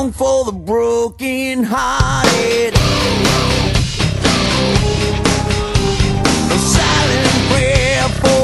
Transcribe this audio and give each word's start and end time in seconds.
song 0.00 0.12
for 0.12 0.44
the 0.44 0.52
broken 0.52 1.62
hearted. 1.62 2.72
A 6.54 6.58
silent 6.58 7.36
prayer 7.50 8.08
for. 8.20 8.38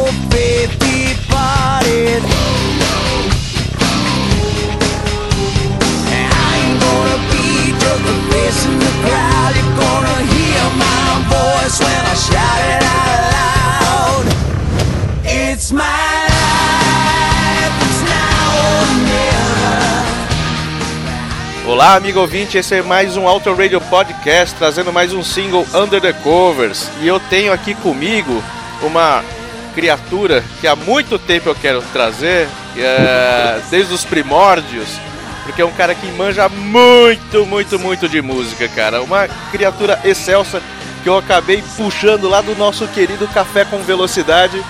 I 6.18 6.52
ain't 6.58 6.78
gonna 6.84 7.18
be 7.32 7.72
just 7.82 8.04
a 8.04 8.16
face 8.30 8.60
in 8.66 8.74
the 8.78 8.92
crowd. 9.02 9.52
You're 9.56 9.76
gonna 9.84 10.18
hear 10.32 10.64
my 10.84 11.08
voice 11.32 11.76
when 11.80 12.02
I 12.04 12.14
shout 12.14 12.60
it 12.74 12.82
out 12.82 13.25
Olá, 21.66 21.96
amigo 21.96 22.20
ouvinte, 22.20 22.56
esse 22.56 22.76
é 22.76 22.82
mais 22.82 23.16
um 23.16 23.26
Auto 23.26 23.52
Radio 23.52 23.80
Podcast, 23.80 24.54
trazendo 24.54 24.92
mais 24.92 25.12
um 25.12 25.20
single 25.24 25.66
Under 25.74 26.00
the 26.00 26.12
Covers. 26.12 26.88
E 27.00 27.08
eu 27.08 27.18
tenho 27.18 27.52
aqui 27.52 27.74
comigo 27.74 28.40
uma 28.80 29.24
criatura 29.74 30.44
que 30.60 30.68
há 30.68 30.76
muito 30.76 31.18
tempo 31.18 31.48
eu 31.48 31.56
quero 31.56 31.82
trazer, 31.92 32.46
é, 32.76 33.60
desde 33.68 33.92
os 33.92 34.04
primórdios, 34.04 34.88
porque 35.42 35.60
é 35.60 35.64
um 35.64 35.72
cara 35.72 35.92
que 35.92 36.06
manja 36.12 36.48
muito, 36.48 37.44
muito, 37.44 37.80
muito 37.80 38.08
de 38.08 38.22
música, 38.22 38.68
cara. 38.68 39.02
Uma 39.02 39.26
criatura 39.50 39.98
excelsa 40.04 40.62
que 41.02 41.08
eu 41.08 41.18
acabei 41.18 41.64
puxando 41.76 42.28
lá 42.28 42.42
do 42.42 42.54
nosso 42.54 42.86
querido 42.86 43.26
Café 43.26 43.64
com 43.64 43.82
Velocidade, 43.82 44.62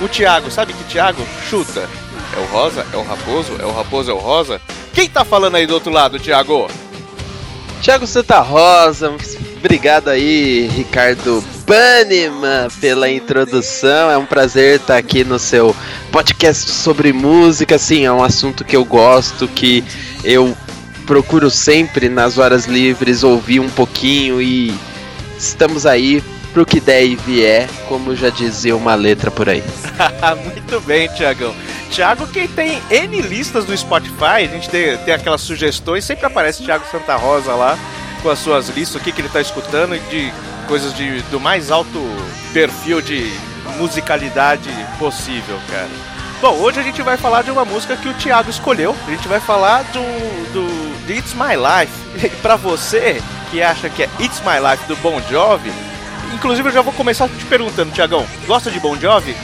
o 0.00 0.06
Thiago. 0.06 0.52
Sabe 0.52 0.72
que 0.72 0.84
Thiago? 0.84 1.26
Chuta. 1.50 1.88
É 2.32 2.38
o 2.38 2.44
Rosa? 2.44 2.86
É 2.92 2.96
o 2.96 3.02
Raposo? 3.02 3.56
É 3.60 3.66
o 3.66 3.72
Raposo? 3.72 4.10
É 4.12 4.14
o 4.14 4.18
Rosa? 4.18 4.60
Quem 4.94 5.08
tá 5.08 5.24
falando 5.24 5.56
aí 5.56 5.66
do 5.66 5.74
outro 5.74 5.90
lado, 5.92 6.20
Thiago? 6.20 6.68
Thiago 7.82 8.06
Santa 8.06 8.40
Rosa, 8.40 9.12
obrigado 9.58 10.08
aí, 10.08 10.68
Ricardo 10.68 11.44
Banniman, 11.66 12.68
pela 12.80 13.10
introdução. 13.10 14.10
É 14.10 14.16
um 14.16 14.24
prazer 14.24 14.76
estar 14.80 14.96
aqui 14.96 15.24
no 15.24 15.38
seu 15.38 15.74
podcast 16.12 16.70
sobre 16.70 17.12
música. 17.12 17.76
Sim, 17.76 18.06
é 18.06 18.12
um 18.12 18.22
assunto 18.22 18.64
que 18.64 18.76
eu 18.76 18.84
gosto, 18.84 19.48
que 19.48 19.84
eu 20.22 20.56
procuro 21.06 21.50
sempre 21.50 22.08
nas 22.08 22.38
horas 22.38 22.66
livres 22.66 23.24
ouvir 23.24 23.60
um 23.60 23.68
pouquinho 23.68 24.40
e 24.40 24.72
estamos 25.36 25.84
aí 25.84 26.22
pro 26.54 26.64
que 26.64 26.80
der 26.80 27.04
e 27.04 27.16
vier, 27.16 27.68
como 27.88 28.14
já 28.14 28.30
dizia 28.30 28.76
uma 28.76 28.94
letra 28.94 29.28
por 29.28 29.48
aí. 29.48 29.62
Muito 30.44 30.80
bem, 30.82 31.08
Thiagão. 31.08 31.52
Thiago 31.90 32.28
que 32.28 32.46
tem 32.46 32.80
N 32.88 33.20
listas 33.22 33.64
do 33.64 33.76
Spotify, 33.76 34.44
a 34.44 34.46
gente 34.46 34.70
tem, 34.70 34.96
tem 34.98 35.12
aquelas 35.12 35.40
sugestões, 35.40 36.04
sempre 36.04 36.24
aparece 36.26 36.64
Thiago 36.64 36.84
Santa 36.90 37.16
Rosa 37.16 37.52
lá 37.54 37.76
com 38.22 38.30
as 38.30 38.38
suas 38.38 38.68
listas, 38.68 39.00
o 39.00 39.04
que, 39.04 39.10
que 39.10 39.20
ele 39.20 39.28
tá 39.28 39.40
escutando 39.40 39.96
e 39.96 39.98
de 39.98 40.32
coisas 40.68 40.94
de, 40.94 41.20
do 41.22 41.40
mais 41.40 41.70
alto 41.72 42.00
perfil 42.52 43.02
de 43.02 43.30
musicalidade 43.76 44.70
possível, 44.98 45.58
cara. 45.68 45.90
Bom, 46.40 46.54
hoje 46.58 46.78
a 46.78 46.82
gente 46.82 47.02
vai 47.02 47.16
falar 47.16 47.42
de 47.42 47.50
uma 47.50 47.64
música 47.64 47.96
que 47.96 48.08
o 48.08 48.14
Thiago 48.14 48.50
escolheu. 48.50 48.94
A 49.06 49.10
gente 49.10 49.26
vai 49.26 49.40
falar 49.40 49.82
do, 49.92 50.52
do 50.52 51.12
It's 51.12 51.34
My 51.34 51.56
Life. 51.56 52.04
E 52.24 52.28
pra 52.36 52.54
você 52.54 53.20
que 53.50 53.60
acha 53.60 53.88
que 53.88 54.04
é 54.04 54.08
It's 54.20 54.40
My 54.40 54.60
Life 54.70 54.86
do 54.86 54.94
Bon 54.96 55.20
Jovi, 55.28 55.72
inclusive 56.34 56.68
eu 56.68 56.72
já 56.72 56.82
vou 56.82 56.92
começar 56.92 57.28
te 57.28 57.44
perguntando, 57.46 57.92
Thiagão, 57.92 58.26
gosta 58.46 58.70
de 58.70 58.80
Bon 58.80 58.96
Jovi? 58.96 59.34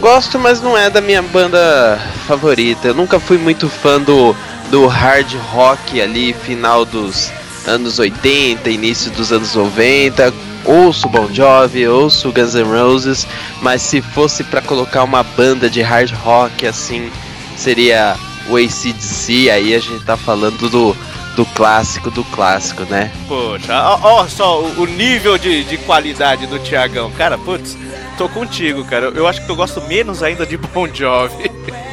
Gosto, 0.00 0.38
mas 0.38 0.62
não 0.62 0.76
é 0.78 0.88
da 0.88 1.00
minha 1.00 1.20
banda 1.20 2.00
favorita. 2.26 2.88
Eu 2.88 2.94
nunca 2.94 3.20
fui 3.20 3.36
muito 3.36 3.68
fã 3.68 4.00
do, 4.00 4.34
do 4.70 4.86
hard 4.86 5.34
rock 5.52 6.00
ali, 6.00 6.32
final 6.32 6.86
dos 6.86 7.30
anos 7.66 7.98
80, 7.98 8.70
início 8.70 9.10
dos 9.10 9.30
anos 9.30 9.54
90. 9.54 10.32
Ouço 10.64 11.08
Bon 11.08 11.28
Jovi, 11.32 11.86
ouço 11.86 12.32
Guns 12.32 12.54
N' 12.54 12.64
Roses, 12.64 13.26
mas 13.60 13.82
se 13.82 14.00
fosse 14.00 14.42
para 14.44 14.62
colocar 14.62 15.04
uma 15.04 15.22
banda 15.22 15.68
de 15.68 15.82
hard 15.82 16.12
rock 16.12 16.66
assim, 16.66 17.10
seria 17.56 18.16
o 18.48 18.56
ACDC. 18.56 19.50
Aí 19.50 19.74
a 19.74 19.78
gente 19.78 20.04
tá 20.04 20.16
falando 20.16 20.68
do, 20.70 20.96
do 21.36 21.44
clássico 21.46 22.10
do 22.10 22.24
clássico, 22.24 22.84
né? 22.84 23.10
Poxa, 23.28 23.98
ó, 24.02 24.26
só 24.26 24.60
o, 24.60 24.82
o 24.82 24.86
nível 24.86 25.38
de, 25.38 25.64
de 25.64 25.76
qualidade 25.78 26.46
do 26.46 26.58
Thiagão. 26.58 27.10
Cara, 27.12 27.38
putz, 27.38 27.76
tô 28.18 28.28
contigo, 28.28 28.84
cara. 28.84 29.06
Eu 29.14 29.26
acho 29.26 29.44
que 29.44 29.50
eu 29.50 29.56
gosto 29.56 29.80
menos 29.82 30.22
ainda 30.22 30.44
de 30.44 30.56
Bon 30.56 30.86
Jovi. 30.92 31.50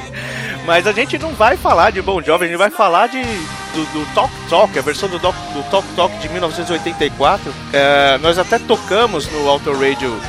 Mas 0.65 0.85
a 0.85 0.91
gente 0.91 1.17
não 1.17 1.33
vai 1.33 1.55
falar 1.55 1.91
de 1.91 2.01
Bon 2.01 2.21
Jovi, 2.21 2.43
a 2.43 2.47
gente 2.47 2.57
vai 2.57 2.69
falar 2.69 3.07
de, 3.07 3.21
do, 3.21 3.85
do 3.93 4.13
Talk 4.13 4.33
Talk, 4.49 4.77
a 4.77 4.81
versão 4.81 5.07
do, 5.07 5.17
do 5.17 5.69
Talk 5.69 5.87
Talk 5.95 6.17
de 6.17 6.27
1984. 6.27 7.53
É, 7.71 8.17
nós 8.17 8.37
até 8.37 8.59
tocamos 8.59 9.31
no 9.31 9.47
Auto 9.47 9.71
Radio 9.71 10.19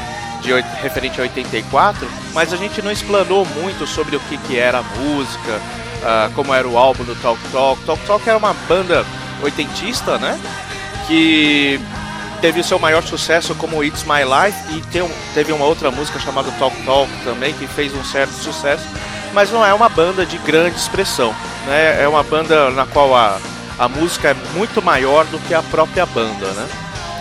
de, 0.40 0.52
referente 0.80 1.20
a 1.20 1.24
84, 1.24 2.06
mas 2.32 2.52
a 2.52 2.56
gente 2.56 2.80
não 2.82 2.92
explanou 2.92 3.44
muito 3.46 3.84
sobre 3.84 4.14
o 4.14 4.20
que, 4.20 4.36
que 4.38 4.56
era 4.56 4.78
a 4.78 4.82
música, 4.82 5.60
uh, 6.02 6.32
como 6.34 6.54
era 6.54 6.66
o 6.66 6.76
álbum 6.76 7.04
do 7.04 7.14
Talk 7.16 7.40
Talk. 7.50 7.82
Talk 7.84 8.06
Talk 8.06 8.28
era 8.28 8.38
uma 8.38 8.54
banda 8.68 9.04
oitentista, 9.42 10.18
né? 10.18 10.38
Que 11.06 11.80
teve 12.40 12.60
o 12.60 12.64
seu 12.64 12.78
maior 12.78 13.02
sucesso 13.02 13.54
como 13.54 13.82
It's 13.82 14.04
My 14.04 14.22
Life 14.24 14.76
e 14.76 14.82
teve 15.34 15.52
uma 15.52 15.64
outra 15.64 15.90
música 15.90 16.18
chamada 16.18 16.50
Talk 16.58 16.76
Talk 16.84 17.10
também 17.24 17.52
que 17.54 17.66
fez 17.66 17.94
um 17.94 18.04
certo 18.04 18.32
sucesso, 18.32 18.84
mas 19.32 19.50
não 19.50 19.64
é 19.64 19.74
uma 19.74 19.88
banda 19.88 20.24
de 20.24 20.38
grande 20.38 20.76
expressão, 20.76 21.34
né? 21.66 22.02
É 22.02 22.08
uma 22.08 22.22
banda 22.22 22.70
na 22.70 22.86
qual 22.86 23.14
a, 23.14 23.38
a 23.78 23.88
música 23.88 24.28
é 24.28 24.34
muito 24.54 24.82
maior 24.82 25.24
do 25.26 25.38
que 25.40 25.54
a 25.54 25.62
própria 25.62 26.06
banda, 26.06 26.46
né? 26.52 26.68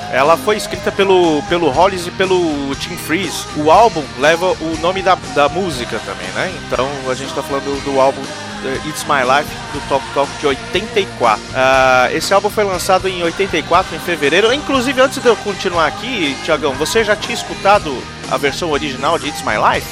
Ela 0.09 0.38
foi 0.38 0.56
escrita 0.56 0.90
pelo, 0.90 1.44
pelo 1.50 1.70
Hollis 1.70 2.08
e 2.08 2.12
pelo 2.12 2.74
Tim 2.76 2.96
Freeze. 2.96 3.46
O 3.58 3.70
álbum 3.70 4.02
leva 4.20 4.46
o 4.46 4.78
nome 4.80 5.02
da, 5.02 5.16
da 5.36 5.50
música 5.50 6.00
também, 6.06 6.28
né? 6.30 6.54
Então 6.66 6.88
a 7.09 7.14
gente 7.14 7.28
está 7.28 7.44
falando 7.44 7.66
do, 7.66 7.92
do 7.92 8.00
álbum 8.00 8.22
It's 8.85 9.03
My 9.03 9.23
Life 9.23 9.50
do 9.73 9.79
Talk 9.89 10.05
Talk 10.13 10.31
de 10.39 10.47
84. 10.47 11.41
Uh, 11.41 12.16
esse 12.16 12.33
álbum 12.33 12.50
foi 12.50 12.63
lançado 12.63 13.07
em 13.07 13.23
84, 13.23 13.95
em 13.95 14.00
fevereiro. 14.00 14.53
Inclusive, 14.53 15.01
antes 15.01 15.22
de 15.22 15.28
eu 15.28 15.35
continuar 15.38 15.88
aqui, 15.88 16.35
Tiagão, 16.44 16.73
você 16.73 17.03
já 17.03 17.16
tinha 17.16 17.33
escutado 17.35 17.95
a 18.29 18.38
versão 18.38 18.72
original 18.72 19.17
de 19.17 19.28
It's 19.28 19.41
My 19.41 19.55
Life? 19.55 19.88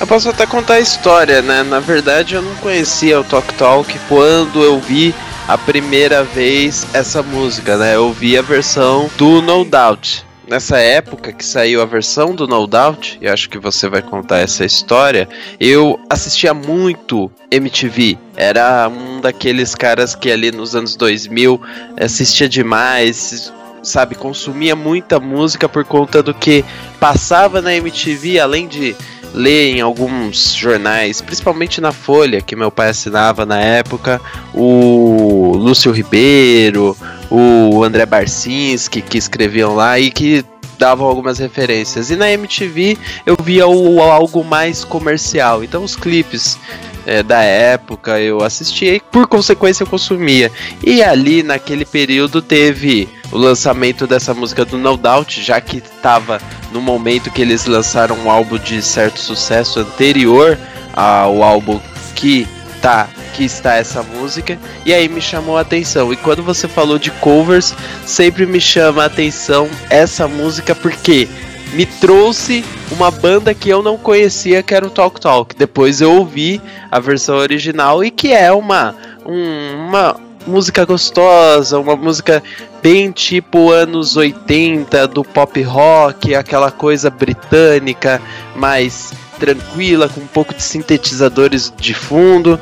Eu 0.00 0.06
posso 0.06 0.28
até 0.28 0.46
contar 0.46 0.74
a 0.74 0.80
história, 0.80 1.42
né? 1.42 1.62
Na 1.62 1.80
verdade, 1.80 2.34
eu 2.34 2.42
não 2.42 2.54
conhecia 2.56 3.20
o 3.20 3.24
Talk 3.24 3.52
Talk 3.54 3.98
quando 4.08 4.62
eu 4.62 4.80
vi 4.80 5.14
a 5.46 5.56
primeira 5.56 6.24
vez 6.24 6.86
essa 6.92 7.22
música, 7.22 7.76
né? 7.76 7.94
Eu 7.94 8.12
vi 8.12 8.36
a 8.36 8.42
versão 8.42 9.10
do 9.16 9.40
No 9.40 9.64
Doubt 9.64 10.25
nessa 10.46 10.78
época 10.78 11.32
que 11.32 11.44
saiu 11.44 11.82
a 11.82 11.84
versão 11.84 12.34
do 12.34 12.46
No 12.46 12.66
Doubt, 12.66 13.18
e 13.20 13.28
acho 13.28 13.48
que 13.48 13.58
você 13.58 13.88
vai 13.88 14.02
contar 14.02 14.38
essa 14.38 14.64
história, 14.64 15.28
eu 15.58 15.98
assistia 16.08 16.54
muito 16.54 17.30
MTV. 17.50 18.18
Era 18.36 18.88
um 18.88 19.20
daqueles 19.20 19.74
caras 19.74 20.14
que 20.14 20.30
ali 20.30 20.52
nos 20.52 20.74
anos 20.76 20.96
2000 20.96 21.60
assistia 22.00 22.48
demais, 22.48 23.52
sabe, 23.82 24.14
consumia 24.14 24.76
muita 24.76 25.18
música 25.18 25.68
por 25.68 25.84
conta 25.84 26.22
do 26.22 26.34
que 26.34 26.64
passava 27.00 27.60
na 27.60 27.74
MTV, 27.74 28.38
além 28.38 28.68
de 28.68 28.94
ler 29.34 29.76
em 29.76 29.80
alguns 29.80 30.54
jornais, 30.54 31.20
principalmente 31.20 31.80
na 31.80 31.92
Folha, 31.92 32.40
que 32.40 32.56
meu 32.56 32.70
pai 32.70 32.88
assinava 32.88 33.44
na 33.44 33.60
época, 33.60 34.20
o 34.54 35.52
Lúcio 35.56 35.92
Ribeiro, 35.92 36.96
o 37.30 37.82
André 37.82 38.06
Barcinski, 38.06 39.02
que 39.02 39.18
escreviam 39.18 39.74
lá 39.74 39.98
e 39.98 40.10
que 40.10 40.44
davam 40.78 41.06
algumas 41.06 41.38
referências. 41.38 42.10
E 42.10 42.16
na 42.16 42.30
MTV 42.30 42.98
eu 43.24 43.36
via 43.42 43.66
o, 43.66 44.00
algo 44.00 44.44
mais 44.44 44.84
comercial. 44.84 45.64
Então 45.64 45.82
os 45.82 45.96
clipes 45.96 46.58
é, 47.06 47.22
da 47.22 47.42
época 47.42 48.20
eu 48.20 48.42
assistia 48.42 48.94
e 48.94 49.00
por 49.00 49.26
consequência 49.26 49.84
eu 49.84 49.86
consumia. 49.86 50.50
E 50.82 51.02
ali 51.02 51.42
naquele 51.42 51.84
período 51.84 52.42
teve 52.42 53.08
o 53.32 53.38
lançamento 53.38 54.06
dessa 54.06 54.32
música 54.32 54.64
do 54.64 54.78
No 54.78 54.96
Doubt, 54.96 55.42
já 55.42 55.60
que 55.60 55.78
estava 55.78 56.40
no 56.72 56.80
momento 56.80 57.30
que 57.30 57.42
eles 57.42 57.66
lançaram 57.66 58.16
um 58.16 58.30
álbum 58.30 58.58
de 58.58 58.80
certo 58.82 59.18
sucesso 59.18 59.80
anterior 59.80 60.58
ao 60.92 61.42
álbum 61.42 61.80
que 62.14 62.46
tá 62.80 63.08
que 63.34 63.44
está 63.44 63.74
essa 63.74 64.02
música 64.02 64.58
e 64.84 64.94
aí 64.94 65.08
me 65.08 65.20
chamou 65.20 65.58
a 65.58 65.60
atenção. 65.60 66.12
E 66.12 66.16
quando 66.16 66.42
você 66.42 66.66
falou 66.66 66.98
de 66.98 67.10
covers, 67.10 67.74
sempre 68.04 68.46
me 68.46 68.60
chama 68.60 69.02
a 69.02 69.06
atenção 69.06 69.68
essa 69.90 70.26
música 70.26 70.74
porque 70.74 71.28
me 71.72 71.84
trouxe 71.84 72.64
uma 72.90 73.10
banda 73.10 73.52
que 73.52 73.68
eu 73.68 73.82
não 73.82 73.98
conhecia, 73.98 74.62
que 74.62 74.74
era 74.74 74.86
o 74.86 74.90
Talk 74.90 75.20
Talk. 75.20 75.54
Depois 75.54 76.00
eu 76.00 76.12
ouvi 76.12 76.60
a 76.90 76.98
versão 76.98 77.36
original 77.36 78.02
e 78.02 78.10
que 78.10 78.32
é 78.32 78.50
uma 78.52 78.94
um, 79.24 79.86
uma 79.88 80.16
música 80.46 80.84
gostosa, 80.84 81.78
uma 81.78 81.96
música 81.96 82.42
bem 82.82 83.10
tipo 83.10 83.70
anos 83.70 84.16
80 84.16 85.08
do 85.08 85.24
pop 85.24 85.60
rock, 85.62 86.34
aquela 86.34 86.70
coisa 86.70 87.10
britânica, 87.10 88.22
mais 88.54 89.12
tranquila, 89.38 90.08
com 90.08 90.20
um 90.20 90.26
pouco 90.26 90.54
de 90.54 90.62
sintetizadores 90.62 91.72
de 91.76 91.94
fundo. 91.94 92.58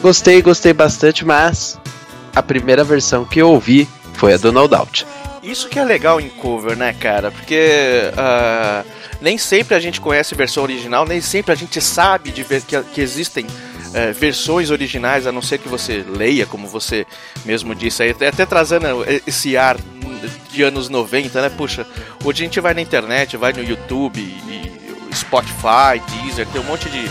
Gostei, 0.00 0.40
gostei 0.40 0.72
bastante, 0.72 1.24
mas 1.24 1.78
a 2.34 2.42
primeira 2.42 2.84
versão 2.84 3.24
que 3.24 3.40
eu 3.40 3.50
ouvi 3.50 3.88
foi 4.14 4.34
a 4.34 4.36
do 4.36 4.52
No 4.52 4.68
Doubt. 4.68 5.06
Isso 5.42 5.68
que 5.68 5.78
é 5.78 5.84
legal 5.84 6.20
em 6.20 6.28
cover, 6.28 6.76
né, 6.76 6.92
cara? 6.92 7.30
Porque 7.30 8.10
uh, 8.12 8.86
nem 9.20 9.38
sempre 9.38 9.74
a 9.74 9.80
gente 9.80 10.00
conhece 10.00 10.34
a 10.34 10.36
versão 10.36 10.62
original, 10.62 11.06
nem 11.06 11.20
sempre 11.20 11.52
a 11.52 11.54
gente 11.54 11.80
sabe 11.80 12.30
de 12.30 12.42
ver 12.42 12.62
que, 12.62 12.80
que 12.82 13.00
existem 13.00 13.46
uh, 13.46 14.12
versões 14.14 14.70
originais, 14.70 15.26
a 15.26 15.32
não 15.32 15.40
ser 15.40 15.58
que 15.58 15.68
você 15.68 16.04
leia, 16.06 16.44
como 16.44 16.66
você 16.66 17.06
mesmo 17.44 17.74
disse 17.74 18.02
aí, 18.02 18.10
até 18.10 18.44
trazendo 18.44 18.86
esse 19.26 19.56
ar 19.56 19.76
de 20.50 20.62
anos 20.62 20.88
90, 20.88 21.40
né? 21.40 21.48
Puxa, 21.48 21.86
hoje 22.24 22.42
a 22.42 22.44
gente 22.44 22.60
vai 22.60 22.74
na 22.74 22.80
internet, 22.80 23.36
vai 23.36 23.52
no 23.52 23.62
YouTube, 23.62 24.20
e 24.20 24.77
Spotify, 25.18 26.00
Deezer, 26.10 26.46
tem 26.46 26.60
um 26.60 26.64
monte 26.64 26.88
de, 26.88 27.02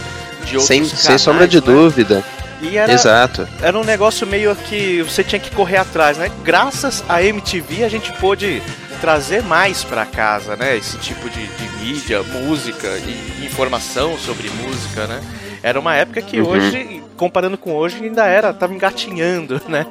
de 0.46 0.58
outros 0.58 0.66
sem, 0.66 0.84
canais, 0.84 1.00
sem 1.00 1.18
sombra 1.18 1.48
de 1.48 1.58
né? 1.58 1.66
dúvida. 1.66 2.24
E 2.62 2.78
era, 2.78 2.92
Exato. 2.92 3.48
Era 3.62 3.78
um 3.78 3.84
negócio 3.84 4.26
meio 4.26 4.56
que 4.56 5.02
você 5.04 5.24
tinha 5.24 5.40
que 5.40 5.52
correr 5.52 5.78
atrás, 5.78 6.18
né? 6.18 6.32
Graças 6.44 7.04
à 7.08 7.22
MTV 7.22 7.84
a 7.84 7.90
gente 7.90 8.12
pôde 8.14 8.62
trazer 9.00 9.44
mais 9.44 9.84
para 9.84 10.06
casa, 10.06 10.56
né? 10.56 10.76
Esse 10.76 10.98
tipo 10.98 11.30
de, 11.30 11.46
de, 11.46 11.68
mídia, 11.86 12.24
música 12.24 12.88
e 12.98 13.46
informação 13.46 14.18
sobre 14.18 14.50
música, 14.50 15.06
né? 15.06 15.22
Era 15.62 15.80
uma 15.80 15.96
época 15.96 16.22
que 16.22 16.40
uhum. 16.40 16.50
hoje, 16.50 17.04
comparando 17.16 17.58
com 17.58 17.74
hoje, 17.74 18.04
ainda 18.04 18.26
era, 18.26 18.54
tava 18.54 18.74
engatinhando, 18.74 19.62
né? 19.70 19.86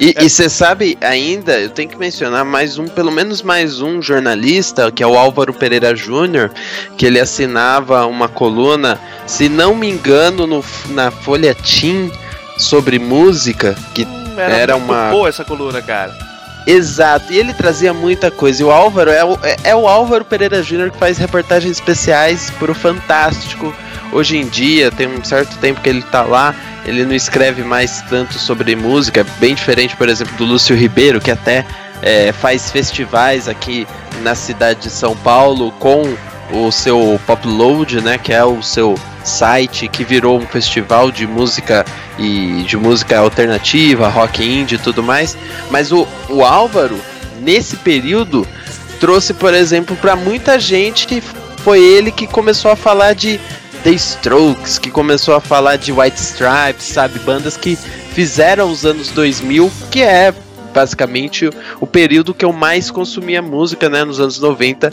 E 0.00 0.28
você 0.28 0.44
é. 0.44 0.48
sabe 0.48 0.96
ainda, 1.00 1.58
eu 1.58 1.70
tenho 1.70 1.88
que 1.88 1.96
mencionar 1.96 2.44
mais 2.44 2.78
um, 2.78 2.86
pelo 2.86 3.10
menos 3.10 3.42
mais 3.42 3.80
um 3.80 4.00
jornalista, 4.00 4.92
que 4.92 5.02
é 5.02 5.06
o 5.06 5.18
Álvaro 5.18 5.52
Pereira 5.52 5.96
Júnior, 5.96 6.52
que 6.96 7.04
ele 7.04 7.18
assinava 7.18 8.06
uma 8.06 8.28
coluna, 8.28 9.00
se 9.26 9.48
não 9.48 9.74
me 9.74 9.90
engano, 9.90 10.46
no, 10.46 10.64
na 10.90 11.10
Folha 11.10 11.52
Team 11.52 12.12
sobre 12.58 12.98
música, 13.00 13.76
que 13.92 14.04
hum, 14.04 14.34
era, 14.36 14.56
era 14.56 14.76
uma 14.76 15.10
boa 15.10 15.28
essa 15.28 15.44
coluna, 15.44 15.82
cara. 15.82 16.16
Exato, 16.64 17.32
e 17.32 17.38
ele 17.38 17.52
trazia 17.52 17.92
muita 17.92 18.30
coisa. 18.30 18.62
E 18.62 18.64
o 18.64 18.70
Álvaro 18.70 19.10
é 19.10 19.24
o, 19.24 19.38
é, 19.42 19.56
é 19.64 19.74
o 19.74 19.88
Álvaro 19.88 20.24
Pereira 20.24 20.62
Júnior 20.62 20.90
que 20.90 20.98
faz 20.98 21.18
reportagens 21.18 21.72
especiais 21.72 22.50
pro 22.58 22.74
Fantástico. 22.74 23.74
Hoje 24.12 24.36
em 24.36 24.46
dia, 24.46 24.90
tem 24.90 25.06
um 25.06 25.22
certo 25.22 25.56
tempo 25.58 25.80
que 25.80 25.88
ele 25.88 26.02
tá 26.02 26.22
lá 26.22 26.54
ele 26.88 27.04
não 27.04 27.14
escreve 27.14 27.62
mais 27.62 28.02
tanto 28.08 28.38
sobre 28.38 28.74
música, 28.74 29.24
bem 29.38 29.54
diferente, 29.54 29.94
por 29.94 30.08
exemplo, 30.08 30.34
do 30.36 30.44
Lúcio 30.44 30.74
Ribeiro, 30.74 31.20
que 31.20 31.30
até 31.30 31.66
é, 32.00 32.32
faz 32.32 32.70
festivais 32.70 33.46
aqui 33.46 33.86
na 34.22 34.34
cidade 34.34 34.80
de 34.82 34.90
São 34.90 35.14
Paulo 35.16 35.70
com 35.72 36.02
o 36.50 36.72
seu 36.72 37.20
Popload, 37.26 38.00
né, 38.00 38.16
que 38.16 38.32
é 38.32 38.42
o 38.42 38.62
seu 38.62 38.94
site 39.22 39.86
que 39.86 40.02
virou 40.02 40.38
um 40.38 40.46
festival 40.46 41.10
de 41.10 41.26
música 41.26 41.84
e 42.18 42.64
de 42.66 42.76
música 42.78 43.18
alternativa, 43.18 44.08
rock 44.08 44.42
indie 44.42 44.76
e 44.76 44.78
tudo 44.78 45.02
mais. 45.02 45.36
Mas 45.70 45.92
o, 45.92 46.08
o 46.30 46.42
Álvaro, 46.42 46.98
nesse 47.42 47.76
período, 47.76 48.48
trouxe, 48.98 49.34
por 49.34 49.52
exemplo, 49.52 49.94
para 49.96 50.16
muita 50.16 50.58
gente 50.58 51.06
que 51.06 51.20
foi 51.20 51.80
ele 51.80 52.10
que 52.10 52.26
começou 52.26 52.70
a 52.70 52.76
falar 52.76 53.14
de 53.14 53.38
The 53.82 53.90
Strokes, 53.92 54.78
que 54.78 54.90
começou 54.90 55.34
a 55.34 55.40
falar 55.40 55.76
de 55.76 55.92
White 55.92 56.20
Stripes, 56.20 56.84
sabe? 56.84 57.18
Bandas 57.20 57.56
que 57.56 57.76
fizeram 58.12 58.70
os 58.70 58.84
anos 58.84 59.10
2000, 59.10 59.70
que 59.90 60.02
é 60.02 60.34
basicamente 60.72 61.50
o 61.80 61.86
período 61.86 62.34
que 62.34 62.44
eu 62.44 62.52
mais 62.52 62.90
consumia 62.90 63.42
música, 63.42 63.88
né? 63.88 64.04
Nos 64.04 64.20
anos 64.20 64.38
90, 64.38 64.92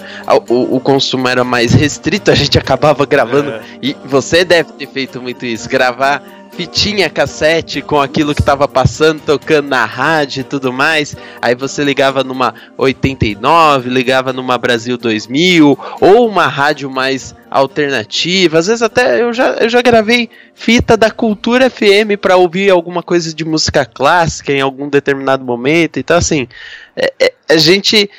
o, 0.49 0.77
o 0.77 0.79
consumo 0.79 1.27
era 1.27 1.43
mais 1.43 1.73
restrito, 1.73 2.31
a 2.31 2.35
gente 2.35 2.57
acabava 2.57 3.05
gravando. 3.05 3.51
É. 3.51 3.61
E 3.81 3.95
você 4.05 4.43
deve 4.43 4.71
ter 4.73 4.87
feito 4.87 5.21
muito 5.21 5.45
isso, 5.45 5.69
gravar 5.69 6.23
fitinha 6.55 7.09
cassete 7.09 7.81
com 7.81 7.99
aquilo 7.99 8.33
que 8.33 8.41
estava 8.41 8.67
passando, 8.67 9.21
tocando 9.21 9.67
na 9.67 9.85
rádio 9.85 10.41
e 10.41 10.43
tudo 10.43 10.71
mais. 10.71 11.15
Aí 11.41 11.53
você 11.53 11.83
ligava 11.83 12.23
numa 12.23 12.53
89, 12.77 13.89
ligava 13.89 14.31
numa 14.31 14.57
Brasil 14.57 14.97
2000 14.97 15.77
ou 15.99 16.27
uma 16.27 16.47
rádio 16.47 16.89
mais 16.89 17.35
alternativa. 17.51 18.59
Às 18.59 18.67
vezes 18.67 18.81
até 18.81 19.21
eu 19.21 19.33
já, 19.33 19.51
eu 19.55 19.69
já 19.69 19.81
gravei 19.81 20.29
fita 20.53 20.95
da 20.95 21.11
Cultura 21.11 21.69
FM 21.69 22.17
para 22.21 22.37
ouvir 22.37 22.69
alguma 22.69 23.03
coisa 23.03 23.33
de 23.33 23.43
música 23.43 23.85
clássica 23.85 24.53
em 24.53 24.61
algum 24.61 24.89
determinado 24.89 25.43
momento. 25.43 25.99
Então 25.99 26.17
assim, 26.17 26.47
é, 26.95 27.13
é, 27.19 27.33
a 27.49 27.57
gente 27.57 28.09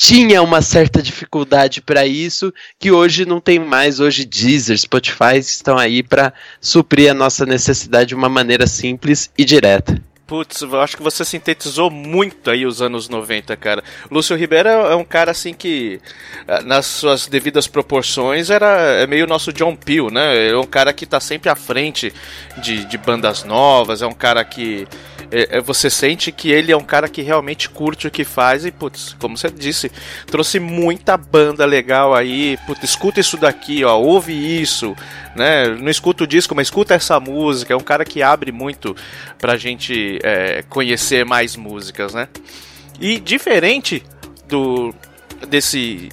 tinha 0.00 0.40
uma 0.40 0.62
certa 0.62 1.02
dificuldade 1.02 1.82
para 1.82 2.06
isso, 2.06 2.54
que 2.78 2.90
hoje 2.90 3.26
não 3.26 3.38
tem 3.38 3.58
mais. 3.58 4.00
Hoje 4.00 4.24
Deezer, 4.24 4.78
Spotify 4.78 5.36
estão 5.36 5.76
aí 5.76 6.02
para 6.02 6.32
suprir 6.58 7.10
a 7.10 7.14
nossa 7.14 7.44
necessidade 7.44 8.08
de 8.08 8.14
uma 8.14 8.30
maneira 8.30 8.66
simples 8.66 9.30
e 9.36 9.44
direta. 9.44 10.02
Putz, 10.30 10.62
eu 10.62 10.80
acho 10.80 10.96
que 10.96 11.02
você 11.02 11.24
sintetizou 11.24 11.90
muito 11.90 12.52
aí 12.52 12.64
os 12.64 12.80
anos 12.80 13.08
90, 13.08 13.56
cara. 13.56 13.82
Lúcio 14.08 14.36
Ribeiro 14.36 14.68
é 14.68 14.94
um 14.94 15.02
cara 15.02 15.32
assim 15.32 15.52
que, 15.52 16.00
eh, 16.46 16.62
nas 16.62 16.86
suas 16.86 17.26
devidas 17.26 17.66
proporções, 17.66 18.48
era 18.48 18.68
é 19.02 19.08
meio 19.08 19.26
nosso 19.26 19.52
John 19.52 19.74
Peel, 19.74 20.08
né? 20.08 20.50
É 20.50 20.56
um 20.56 20.68
cara 20.68 20.92
que 20.92 21.04
tá 21.04 21.18
sempre 21.18 21.48
à 21.48 21.56
frente 21.56 22.12
de, 22.58 22.84
de 22.84 22.96
bandas 22.96 23.42
novas, 23.42 24.02
é 24.02 24.06
um 24.06 24.12
cara 24.12 24.44
que 24.44 24.86
é, 25.32 25.58
é, 25.58 25.60
você 25.60 25.88
sente 25.88 26.32
que 26.32 26.50
ele 26.50 26.72
é 26.72 26.76
um 26.76 26.82
cara 26.82 27.08
que 27.08 27.22
realmente 27.22 27.70
curte 27.70 28.08
o 28.08 28.10
que 28.10 28.24
faz 28.24 28.64
e, 28.64 28.72
putz, 28.72 29.14
como 29.18 29.36
você 29.36 29.48
disse, 29.48 29.90
trouxe 30.26 30.58
muita 30.58 31.16
banda 31.16 31.64
legal 31.64 32.14
aí. 32.14 32.58
Putz, 32.66 32.82
escuta 32.82 33.20
isso 33.20 33.36
daqui, 33.36 33.84
ó, 33.84 33.96
ouve 33.96 34.32
isso, 34.32 34.96
né? 35.34 35.68
Não 35.68 35.90
escuta 35.90 36.24
o 36.24 36.26
disco, 36.26 36.54
mas 36.54 36.66
escuta 36.66 36.94
essa 36.94 37.18
música. 37.20 37.72
É 37.72 37.76
um 37.76 37.80
cara 37.80 38.04
que 38.04 38.22
abre 38.22 38.52
muito 38.52 38.94
pra 39.38 39.56
gente 39.56 40.18
é, 40.22 40.62
conhecer 40.68 41.24
mais 41.24 41.56
músicas, 41.56 42.14
né? 42.14 42.28
E 43.00 43.18
diferente 43.18 44.02
do 44.48 44.94
desse 45.48 46.10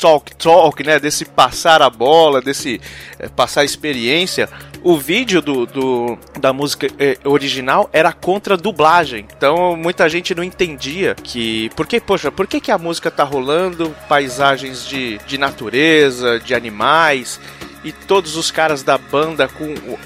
talk 0.00 0.34
talk, 0.36 0.82
né, 0.82 0.98
desse 0.98 1.26
passar 1.26 1.82
a 1.82 1.90
bola, 1.90 2.40
desse 2.40 2.80
é, 3.18 3.28
passar 3.28 3.64
experiência, 3.64 4.48
o 4.82 4.96
vídeo 4.96 5.42
do, 5.42 5.66
do 5.66 6.18
da 6.40 6.54
música 6.54 6.86
é, 6.98 7.18
original 7.24 7.90
era 7.92 8.12
contra 8.12 8.56
dublagem. 8.56 9.26
Então 9.36 9.76
muita 9.76 10.08
gente 10.08 10.34
não 10.34 10.42
entendia 10.42 11.14
que. 11.22 11.70
Porque, 11.76 12.00
poxa, 12.00 12.32
por 12.32 12.46
que, 12.46 12.60
que 12.60 12.70
a 12.70 12.78
música 12.78 13.10
tá 13.10 13.24
rolando 13.24 13.94
paisagens 14.08 14.86
de, 14.86 15.18
de 15.26 15.36
natureza, 15.36 16.40
de 16.40 16.54
animais? 16.54 17.38
E 17.82 17.92
todos 17.92 18.36
os 18.36 18.50
caras 18.50 18.82
da 18.82 18.98
banda 18.98 19.48
com 19.48 19.64
o, 19.64 19.98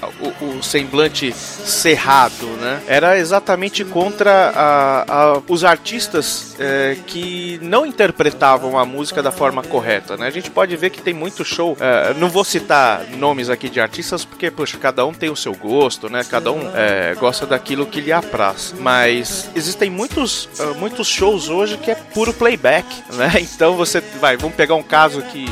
o, 0.43 0.57
o 0.57 0.63
semblante 0.63 1.33
cerrado, 1.33 2.47
né? 2.61 2.81
Era 2.87 3.17
exatamente 3.17 3.83
contra 3.83 4.51
a, 4.55 5.05
a, 5.07 5.41
os 5.47 5.63
artistas 5.63 6.55
é, 6.59 6.97
que 7.05 7.59
não 7.61 7.85
interpretavam 7.85 8.77
a 8.77 8.85
música 8.85 9.21
da 9.21 9.31
forma 9.31 9.61
correta, 9.63 10.15
né? 10.15 10.27
A 10.27 10.31
gente 10.31 10.49
pode 10.49 10.75
ver 10.77 10.89
que 10.89 11.01
tem 11.01 11.13
muito 11.13 11.43
show. 11.43 11.77
É, 11.79 12.13
não 12.13 12.29
vou 12.29 12.43
citar 12.43 13.05
nomes 13.17 13.49
aqui 13.49 13.69
de 13.69 13.79
artistas 13.79 14.23
porque, 14.23 14.49
poxa, 14.49 14.77
cada 14.77 15.05
um 15.05 15.13
tem 15.13 15.29
o 15.29 15.35
seu 15.35 15.53
gosto, 15.53 16.09
né? 16.09 16.23
Cada 16.23 16.51
um 16.51 16.71
é, 16.73 17.15
gosta 17.15 17.45
daquilo 17.45 17.85
que 17.85 17.99
lhe 17.99 18.11
apraz. 18.11 18.73
Mas 18.79 19.49
existem 19.55 19.89
muitos, 19.89 20.45
uh, 20.59 20.75
muitos 20.75 21.07
shows 21.07 21.49
hoje 21.49 21.77
que 21.77 21.91
é 21.91 21.95
puro 21.95 22.33
playback, 22.33 22.85
né? 23.13 23.31
Então 23.55 23.75
você 23.75 24.01
vai, 24.19 24.35
vamos 24.35 24.55
pegar 24.55 24.75
um 24.75 24.83
caso 24.83 25.21
que 25.21 25.45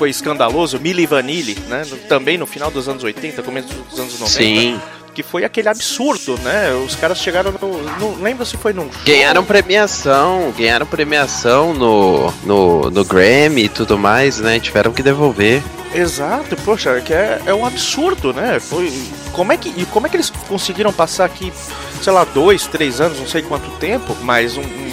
foi 0.00 0.08
escandaloso, 0.08 0.80
Milli 0.80 1.04
Vanilli, 1.04 1.58
né? 1.68 1.82
Também 2.08 2.38
no 2.38 2.46
final 2.46 2.70
dos 2.70 2.88
anos 2.88 3.04
80, 3.04 3.42
começo 3.42 3.68
dos 3.68 4.00
anos 4.00 4.18
90. 4.18 4.28
Sim 4.28 4.80
que 5.12 5.24
foi 5.24 5.44
aquele 5.44 5.68
absurdo, 5.68 6.38
né? 6.38 6.72
Os 6.86 6.94
caras 6.94 7.18
chegaram 7.18 7.52
no. 7.60 7.82
Não 7.98 8.22
lembro 8.22 8.46
se 8.46 8.56
foi 8.56 8.72
num. 8.72 8.84
Show. 8.84 9.02
Ganharam 9.04 9.44
premiação, 9.44 10.54
ganharam 10.56 10.86
premiação 10.86 11.74
no, 11.74 12.32
no, 12.44 12.90
no 12.90 13.04
Grammy 13.04 13.64
e 13.64 13.68
tudo 13.68 13.98
mais, 13.98 14.38
né? 14.38 14.60
Tiveram 14.60 14.92
que 14.92 15.02
devolver. 15.02 15.62
Exato, 15.92 16.56
poxa, 16.58 17.00
que 17.00 17.12
é, 17.12 17.42
é 17.44 17.52
um 17.52 17.66
absurdo, 17.66 18.32
né? 18.32 18.60
Foi, 18.60 18.90
como 19.32 19.52
é 19.52 19.56
que, 19.56 19.68
e 19.76 19.84
como 19.86 20.06
é 20.06 20.10
que 20.10 20.16
eles 20.16 20.30
conseguiram 20.30 20.92
passar 20.92 21.24
aqui, 21.24 21.52
sei 22.00 22.12
lá, 22.12 22.22
dois, 22.22 22.68
três 22.68 23.00
anos, 23.00 23.18
não 23.18 23.26
sei 23.26 23.42
quanto 23.42 23.68
tempo, 23.78 24.16
mas 24.22 24.56
um, 24.56 24.62
um 24.62 24.89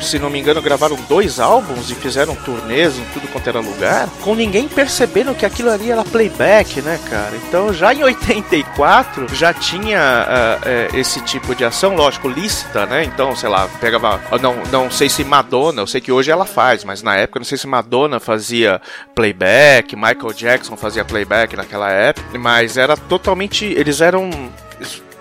se 0.00 0.18
não 0.18 0.30
me 0.30 0.38
engano, 0.38 0.60
gravaram 0.62 0.96
dois 1.08 1.40
álbuns 1.40 1.90
e 1.90 1.94
fizeram 1.94 2.34
turnês 2.34 2.98
em 2.98 3.04
tudo 3.12 3.28
quanto 3.28 3.48
era 3.48 3.60
lugar, 3.60 4.08
com 4.22 4.34
ninguém 4.34 4.68
percebendo 4.68 5.34
que 5.34 5.46
aquilo 5.46 5.70
ali 5.70 5.90
era 5.90 6.04
playback, 6.04 6.80
né, 6.82 6.98
cara? 7.08 7.36
Então 7.36 7.72
já 7.72 7.92
em 7.92 8.02
84 8.02 9.34
já 9.34 9.52
tinha 9.52 9.98
uh, 10.00 10.94
uh, 10.94 10.96
esse 10.96 11.20
tipo 11.22 11.54
de 11.54 11.64
ação, 11.64 11.94
lógico, 11.94 12.28
lícita, 12.28 12.86
né? 12.86 13.04
Então, 13.04 13.34
sei 13.34 13.48
lá, 13.48 13.68
pegava. 13.80 14.20
Não, 14.40 14.56
não 14.70 14.90
sei 14.90 15.08
se 15.08 15.24
Madonna, 15.24 15.82
eu 15.82 15.86
sei 15.86 16.00
que 16.00 16.12
hoje 16.12 16.30
ela 16.30 16.44
faz, 16.44 16.84
mas 16.84 17.02
na 17.02 17.16
época 17.16 17.40
não 17.40 17.44
sei 17.44 17.58
se 17.58 17.66
Madonna 17.66 18.20
fazia 18.20 18.80
playback, 19.14 19.96
Michael 19.96 20.32
Jackson 20.34 20.76
fazia 20.76 21.04
playback 21.04 21.56
naquela 21.56 21.90
época, 21.90 22.38
mas 22.38 22.76
era 22.76 22.96
totalmente. 22.96 23.64
Eles 23.64 24.00
eram 24.00 24.30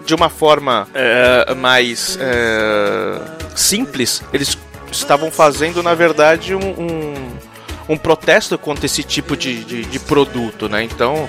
de 0.05 0.13
uma 0.13 0.29
forma 0.29 0.88
é, 0.94 1.53
mais 1.55 2.17
é, 2.22 3.20
simples, 3.55 4.22
eles 4.32 4.55
estavam 4.98 5.32
fazendo, 5.32 5.82
na 5.84 5.94
verdade, 5.94 6.56
um, 6.56 6.60
um, 6.60 7.14
um 7.90 7.98
protesto 7.98 8.58
contra 8.58 8.86
esse 8.86 9.04
tipo 9.04 9.36
de, 9.36 9.64
de, 9.64 9.86
de, 9.86 10.00
produto, 10.00 10.68
né? 10.68 10.84
Então, 10.84 11.28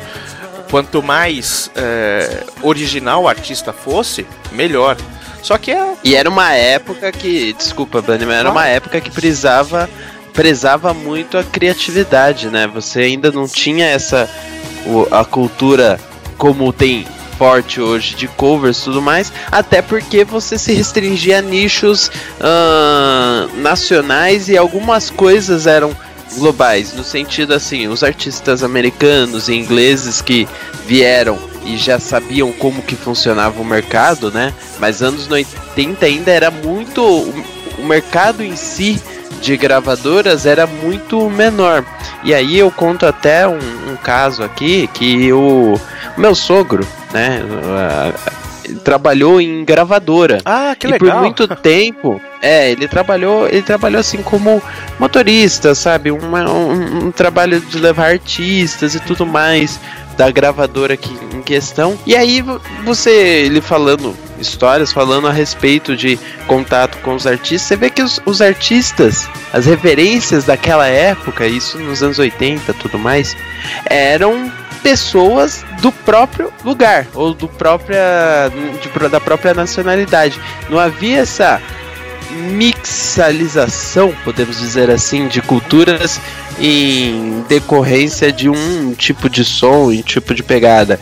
quanto 0.71 1.03
mais 1.03 1.71
é, 1.75 2.45
original 2.63 3.25
o 3.25 3.29
artista 3.29 3.73
fosse, 3.73 4.27
melhor. 4.53 4.97
Só 5.43 5.57
que 5.59 5.71
é. 5.71 5.95
E 6.03 6.15
era 6.15 6.29
uma 6.29 6.53
época 6.53 7.13
que, 7.13 7.53
desculpa, 7.53 8.03
Bunny, 8.03 8.27
mas 8.27 8.37
era 8.37 8.51
uma 8.51 8.67
época 8.67 9.01
que 9.01 9.11
precisava 9.11 9.89
prezava 10.33 10.93
muito 10.93 11.39
a 11.39 11.43
criatividade, 11.43 12.49
né? 12.49 12.67
Você 12.67 13.01
ainda 13.01 13.33
não 13.33 13.49
tinha 13.49 13.87
essa 13.87 14.29
o, 14.85 15.07
a 15.11 15.25
cultura 15.25 15.99
como 16.37 16.73
tem 16.75 17.07
forte 17.39 17.81
hoje 17.81 18.15
de 18.15 18.29
covers 18.29 18.79
e 18.79 18.85
tudo 18.85 19.03
mais, 19.03 19.33
até 19.51 19.83
porque 19.83 20.25
você 20.25 20.59
se 20.59 20.73
restringia 20.73 21.39
a 21.39 21.43
nichos 21.43 22.11
uh, 22.41 23.57
nacionais 23.61 24.49
e 24.49 24.57
algumas 24.57 25.11
coisas 25.11 25.67
eram 25.67 25.95
globais, 26.35 26.93
no 26.93 27.05
sentido 27.05 27.55
assim, 27.55 27.89
os 27.89 28.03
artistas 28.03 28.63
americanos 28.63 29.49
e 29.49 29.55
ingleses 29.55 30.21
que 30.21 30.49
vieram 30.87 31.39
e 31.65 31.77
já 31.77 31.99
sabiam 31.99 32.53
como 32.53 32.83
que 32.83 32.95
funcionava 32.95 33.61
o 33.61 33.65
mercado, 33.65 34.31
né? 34.31 34.53
Mas 34.79 35.03
anos 35.03 35.29
80 35.29 36.05
ainda 36.07 36.31
era 36.31 36.51
muito 36.51 37.03
o 37.03 37.85
mercado 37.85 38.43
em 38.43 38.57
si 38.57 39.01
de 39.41 39.57
gravadoras 39.57 40.47
era 40.47 40.67
muito 40.67 41.29
menor. 41.31 41.85
E 42.23 42.35
aí 42.35 42.59
eu 42.59 42.71
conto 42.71 43.07
até 43.07 43.47
um, 43.47 43.59
um 43.93 43.97
caso 44.03 44.43
aqui 44.43 44.89
que 44.89 45.33
o 45.33 45.79
meu 46.17 46.35
sogro, 46.35 46.87
né, 47.13 47.41
trabalhou 48.85 49.41
em 49.41 49.65
gravadora. 49.65 50.39
Ah, 50.45 50.75
que 50.79 50.87
e 50.87 50.91
legal. 50.91 51.11
por 51.11 51.21
muito 51.23 51.49
tempo, 51.57 52.21
é, 52.43 52.71
ele 52.71 52.89
trabalhou, 52.89 53.47
ele 53.47 53.63
trabalhou 53.63 54.01
assim 54.01 54.23
como 54.23 54.63
motorista, 54.99 55.75
sabe, 55.75 56.11
uma, 56.11 56.51
um, 56.51 57.07
um 57.07 57.13
trabalho 57.13 57.61
de 57.61 57.79
levar 57.79 58.11
artistas 58.13 58.95
e 58.95 59.01
tudo 59.01 59.25
mais 59.25 59.79
da 60.17 60.31
gravadora 60.31 60.95
aqui 60.95 61.17
em 61.33 61.43
questão. 61.43 61.99
E 62.07 62.17
aí 62.17 62.43
você, 62.85 63.11
ele 63.11 63.61
falando 63.61 64.17
histórias, 64.39 64.93
falando 64.93 65.29
a 65.29 65.33
respeito 65.33 65.97
de 65.97 66.19
contato 66.47 66.99
com 66.99 67.15
os 67.15 67.27
artistas, 67.27 67.63
você 67.63 67.77
vê 67.77 67.91
que 67.91 68.03
os, 68.03 68.21
os 68.27 68.43
artistas, 68.43 69.29
as 69.53 69.67
referências 69.67 70.45
daquela 70.45 70.87
época, 70.87 71.47
isso 71.47 71.79
nos 71.79 72.03
anos 72.03 72.19
80 72.19 72.75
tudo 72.75 72.99
mais, 72.99 73.37
eram 73.87 74.51
pessoas 74.83 75.65
do 75.81 75.91
próprio 75.91 76.53
lugar 76.65 77.07
ou 77.15 77.35
do 77.35 77.49
própria 77.49 78.51
de, 78.81 79.09
da 79.09 79.21
própria 79.21 79.53
nacionalidade. 79.55 80.39
Não 80.69 80.79
havia 80.79 81.21
essa 81.21 81.61
mixalização, 82.31 84.15
podemos 84.25 84.59
dizer 84.59 84.91
assim, 84.91 85.29
de 85.29 85.41
culturas 85.41 86.21
em 86.59 87.45
decorrência 87.49 88.33
de 88.33 88.49
um 88.49 88.95
tipo 88.95 89.29
de 89.29 89.45
som 89.45 89.93
e 89.93 90.03
tipo 90.03 90.35
de 90.35 90.43
pegada. 90.43 90.99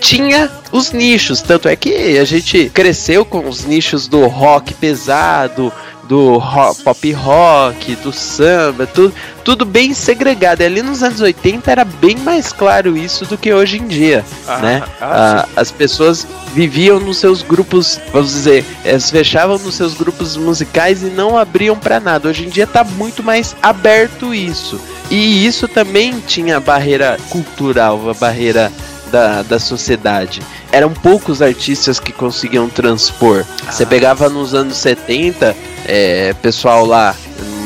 Tinha 0.00 0.50
os 0.72 0.92
nichos, 0.92 1.40
tanto 1.40 1.68
é 1.68 1.74
que 1.74 2.18
a 2.18 2.24
gente 2.24 2.70
cresceu 2.72 3.24
com 3.24 3.48
os 3.48 3.64
nichos 3.64 4.06
do 4.06 4.26
rock 4.26 4.74
pesado, 4.74 5.72
do 6.08 6.38
rock, 6.38 6.82
pop 6.82 7.12
rock, 7.12 7.96
do 7.96 8.12
samba, 8.12 8.86
tudo, 8.86 9.14
tudo 9.44 9.64
bem 9.64 9.92
segregado. 9.94 10.62
E 10.62 10.66
ali 10.66 10.82
nos 10.82 11.02
anos 11.02 11.20
80 11.20 11.70
era 11.70 11.84
bem 11.84 12.16
mais 12.16 12.52
claro 12.52 12.96
isso 12.96 13.24
do 13.26 13.36
que 13.36 13.52
hoje 13.52 13.78
em 13.78 13.86
dia, 13.86 14.24
ah, 14.46 14.58
né? 14.58 14.82
Ah, 15.00 15.46
ah, 15.46 15.48
as 15.60 15.70
pessoas 15.70 16.26
viviam 16.54 16.98
nos 16.98 17.18
seus 17.18 17.42
grupos, 17.42 18.00
vamos 18.12 18.30
dizer, 18.30 18.64
eles 18.84 19.10
fechavam 19.10 19.58
nos 19.58 19.74
seus 19.74 19.94
grupos 19.94 20.36
musicais 20.36 21.02
e 21.02 21.06
não 21.06 21.36
abriam 21.36 21.76
para 21.76 22.00
nada. 22.00 22.28
Hoje 22.28 22.46
em 22.46 22.48
dia 22.48 22.66
tá 22.66 22.82
muito 22.82 23.22
mais 23.22 23.54
aberto 23.62 24.34
isso. 24.34 24.80
E 25.10 25.46
isso 25.46 25.68
também 25.68 26.20
tinha 26.26 26.58
barreira 26.58 27.16
cultural, 27.30 28.10
a 28.10 28.14
barreira 28.14 28.72
da, 29.10 29.42
da 29.42 29.58
sociedade. 29.58 30.42
Eram 30.72 30.92
poucos 30.92 31.40
artistas 31.40 31.98
que 31.98 32.12
conseguiam 32.12 32.68
transpor. 32.68 33.44
Ah. 33.66 33.72
Você 33.72 33.86
pegava 33.86 34.28
nos 34.28 34.54
anos 34.54 34.76
70, 34.76 35.56
é, 35.86 36.34
pessoal 36.34 36.84
lá 36.84 37.14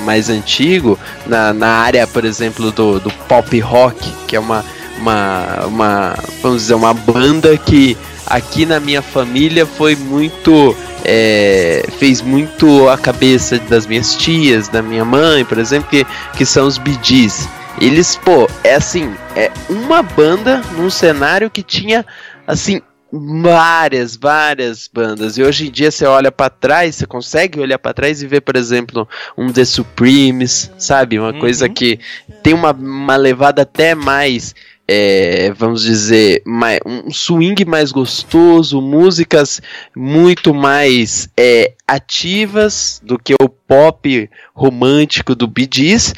mais 0.04 0.28
antigo, 0.28 0.98
na, 1.26 1.52
na 1.52 1.68
área, 1.68 2.06
por 2.06 2.24
exemplo, 2.24 2.70
do, 2.72 2.98
do 2.98 3.10
pop 3.28 3.58
rock, 3.60 4.10
que 4.26 4.34
é 4.34 4.40
uma, 4.40 4.64
uma, 4.98 5.66
uma, 5.66 6.14
vamos 6.42 6.62
dizer, 6.62 6.74
uma 6.74 6.94
banda 6.94 7.56
que 7.56 7.96
aqui 8.26 8.64
na 8.64 8.80
minha 8.80 9.02
família 9.02 9.66
foi 9.66 9.96
muito. 9.96 10.76
É, 11.02 11.82
fez 11.98 12.20
muito 12.20 12.86
a 12.90 12.98
cabeça 12.98 13.58
das 13.58 13.86
minhas 13.86 14.14
tias, 14.14 14.68
da 14.68 14.82
minha 14.82 15.04
mãe, 15.04 15.46
por 15.46 15.56
exemplo, 15.56 15.88
que, 15.88 16.06
que 16.36 16.44
são 16.44 16.66
os 16.66 16.76
Bee 16.76 16.98
Gees. 17.02 17.48
Eles, 17.80 18.16
pô, 18.16 18.46
é 18.62 18.74
assim, 18.74 19.14
é 19.40 19.50
uma 19.70 20.02
banda 20.02 20.58
num 20.76 20.90
cenário 20.90 21.48
que 21.48 21.62
tinha, 21.62 22.04
assim, 22.46 22.82
várias, 23.10 24.14
várias 24.14 24.86
bandas. 24.92 25.38
E 25.38 25.42
hoje 25.42 25.68
em 25.68 25.70
dia 25.70 25.90
você 25.90 26.04
olha 26.04 26.30
para 26.30 26.50
trás, 26.50 26.96
você 26.96 27.06
consegue 27.06 27.58
olhar 27.58 27.78
para 27.78 27.94
trás 27.94 28.22
e 28.22 28.26
ver, 28.26 28.42
por 28.42 28.54
exemplo, 28.54 29.08
um 29.38 29.50
The 29.50 29.64
Supremes, 29.64 30.70
sabe? 30.76 31.18
Uma 31.18 31.32
uhum. 31.32 31.38
coisa 31.38 31.70
que 31.70 31.98
tem 32.42 32.52
uma, 32.52 32.72
uma 32.72 33.16
levada 33.16 33.62
até 33.62 33.94
mais. 33.94 34.54
É, 34.92 35.52
vamos 35.52 35.82
dizer, 35.84 36.42
mais, 36.44 36.80
um 36.84 37.12
swing 37.12 37.64
mais 37.64 37.92
gostoso, 37.92 38.82
músicas 38.82 39.62
muito 39.94 40.52
mais 40.52 41.30
é, 41.36 41.74
ativas 41.86 43.00
do 43.04 43.16
que 43.16 43.32
o 43.40 43.48
pop 43.48 44.28
romântico 44.52 45.36
do 45.36 45.46
Bee 45.46 45.70
Gees, 45.72 46.12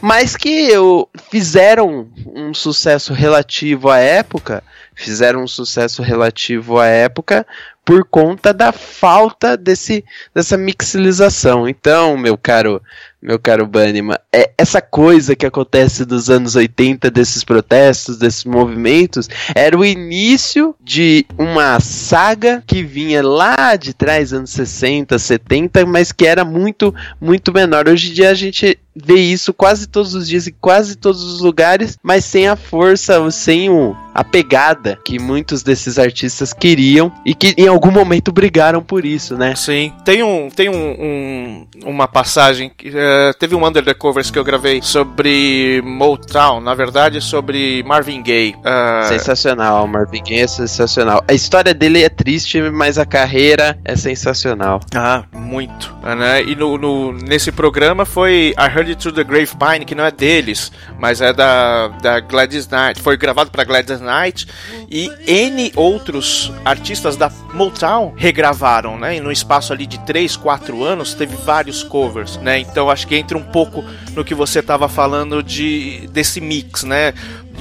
mas 0.00 0.36
que 0.36 0.48
eu, 0.48 1.08
fizeram 1.30 2.08
um 2.34 2.54
sucesso 2.54 3.12
relativo 3.12 3.90
à 3.90 3.98
época, 3.98 4.62
fizeram 4.94 5.42
um 5.42 5.48
sucesso 5.48 6.02
relativo 6.02 6.78
à 6.78 6.86
época 6.86 7.46
por 7.84 8.04
conta 8.04 8.52
da 8.52 8.72
falta 8.72 9.56
desse, 9.56 10.04
dessa 10.34 10.56
mixilização. 10.56 11.68
Então, 11.68 12.16
meu 12.16 12.36
caro 12.38 12.82
meu 13.22 13.38
caro 13.38 13.66
Banniman, 13.66 14.16
é 14.32 14.50
essa 14.56 14.80
coisa 14.80 15.36
que 15.36 15.44
acontece 15.44 16.04
dos 16.04 16.30
anos 16.30 16.56
80, 16.56 17.10
desses 17.10 17.44
protestos, 17.44 18.16
desses 18.16 18.44
movimentos, 18.44 19.28
era 19.54 19.76
o 19.76 19.84
início 19.84 20.74
de 20.80 21.26
uma 21.38 21.78
saga 21.80 22.62
que 22.66 22.82
vinha 22.82 23.22
lá 23.22 23.76
de 23.76 23.92
trás, 23.92 24.32
anos 24.32 24.50
60, 24.50 25.18
70, 25.18 25.84
mas 25.84 26.12
que 26.12 26.26
era 26.26 26.44
muito, 26.44 26.94
muito 27.20 27.52
menor. 27.52 27.88
Hoje 27.88 28.10
em 28.10 28.14
dia 28.14 28.30
a 28.30 28.34
gente 28.34 28.78
vê 28.94 29.14
isso 29.14 29.52
quase 29.54 29.86
todos 29.86 30.14
os 30.14 30.28
dias 30.28 30.46
em 30.48 30.54
quase 30.60 30.96
todos 30.96 31.22
os 31.22 31.40
lugares, 31.40 31.96
mas 32.02 32.24
sem 32.24 32.48
a 32.48 32.56
força, 32.56 33.30
sem 33.30 33.70
o, 33.70 33.96
a 34.14 34.24
pegada 34.24 34.98
que 35.04 35.18
muitos 35.18 35.62
desses 35.62 35.98
artistas 35.98 36.52
queriam 36.52 37.12
e 37.24 37.34
que 37.34 37.54
em 37.56 37.68
algum 37.68 37.90
momento 37.90 38.32
brigaram 38.32 38.82
por 38.82 39.04
isso, 39.04 39.36
né? 39.36 39.54
Sim. 39.54 39.92
Tem 40.04 40.22
um, 40.22 40.50
tem 40.50 40.68
um, 40.68 40.74
um 40.74 41.66
uma 41.84 42.06
passagem 42.06 42.70
que 42.76 42.88
é, 42.88 43.09
eh, 43.10 43.32
teve 43.32 43.56
um 43.56 43.66
Under 43.66 43.84
the 43.84 43.92
Covers 43.92 44.30
que 44.30 44.38
eu 44.38 44.44
gravei 44.44 44.80
sobre 44.80 45.82
Motown, 45.84 46.60
na 46.60 46.74
verdade 46.74 47.20
sobre 47.20 47.82
Marvin 47.82 48.22
Gaye. 48.22 48.54
Uh... 48.58 49.08
Sensacional, 49.08 49.86
Marvin 49.88 50.22
Gaye 50.22 50.42
é 50.42 50.46
sensacional. 50.46 51.24
A 51.26 51.32
história 51.32 51.74
dele 51.74 52.04
é 52.04 52.08
triste, 52.08 52.60
mas 52.70 52.98
a 52.98 53.04
carreira 53.04 53.76
é 53.84 53.96
sensacional. 53.96 54.80
Ah, 54.94 55.24
muito. 55.32 55.92
Né? 56.02 56.44
E 56.44 56.54
no, 56.54 56.78
no, 56.78 57.12
nesse 57.12 57.50
programa 57.50 58.04
foi 58.04 58.54
I 58.56 58.76
Heard 58.76 58.90
It 58.90 58.96
Through 58.96 59.16
the 59.16 59.24
Gravepine, 59.24 59.84
que 59.84 59.94
não 59.94 60.04
é 60.04 60.10
deles, 60.10 60.70
mas 60.98 61.20
é 61.20 61.32
da, 61.32 61.88
da 61.88 62.20
Gladys 62.20 62.68
Knight. 62.68 63.00
Foi 63.02 63.16
gravado 63.16 63.50
para 63.50 63.64
Gladys 63.64 64.00
Knight 64.00 64.46
e 64.90 65.10
N 65.26 65.72
outros 65.74 66.52
artistas 66.64 67.16
da 67.16 67.30
Motown 67.54 68.14
regravaram, 68.16 68.98
né? 68.98 69.16
E 69.16 69.20
no 69.20 69.32
espaço 69.32 69.72
ali 69.72 69.86
de 69.86 69.98
3, 70.00 70.36
4 70.36 70.84
anos 70.84 71.14
teve 71.14 71.36
vários 71.36 71.82
covers, 71.82 72.36
né? 72.38 72.58
Então 72.58 72.90
acho 72.90 72.99
que 73.06 73.16
entra 73.16 73.36
um 73.36 73.42
pouco 73.42 73.84
no 74.14 74.24
que 74.24 74.34
você 74.34 74.60
estava 74.60 74.88
falando 74.88 75.42
de 75.42 76.08
desse 76.12 76.40
mix, 76.40 76.84
né? 76.84 77.14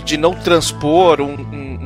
De 0.04 0.18
não 0.18 0.34
transpor 0.34 1.22
um, 1.22 1.34
um, 1.34 1.80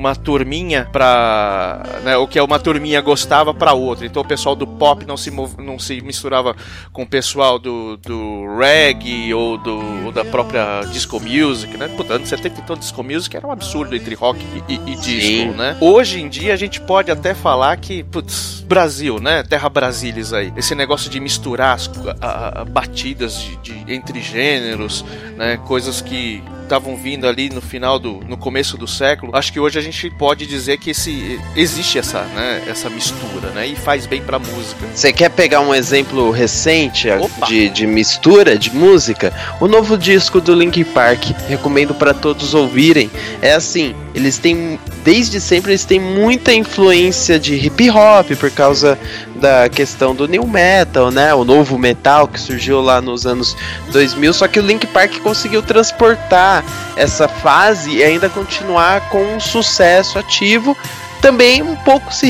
uma 0.00 0.16
turminha 0.16 0.88
para 0.90 1.82
né, 2.02 2.16
o 2.16 2.26
que 2.26 2.40
uma 2.40 2.58
turminha 2.58 3.00
gostava 3.00 3.52
para 3.52 3.74
outra. 3.74 4.06
Então 4.06 4.22
o 4.22 4.26
pessoal 4.26 4.56
do 4.56 4.66
pop 4.66 5.04
não 5.04 5.16
se, 5.16 5.30
não 5.30 5.78
se 5.78 6.00
misturava 6.00 6.56
com 6.92 7.02
o 7.02 7.06
pessoal 7.06 7.58
do, 7.58 7.96
do 7.98 8.56
reggae 8.56 9.34
ou, 9.34 9.58
do, 9.58 10.06
ou 10.06 10.12
da 10.12 10.24
própria 10.24 10.80
disco 10.90 11.20
music, 11.20 11.76
né? 11.76 11.88
Puta, 11.88 12.14
anos 12.14 12.28
70 12.28 12.60
então 12.60 12.76
disco 12.76 13.02
music 13.02 13.36
era 13.36 13.46
um 13.46 13.52
absurdo 13.52 13.94
entre 13.94 14.14
rock 14.14 14.40
e, 14.68 14.74
e, 14.74 14.92
e 14.92 14.96
disco, 14.96 15.52
né? 15.52 15.76
Hoje 15.80 16.20
em 16.20 16.28
dia 16.28 16.54
a 16.54 16.56
gente 16.56 16.80
pode 16.80 17.10
até 17.10 17.34
falar 17.34 17.76
que, 17.76 18.02
putz, 18.04 18.64
Brasil, 18.66 19.20
né? 19.20 19.42
Terra 19.42 19.68
Brasilis 19.68 20.32
aí. 20.32 20.52
Esse 20.56 20.74
negócio 20.74 21.10
de 21.10 21.20
misturar 21.20 21.74
as 21.74 21.90
a, 22.20 22.60
a, 22.60 22.64
batidas 22.64 23.38
de, 23.40 23.56
de, 23.56 23.92
entre 23.92 24.20
gêneros, 24.20 25.04
né? 25.36 25.58
Coisas 25.66 26.00
que 26.00 26.42
estavam 26.70 26.96
vindo 26.96 27.26
ali 27.26 27.50
no 27.50 27.60
final 27.60 27.98
do 27.98 28.20
no 28.28 28.36
começo 28.36 28.78
do 28.78 28.86
século. 28.86 29.34
Acho 29.34 29.52
que 29.52 29.58
hoje 29.58 29.78
a 29.78 29.82
gente 29.82 30.08
pode 30.10 30.46
dizer 30.46 30.78
que 30.78 30.90
esse 30.90 31.40
existe 31.56 31.98
essa, 31.98 32.22
né, 32.22 32.62
essa 32.68 32.88
mistura, 32.88 33.50
né, 33.50 33.66
e 33.66 33.74
faz 33.74 34.06
bem 34.06 34.22
para 34.22 34.38
música. 34.38 34.86
Você 34.94 35.12
quer 35.12 35.30
pegar 35.30 35.60
um 35.60 35.74
exemplo 35.74 36.30
recente 36.30 37.08
de, 37.48 37.68
de 37.70 37.86
mistura 37.86 38.56
de 38.56 38.74
música? 38.74 39.32
O 39.60 39.66
novo 39.66 39.98
disco 39.98 40.40
do 40.40 40.54
Linkin 40.54 40.84
Park, 40.84 41.24
recomendo 41.48 41.94
para 41.94 42.14
todos 42.14 42.54
ouvirem. 42.54 43.10
É 43.42 43.52
assim, 43.52 43.94
eles 44.14 44.38
têm 44.38 44.78
desde 45.04 45.40
sempre 45.40 45.72
eles 45.72 45.84
têm 45.84 45.98
muita 45.98 46.52
influência 46.52 47.38
de 47.38 47.54
hip 47.54 47.90
hop 47.90 48.30
por 48.38 48.50
causa 48.50 48.98
da 49.36 49.68
questão 49.68 50.14
do 50.14 50.28
new 50.28 50.46
metal, 50.46 51.10
né? 51.10 51.34
O 51.34 51.44
novo 51.44 51.78
metal 51.78 52.28
que 52.28 52.38
surgiu 52.38 52.80
lá 52.80 53.00
nos 53.00 53.26
anos 53.26 53.56
2000, 53.90 54.32
só 54.32 54.46
que 54.46 54.58
o 54.58 54.62
Link 54.62 54.86
Park 54.88 55.18
conseguiu 55.20 55.62
transportar 55.62 56.64
essa 56.96 57.26
fase 57.26 57.96
e 57.96 58.04
ainda 58.04 58.28
continuar 58.28 59.08
com 59.08 59.22
um 59.22 59.40
sucesso 59.40 60.18
ativo, 60.18 60.76
também 61.20 61.62
um 61.62 61.76
pouco 61.76 62.12
se 62.12 62.26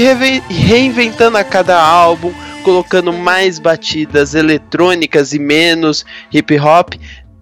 reinventando 0.48 1.36
a 1.36 1.44
cada 1.44 1.80
álbum, 1.80 2.32
colocando 2.62 3.12
mais 3.12 3.58
batidas 3.58 4.34
eletrônicas 4.34 5.32
e 5.32 5.38
menos 5.38 6.04
hip 6.32 6.58
hop. 6.58 6.94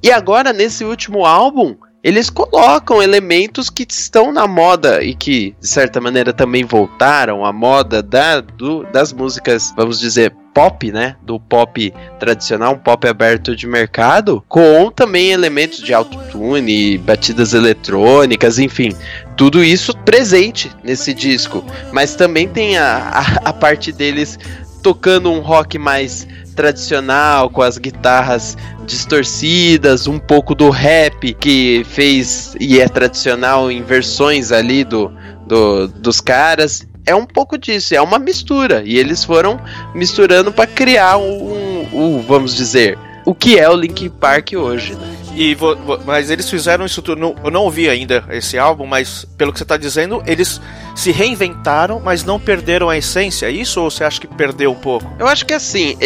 E 0.02 0.11
agora 0.11 0.52
nesse 0.52 0.85
último 0.85 1.26
álbum, 1.26 1.76
eles 2.09 2.31
colocam 2.31 3.03
elementos 3.03 3.69
que 3.69 3.87
estão 3.87 4.33
na 4.33 4.47
moda 4.47 5.05
e 5.05 5.15
que, 5.15 5.55
de 5.61 5.69
certa 5.69 6.00
maneira, 6.00 6.33
também 6.33 6.65
voltaram 6.65 7.45
à 7.45 7.53
moda 7.53 8.03
da, 8.03 8.41
do, 8.41 8.83
das 8.85 9.12
músicas, 9.12 9.75
vamos 9.77 10.00
dizer, 10.00 10.35
pop, 10.55 10.91
né? 10.91 11.17
Do 11.23 11.38
pop 11.38 11.93
tradicional, 12.19 12.73
um 12.73 12.79
pop 12.79 13.07
aberto 13.07 13.55
de 13.55 13.67
mercado, 13.67 14.43
com 14.49 14.91
também 14.91 15.33
elementos 15.33 15.83
de 15.83 15.93
autotune, 15.93 16.97
batidas 16.97 17.53
eletrônicas, 17.53 18.59
enfim. 18.59 18.97
Tudo 19.37 19.62
isso 19.62 19.95
presente 19.99 20.73
nesse 20.83 21.12
disco. 21.12 21.62
Mas 21.93 22.15
também 22.15 22.49
tem 22.49 22.79
a, 22.79 22.97
a, 22.97 23.50
a 23.50 23.53
parte 23.53 23.93
deles 23.93 24.38
tocando 24.82 25.30
um 25.30 25.40
rock 25.40 25.78
mais 25.78 26.26
tradicional, 26.54 27.49
com 27.50 27.62
as 27.62 27.78
guitarras 27.78 28.56
distorcidas, 28.85 30.06
um 30.06 30.18
pouco 30.18 30.54
do 30.54 30.70
rap 30.70 31.35
que 31.35 31.85
fez 31.88 32.54
e 32.58 32.80
é 32.80 32.88
tradicional 32.88 33.70
em 33.70 33.82
versões 33.82 34.50
ali 34.50 34.82
do, 34.82 35.12
do 35.47 35.88
dos 35.88 36.20
caras. 36.20 36.87
É 37.06 37.14
um 37.14 37.25
pouco 37.25 37.56
disso, 37.56 37.94
é 37.94 38.00
uma 38.00 38.18
mistura. 38.18 38.82
E 38.85 38.99
eles 38.99 39.25
foram 39.25 39.61
misturando 39.94 40.52
para 40.52 40.66
criar 40.66 41.16
um, 41.16 41.87
um, 41.92 42.20
vamos 42.20 42.54
dizer, 42.54 42.99
o 43.25 43.35
que 43.35 43.58
é 43.58 43.68
o 43.68 43.76
Linkin 43.76 44.11
Park 44.11 44.52
hoje, 44.54 44.94
né? 44.94 45.18
E 45.38 45.57
mas 46.04 46.30
eles 46.30 46.50
fizeram 46.50 46.85
isso 46.85 47.00
tudo. 47.00 47.37
Eu 47.45 47.50
não 47.52 47.62
ouvi 47.62 47.88
ainda 47.88 48.25
esse 48.30 48.59
álbum, 48.59 48.87
mas 48.87 49.25
pelo 49.37 49.52
que 49.52 49.59
você 49.59 49.62
está 49.62 49.76
dizendo, 49.76 50.21
eles 50.26 50.61
se 50.97 51.12
reinventaram, 51.12 52.00
mas 52.00 52.25
não 52.25 52.40
perderam 52.40 52.88
a 52.88 52.99
essência. 52.99 53.47
É 53.47 53.50
isso 53.52 53.80
ou 53.80 53.88
você 53.88 54.02
acha 54.02 54.21
que 54.21 54.26
perdeu 54.26 54.73
um 54.73 54.75
pouco? 54.75 55.09
Eu 55.16 55.28
acho 55.28 55.47
que 55.47 55.54
assim, 55.54 55.97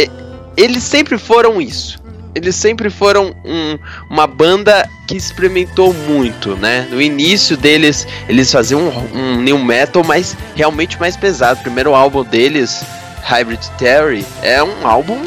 eles 0.54 0.82
sempre 0.82 1.16
foram 1.16 1.62
isso. 1.62 1.98
Eles 2.34 2.54
sempre 2.56 2.90
foram 2.90 3.34
um, 3.42 3.78
uma 4.10 4.26
banda 4.26 4.86
que 5.08 5.16
experimentou 5.16 5.94
muito, 5.94 6.54
né? 6.56 6.86
No 6.90 7.00
início 7.00 7.56
deles, 7.56 8.06
eles 8.28 8.52
faziam 8.52 8.82
um, 8.82 9.18
um 9.18 9.40
new 9.40 9.58
metal, 9.58 10.04
mas 10.04 10.36
realmente 10.54 11.00
mais 11.00 11.16
pesado. 11.16 11.60
O 11.60 11.62
primeiro 11.62 11.94
álbum 11.94 12.22
deles, 12.22 12.84
Hybrid 13.22 13.62
Theory, 13.78 14.26
é 14.42 14.62
um 14.62 14.86
álbum 14.86 15.18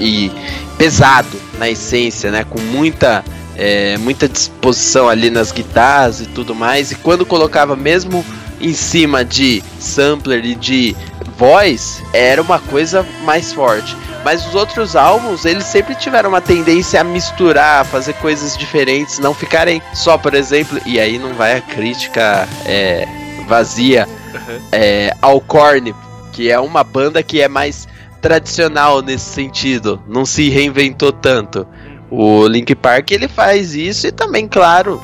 e 0.00 0.32
pesado 0.78 1.38
na 1.58 1.68
essência, 1.68 2.30
né? 2.30 2.44
Com 2.48 2.60
muita 2.60 3.22
é, 3.56 3.96
muita 3.98 4.28
disposição 4.28 5.08
ali 5.08 5.30
nas 5.30 5.52
guitarras 5.52 6.20
e 6.20 6.26
tudo 6.26 6.54
mais. 6.54 6.90
E 6.90 6.94
quando 6.96 7.26
colocava 7.26 7.76
mesmo 7.76 8.24
em 8.60 8.74
cima 8.74 9.24
de 9.24 9.62
sampler 9.78 10.44
e 10.44 10.54
de 10.54 10.96
voz, 11.36 12.02
era 12.12 12.40
uma 12.40 12.58
coisa 12.58 13.04
mais 13.24 13.52
forte. 13.52 13.96
Mas 14.24 14.46
os 14.46 14.54
outros 14.54 14.94
álbuns, 14.94 15.44
eles 15.44 15.64
sempre 15.64 15.94
tiveram 15.96 16.28
uma 16.28 16.40
tendência 16.40 17.00
a 17.00 17.04
misturar, 17.04 17.80
a 17.80 17.84
fazer 17.84 18.12
coisas 18.14 18.56
diferentes, 18.56 19.18
não 19.18 19.34
ficarem 19.34 19.82
só, 19.94 20.16
por 20.16 20.34
exemplo, 20.34 20.80
e 20.86 21.00
aí 21.00 21.18
não 21.18 21.34
vai 21.34 21.56
a 21.56 21.60
crítica 21.60 22.48
é, 22.64 23.06
vazia 23.48 24.06
uhum. 24.32 24.60
é, 24.70 25.12
ao 25.20 25.40
Korn, 25.40 25.92
que 26.32 26.50
é 26.50 26.60
uma 26.60 26.84
banda 26.84 27.22
que 27.22 27.40
é 27.40 27.48
mais 27.48 27.88
tradicional 28.20 29.02
nesse 29.02 29.24
sentido, 29.24 30.00
não 30.06 30.24
se 30.24 30.48
reinventou 30.48 31.12
tanto. 31.12 31.66
O 32.14 32.46
Link 32.46 32.74
Park 32.74 33.10
ele 33.10 33.26
faz 33.26 33.74
isso 33.74 34.06
e 34.06 34.12
também, 34.12 34.46
claro, 34.46 35.00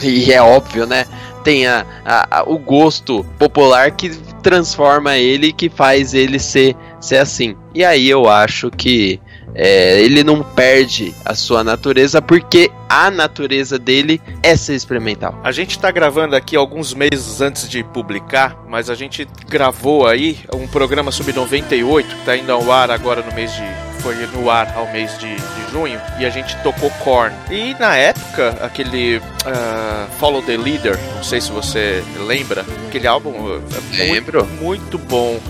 e 0.00 0.32
é 0.32 0.40
óbvio, 0.40 0.86
né? 0.86 1.06
Tem 1.42 1.66
a, 1.66 1.84
a, 2.04 2.38
a, 2.38 2.42
o 2.48 2.56
gosto 2.56 3.26
popular 3.36 3.90
que 3.90 4.10
transforma 4.44 5.16
ele, 5.16 5.52
que 5.52 5.68
faz 5.68 6.14
ele 6.14 6.38
ser, 6.38 6.76
ser 7.00 7.16
assim. 7.16 7.56
E 7.74 7.84
aí 7.84 8.08
eu 8.08 8.28
acho 8.28 8.70
que 8.70 9.20
é, 9.56 10.00
ele 10.00 10.22
não 10.22 10.40
perde 10.40 11.12
a 11.24 11.34
sua 11.34 11.64
natureza 11.64 12.22
porque 12.22 12.70
a 12.88 13.10
natureza 13.10 13.76
dele 13.76 14.22
é 14.40 14.54
ser 14.54 14.76
experimental. 14.76 15.36
A 15.42 15.50
gente 15.50 15.72
está 15.72 15.90
gravando 15.90 16.36
aqui 16.36 16.54
alguns 16.54 16.94
meses 16.94 17.40
antes 17.40 17.68
de 17.68 17.82
publicar, 17.82 18.56
mas 18.68 18.88
a 18.88 18.94
gente 18.94 19.26
gravou 19.48 20.06
aí 20.06 20.38
um 20.54 20.68
programa 20.68 21.10
sobre 21.10 21.32
98 21.32 22.06
que 22.06 22.14
está 22.20 22.36
indo 22.36 22.52
ao 22.52 22.70
ar 22.70 22.88
agora 22.92 23.20
no 23.20 23.34
mês 23.34 23.52
de 23.52 23.81
foi 24.02 24.14
no 24.26 24.50
ar 24.50 24.72
ao 24.76 24.90
mês 24.90 25.16
de, 25.18 25.34
de 25.34 25.70
junho 25.70 26.00
e 26.18 26.26
a 26.26 26.30
gente 26.30 26.56
tocou 26.62 26.90
Korn. 27.02 27.34
E 27.50 27.74
na 27.74 27.96
época, 27.96 28.58
aquele 28.60 29.18
uh, 29.18 30.10
Follow 30.18 30.42
the 30.42 30.56
Leader, 30.56 30.98
não 31.16 31.22
sei 31.22 31.40
se 31.40 31.50
você 31.50 32.02
lembra, 32.26 32.64
aquele 32.88 33.06
álbum 33.06 33.60
é 33.94 33.96
Lembro. 33.96 34.44
Muito, 34.44 34.62
muito 34.62 34.98
bom. 34.98 35.40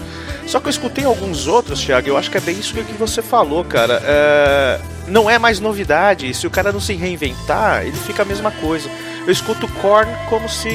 Só 0.47 0.61
que 0.61 0.67
eu 0.67 0.71
escutei 0.71 1.05
alguns 1.05 1.47
outros, 1.47 1.81
Thiago, 1.81 2.09
eu 2.09 2.17
acho 2.17 2.31
que 2.31 2.37
é 2.37 2.41
bem 2.41 2.59
isso 2.59 2.75
que 2.75 2.93
você 2.93 3.23
falou, 3.23 3.65
cara. 3.65 4.03
É... 4.05 4.81
Não 5.09 5.29
é 5.29 5.38
mais 5.38 5.59
novidade, 5.59 6.33
se 6.35 6.47
o 6.47 6.51
cara 6.51 6.73
não 6.73 6.81
se 6.81 6.95
reinventar, 6.95 7.83
ele 7.83 7.97
fica 7.97 8.23
a 8.23 8.25
mesma 8.25 8.51
coisa. 8.51 8.88
Eu 9.27 9.33
escuto 9.33 9.67
Korn 9.81 10.11
como 10.29 10.49
se 10.49 10.71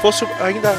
fosse 0.00 0.26
ainda 0.40 0.74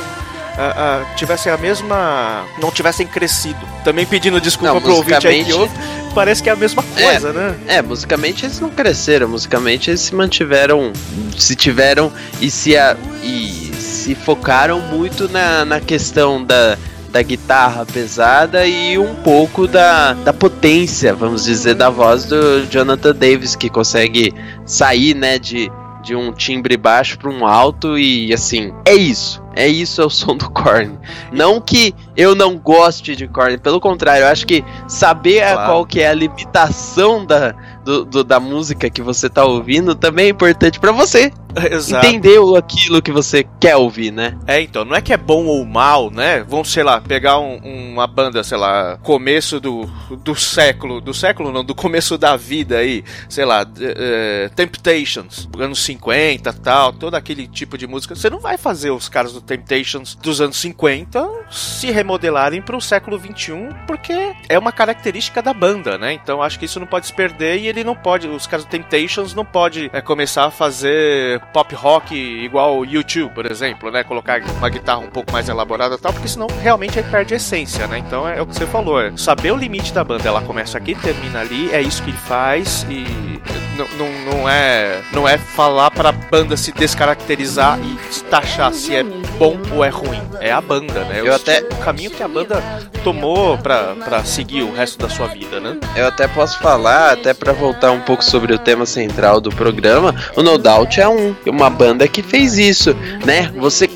uh, 0.58 1.04
uh, 1.04 1.16
tivessem 1.16 1.52
a 1.52 1.58
mesma. 1.58 2.46
não 2.60 2.72
tivessem 2.72 3.06
crescido. 3.06 3.60
Também 3.84 4.06
pedindo 4.06 4.42
desculpa 4.42 4.74
não, 4.74 4.82
pro 4.82 4.96
ouvinte 4.96 5.28
aí 5.28 5.46
que 5.46 5.54
ouve, 5.54 5.74
parece 6.14 6.42
que 6.42 6.50
é 6.50 6.54
a 6.54 6.56
mesma 6.56 6.84
coisa, 6.84 7.30
é, 7.30 7.34
né? 7.34 7.56
É, 7.68 7.82
musicamente 7.82 8.46
eles 8.46 8.60
não 8.60 8.70
cresceram, 8.70 9.28
musicamente 9.28 9.90
eles 9.90 10.02
se 10.02 10.16
mantiveram, 10.16 10.92
se 11.38 11.56
tiveram 11.56 12.12
e 12.42 12.50
se, 12.50 12.76
a, 12.76 12.98
e 13.24 13.72
se 13.80 14.16
focaram 14.16 14.80
muito 14.80 15.30
na, 15.30 15.64
na 15.64 15.80
questão 15.80 16.44
da 16.44 16.78
da 17.12 17.22
guitarra 17.22 17.86
pesada 17.86 18.68
e 18.68 18.98
um 18.98 19.16
pouco 19.16 19.68
da, 19.68 20.14
da 20.14 20.34
potência, 20.34 21.16
vamos 21.16 21.46
dizer, 21.46 21.74
da 21.74 21.90
voz 21.90 22.26
do 22.26 22.66
Jonathan 22.70 23.16
Davis, 23.16 23.56
que 23.56 23.70
consegue 23.70 24.34
sair, 24.66 25.16
né, 25.16 25.40
de, 25.40 25.72
de 26.04 26.16
um 26.16 26.32
timbre 26.32 26.78
baixo 26.78 27.18
para 27.18 27.30
um 27.30 27.46
alto 27.46 27.98
e 27.98 28.34
assim, 28.34 28.74
é 28.86 28.94
isso. 28.94 29.42
É 29.58 29.68
isso 29.68 30.02
é 30.02 30.06
o 30.06 30.10
som 30.10 30.38
do 30.38 30.50
Korn. 30.52 30.98
Não 31.32 31.60
que 31.60 31.94
eu 32.18 32.34
não 32.34 32.58
goste 32.58 33.16
de 33.16 33.28
Korn, 33.28 33.60
pelo 33.60 33.80
contrário, 33.80 34.24
eu 34.24 34.28
acho 34.28 34.48
que 34.48 34.66
saber 34.88 35.42
claro. 35.42 35.72
qual 35.72 35.86
que 35.86 36.02
é 36.02 36.10
a 36.10 36.14
limitação 36.14 37.24
da, 37.24 37.54
do, 37.86 38.04
do, 38.04 38.24
da 38.24 38.40
música 38.40 38.90
que 38.90 39.04
você 39.04 39.30
tá 39.30 39.46
ouvindo 39.46 39.96
também 39.96 40.26
é 40.26 40.30
importante 40.30 40.80
para 40.80 40.92
você. 40.92 41.32
Exato. 41.72 42.06
Entender 42.06 42.40
aquilo 42.58 43.02
que 43.02 43.12
você 43.12 43.46
quer 43.60 43.76
ouvir, 43.76 44.12
né? 44.12 44.38
É, 44.46 44.62
então, 44.62 44.86
não 44.86 44.96
é 44.96 45.02
que 45.02 45.14
é 45.14 45.18
bom 45.18 45.46
ou 45.46 45.66
mal, 45.66 46.12
né? 46.12 46.44
Vamos, 46.48 46.72
sei 46.72 46.84
lá, 46.84 47.02
pegar 47.02 47.40
um, 47.40 47.58
uma 47.94 48.06
banda, 48.06 48.44
sei 48.44 48.58
lá, 48.58 48.98
começo 49.02 49.60
do, 49.60 49.90
do 50.24 50.36
século, 50.36 51.02
do 51.02 51.14
século 51.14 51.52
não, 51.52 51.64
do 51.64 51.74
começo 51.74 52.18
da 52.18 52.36
vida 52.36 52.78
aí, 52.78 53.04
sei 53.30 53.46
lá, 53.46 53.64
uh, 53.64 54.56
Temptations, 54.56 55.48
anos 55.58 55.80
50 55.84 56.54
tal, 56.54 56.94
todo 56.94 57.16
aquele 57.16 57.48
tipo 57.48 57.78
de 57.78 57.88
música. 57.88 58.16
Você 58.16 58.30
não 58.30 58.40
vai 58.40 58.58
fazer 58.58 58.92
os 58.92 59.10
caras 59.10 59.34
do 59.34 59.42
Temptations 59.42 60.16
dos 60.16 60.42
anos 60.42 60.58
50 60.58 61.28
se 61.50 61.92
remodelarem 62.08 62.62
para 62.62 62.78
o 62.78 62.82
século 62.82 63.20
21, 63.20 63.70
porque 63.86 64.34
é 64.48 64.58
uma 64.58 64.72
característica 64.72 65.42
da 65.42 65.54
banda, 65.54 65.98
né? 65.98 66.14
Então 66.14 66.42
acho 66.42 66.58
que 66.58 66.64
isso 66.64 66.80
não 66.80 66.88
pode 66.88 67.08
se 67.08 67.14
perder 67.14 67.58
e 67.58 67.68
ele 67.68 67.84
não 67.84 67.96
pode, 67.96 68.28
os 68.28 68.48
caras 68.48 68.66
do 68.66 68.70
Temptations 68.70 69.34
não 69.34 69.44
pode 69.44 69.90
é, 69.92 70.02
começar 70.02 70.46
a 70.46 70.52
fazer 70.52 71.42
pop 71.52 71.76
rock 71.76 72.16
igual 72.16 72.80
o 72.80 72.86
YouTube, 72.86 73.34
por 73.34 73.46
exemplo, 73.46 73.92
né? 73.92 74.06
Colocar 74.06 74.42
uma 74.42 74.70
guitarra 74.70 75.00
um 75.00 75.10
pouco 75.10 75.34
mais 75.34 75.50
elaborada 75.50 75.96
e 75.96 75.98
tal, 75.98 76.14
porque 76.14 76.30
senão 76.30 76.48
realmente 76.62 76.98
ele 76.98 77.10
perde 77.10 77.34
a 77.34 77.38
essência, 77.38 77.86
né? 77.88 77.98
Então 77.98 78.28
é 78.28 78.42
o 78.42 78.48
que 78.48 78.56
você 78.56 78.66
falou, 78.66 79.02
é 79.02 79.16
saber 79.18 79.52
o 79.52 79.58
limite 79.58 79.94
da 79.94 80.04
banda. 80.04 80.28
Ela 80.28 80.42
começa 80.42 80.78
aqui, 80.78 80.96
termina 80.96 81.42
ali, 81.42 81.70
é 81.74 81.82
isso 81.82 82.02
que 82.04 82.12
ele 82.12 82.18
faz 82.18 82.86
e 82.90 83.67
não, 83.78 83.88
não, 83.98 84.34
não 84.34 84.50
é 84.50 85.02
não 85.14 85.28
é 85.28 85.38
falar 85.38 85.92
pra 85.92 86.12
banda 86.12 86.58
se 86.58 86.72
descaracterizar 86.72 87.80
e 87.80 88.24
taxar 88.24 88.74
se 88.74 88.96
é 88.96 89.04
bom 89.04 89.58
ou 89.72 89.86
é 89.86 89.90
ruim. 89.90 90.22
É 90.40 90.52
a 90.52 90.60
banda, 90.60 91.04
né? 91.06 91.22
Eu 91.22 91.32
o 91.32 91.36
até 91.36 91.60
o 91.60 91.76
caminho 91.78 92.10
que 92.12 92.24
a 92.24 92.28
banda 92.28 92.62
tomou 93.04 93.58
pra, 93.58 93.96
pra 94.04 94.24
seguir 94.24 94.64
o 94.64 94.74
resto 94.74 94.98
da 95.00 95.10
sua 95.10 95.28
vida, 95.28 95.60
né? 95.60 95.78
Eu 95.96 96.08
até 96.08 96.28
posso 96.28 96.60
falar, 96.60 97.14
até 97.14 97.34
para 97.34 97.54
voltar 97.54 97.92
um 97.92 98.02
pouco 98.02 98.24
sobre 98.24 98.54
o 98.54 98.60
tema 98.60 98.86
central 98.86 99.40
do 99.40 99.50
programa, 99.50 100.16
o 100.36 100.42
No 100.42 100.58
Doubt 100.58 101.00
é 101.00 101.08
um, 101.08 101.36
uma 101.46 101.70
banda 101.70 102.08
que 102.08 102.22
fez 102.22 102.58
isso, 102.58 102.96
né? 103.26 103.52
Você 103.58 103.88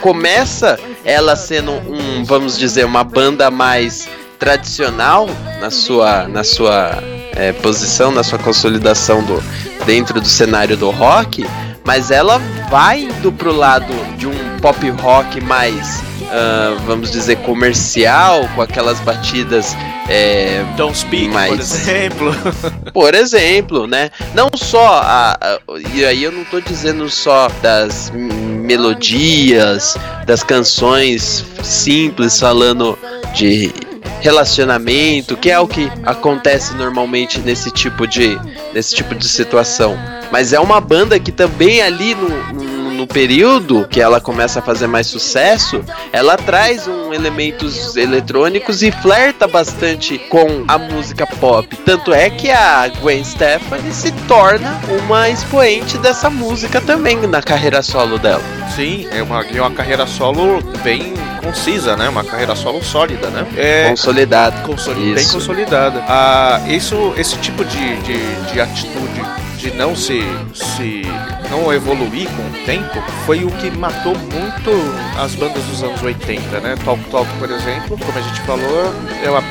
começa 0.00 0.78
ela 1.04 1.34
sendo 1.36 1.72
um, 1.72 2.24
vamos 2.24 2.58
dizer, 2.58 2.84
uma 2.84 3.04
banda 3.04 3.50
mais 3.50 4.08
tradicional 4.38 5.26
na 5.60 5.70
sua 5.70 6.28
na 6.28 6.44
sua 6.44 7.02
é, 7.36 7.52
posição, 7.52 8.10
na 8.10 8.22
sua 8.24 8.38
consolidação 8.38 9.22
do, 9.22 9.42
dentro 9.84 10.20
do 10.20 10.28
cenário 10.28 10.76
do 10.76 10.90
rock, 10.90 11.46
mas 11.84 12.10
ela 12.10 12.38
vai 12.70 13.02
indo 13.02 13.30
pro 13.30 13.52
lado 13.54 13.92
de 14.16 14.26
um 14.26 14.34
pop 14.60 14.88
rock 14.90 15.40
mais, 15.40 16.00
uh, 16.22 16.80
vamos 16.86 17.12
dizer, 17.12 17.36
comercial, 17.38 18.48
com 18.54 18.62
aquelas 18.62 18.98
batidas. 19.00 19.76
É, 20.08 20.64
Don't 20.76 20.96
Speak, 20.96 21.28
Mas- 21.28 21.48
por 21.48 21.60
exemplo. 21.60 22.34
por 22.92 23.14
exemplo, 23.14 23.86
né? 23.88 24.10
Não 24.34 24.48
só 24.54 24.98
a, 25.02 25.32
a- 25.40 25.58
e 25.94 26.04
aí 26.04 26.22
eu 26.24 26.30
não 26.32 26.44
tô 26.44 26.60
dizendo 26.60 27.08
só 27.10 27.48
das 27.60 28.10
melodias, 28.14 29.96
das 30.26 30.42
canções 30.42 31.44
simples 31.62 32.38
falando 32.38 32.98
de 33.34 33.72
relacionamento, 34.20 35.36
que 35.36 35.50
é 35.50 35.58
o 35.58 35.66
que 35.66 35.90
acontece 36.04 36.74
normalmente 36.74 37.40
nesse 37.40 37.70
tipo 37.70 38.06
de 38.06 38.38
nesse 38.72 38.94
tipo 38.94 39.14
de 39.14 39.28
situação. 39.28 39.96
Mas 40.30 40.52
é 40.52 40.60
uma 40.60 40.80
banda 40.80 41.18
que 41.18 41.30
também 41.30 41.80
ali 41.80 42.14
no, 42.14 42.28
no, 42.52 42.65
no 43.06 43.14
período 43.14 43.86
que 43.88 44.00
ela 44.00 44.20
começa 44.20 44.58
a 44.58 44.62
fazer 44.62 44.88
mais 44.88 45.06
sucesso, 45.06 45.84
ela 46.12 46.36
traz 46.36 46.88
um 46.88 47.14
elementos 47.14 47.96
eletrônicos 47.96 48.82
e 48.82 48.90
flerta 48.90 49.46
bastante 49.46 50.18
com 50.18 50.64
a 50.66 50.76
música 50.76 51.24
pop. 51.24 51.74
Tanto 51.84 52.12
é 52.12 52.28
que 52.28 52.50
a 52.50 52.88
Gwen 53.00 53.22
Stefani 53.22 53.92
se 53.92 54.10
torna 54.26 54.78
uma 55.04 55.30
expoente 55.30 55.96
dessa 55.98 56.28
música 56.28 56.80
também 56.80 57.16
na 57.28 57.40
carreira 57.40 57.80
solo 57.80 58.18
dela. 58.18 58.42
Sim, 58.74 59.06
é 59.12 59.22
uma, 59.22 59.44
é 59.46 59.60
uma 59.60 59.70
carreira 59.70 60.04
solo 60.06 60.60
bem 60.82 61.14
concisa, 61.42 61.96
né? 61.96 62.08
Uma 62.08 62.24
carreira 62.24 62.56
solo 62.56 62.82
sólida, 62.82 63.28
né? 63.30 63.46
É, 63.56 63.88
Consolidada. 63.90 64.60
consoli- 64.62 65.14
bem 65.14 65.22
Isso. 65.22 65.34
consolidada. 65.34 66.02
Ah, 66.08 66.60
isso, 66.66 67.14
esse 67.16 67.36
tipo 67.36 67.64
de, 67.64 67.96
de, 67.98 68.52
de 68.52 68.60
atitude 68.60 69.22
de 69.70 69.76
não 69.76 69.96
se, 69.96 70.20
se 70.54 71.02
não 71.50 71.72
evoluir 71.72 72.28
com 72.28 72.42
o 72.42 72.64
tempo 72.64 73.02
foi 73.24 73.44
o 73.44 73.50
que 73.50 73.68
matou 73.70 74.14
muito 74.16 74.70
as 75.18 75.34
bandas 75.34 75.62
dos 75.64 75.82
anos 75.82 76.00
80, 76.00 76.60
né? 76.60 76.76
Talk 76.84 77.02
Talk, 77.10 77.28
por 77.38 77.50
exemplo, 77.50 77.98
como 77.98 78.16
a 78.16 78.20
gente 78.20 78.40
falou, 78.42 78.94
é 79.24 79.28
uma 79.28 79.42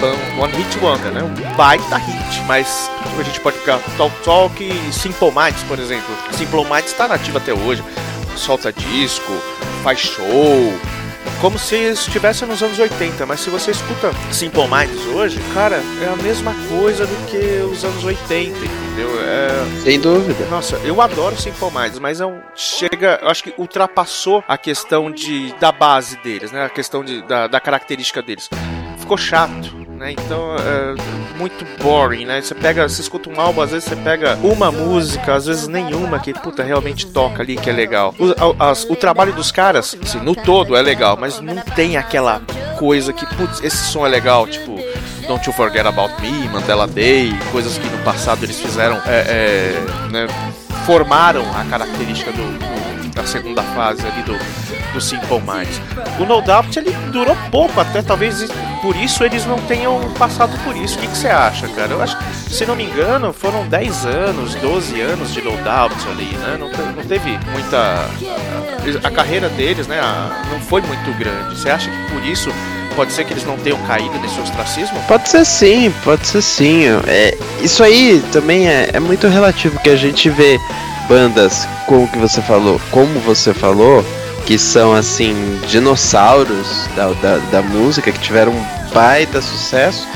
One 0.41 0.53
Hit 0.53 0.79
Wonder, 0.79 1.11
né? 1.11 1.21
Um 1.21 1.55
baita 1.55 1.97
hit, 1.97 2.41
mas 2.47 2.89
a 3.19 3.23
gente 3.23 3.41
pode 3.41 3.57
ficar 3.57 3.79
Talk 3.97 4.15
Talk 4.23 4.63
e 4.63 4.93
Simple 4.93 5.31
Minds, 5.31 5.63
por 5.63 5.79
exemplo. 5.79 6.15
Simple 6.31 6.63
Minds 6.63 6.91
está 6.91 7.09
nativa 7.09 7.39
até 7.39 7.53
hoje, 7.53 7.83
solta 8.37 8.71
disco, 8.71 9.33
faz 9.83 9.99
show, 9.99 10.73
como 11.41 11.59
se 11.59 11.75
estivesse 11.75 12.45
nos 12.45 12.61
anos 12.63 12.79
80, 12.79 13.25
mas 13.25 13.39
se 13.39 13.49
você 13.49 13.71
escuta 13.71 14.11
Simple 14.31 14.67
Minds 14.67 15.05
hoje, 15.13 15.39
cara, 15.53 15.81
é 16.01 16.07
a 16.07 16.15
mesma 16.23 16.53
coisa 16.69 17.05
do 17.05 17.15
que 17.27 17.37
os 17.71 17.83
anos 17.83 18.03
80, 18.03 18.57
entendeu? 18.57 19.09
É, 19.21 19.81
Sem 19.83 19.99
dúvida. 19.99 20.45
nossa, 20.49 20.77
eu 20.77 20.99
adoro 21.01 21.35
Simple 21.37 21.69
Minds, 21.71 21.99
mas 21.99 22.21
é 22.21 22.25
um, 22.25 22.39
chega, 22.55 23.19
eu 23.21 23.29
acho 23.29 23.43
que 23.43 23.53
ultrapassou 23.57 24.43
a 24.47 24.57
questão 24.57 25.11
de, 25.11 25.53
da 25.59 25.71
base 25.71 26.17
deles, 26.23 26.51
né? 26.51 26.65
A 26.65 26.69
questão 26.69 27.03
de, 27.03 27.21
da, 27.23 27.47
da 27.47 27.59
característica 27.59 28.21
deles. 28.21 28.49
Ficou 28.97 29.17
chato, 29.17 29.84
né? 29.97 30.11
Então, 30.11 30.55
é 30.57 31.37
muito 31.37 31.65
boring, 31.81 32.25
né? 32.25 32.41
Você 32.41 32.53
pega, 32.55 32.87
você 32.87 33.01
escuta 33.01 33.29
um 33.29 33.39
álbum, 33.39 33.61
às 33.61 33.71
vezes 33.71 33.87
você 33.87 33.95
pega 33.95 34.35
uma 34.43 34.71
música, 34.71 35.33
às 35.35 35.45
vezes 35.45 35.67
nenhuma 35.67 36.19
que, 36.19 36.33
puta, 36.33 36.63
realmente 36.63 37.07
toca 37.07 37.41
ali, 37.41 37.55
que 37.55 37.69
é 37.69 37.73
legal. 37.73 38.13
O, 38.19 38.33
as- 38.63 38.83
o 38.89 38.95
trabalho 38.95 39.33
dos 39.33 39.51
caras, 39.51 39.97
assim, 40.01 40.19
no 40.19 40.35
todo 40.35 40.75
é 40.75 40.81
legal, 40.81 41.17
mas 41.19 41.39
não 41.39 41.55
tem 41.57 41.97
aquela 41.97 42.41
coisa 42.77 43.11
que, 43.13 43.25
putz, 43.35 43.63
esse 43.63 43.77
som 43.91 44.05
é 44.05 44.09
legal, 44.09 44.47
tipo... 44.47 44.75
Don't 45.27 45.43
You 45.49 45.53
Forget 45.55 45.87
About 45.87 46.21
Me, 46.21 46.47
Mandela 46.49 46.85
Day, 46.85 47.33
coisas 47.51 47.79
que 47.79 47.87
no 47.87 47.97
passado 48.03 48.43
eles 48.45 48.59
fizeram, 48.61 48.97
é, 49.07 49.73
é, 49.73 50.11
né, 50.11 50.27
formaram 50.85 51.43
a 51.59 51.65
característica 51.65 52.31
do, 52.31 52.43
do- 52.43 53.09
da 53.15 53.25
segunda 53.25 53.63
fase 53.63 54.05
ali 54.05 54.21
do, 54.21 54.33
do 54.95 55.01
Simple 55.01 55.41
Minds. 55.41 55.81
O 56.17 56.25
No 56.25 56.41
Doubt 56.41 56.79
ele 56.79 56.91
durou 57.11 57.35
pouco, 57.51 57.79
até 57.79 58.01
talvez 58.01 58.49
por 58.81 58.95
isso 58.95 59.23
eles 59.23 59.45
não 59.45 59.59
tenham 59.59 59.99
passado 60.17 60.57
por 60.63 60.75
isso. 60.75 60.97
O 60.97 61.01
que, 61.01 61.07
você 61.07 61.27
acha, 61.27 61.67
cara? 61.67 61.91
Eu 61.91 62.01
acho 62.01 62.17
se 62.49 62.65
não 62.65 62.75
me 62.75 62.85
engano, 62.85 63.33
foram 63.33 63.67
10 63.67 64.05
anos, 64.05 64.55
12 64.55 65.01
anos 65.01 65.33
de 65.33 65.41
No 65.41 65.51
Doubt 65.57 66.07
ali, 66.09 66.33
né? 66.37 66.57
Não, 66.57 66.69
não 66.93 67.03
teve 67.03 67.37
muita. 67.51 68.09
A, 69.03 69.11
carreira 69.11 69.49
deles, 69.49 69.87
né? 69.87 69.99
não 70.51 70.59
foi 70.61 70.81
muito 70.81 71.17
grande. 71.17 71.59
Você 71.59 71.69
acha 71.69 71.89
que 71.89 72.11
por 72.13 72.23
isso 72.23 72.51
pode 72.95 73.11
ser 73.11 73.25
que 73.25 73.33
eles 73.33 73.43
não 73.43 73.57
tenham 73.57 73.79
caído 73.79 74.17
nesse 74.19 74.39
ostracismo? 74.39 74.97
Pode 75.07 75.27
ser 75.27 75.43
sim, 75.43 75.93
pode 76.03 76.25
ser 76.25 76.41
sim. 76.41 76.83
É, 77.07 77.35
isso 77.61 77.83
aí 77.83 78.23
também 78.31 78.69
é, 78.69 78.91
é 78.93 78.99
muito 78.99 79.27
relativo, 79.27 79.79
que 79.79 79.89
a 79.89 79.95
gente 79.95 80.29
vê 80.29 80.57
bandas 81.09 81.67
como 81.87 82.07
que 82.07 82.17
você 82.17 82.41
falou, 82.41 82.79
como 82.91 83.19
você 83.21 83.53
falou, 83.53 84.05
que 84.45 84.57
são 84.57 84.93
assim, 84.93 85.33
dinossauros 85.67 86.87
da, 86.95 87.07
da, 87.13 87.37
da 87.51 87.61
música, 87.61 88.11
que 88.11 88.19
tiveram 88.19 88.51
um 88.51 88.65
baita 88.93 89.41
sucesso, 89.41 90.07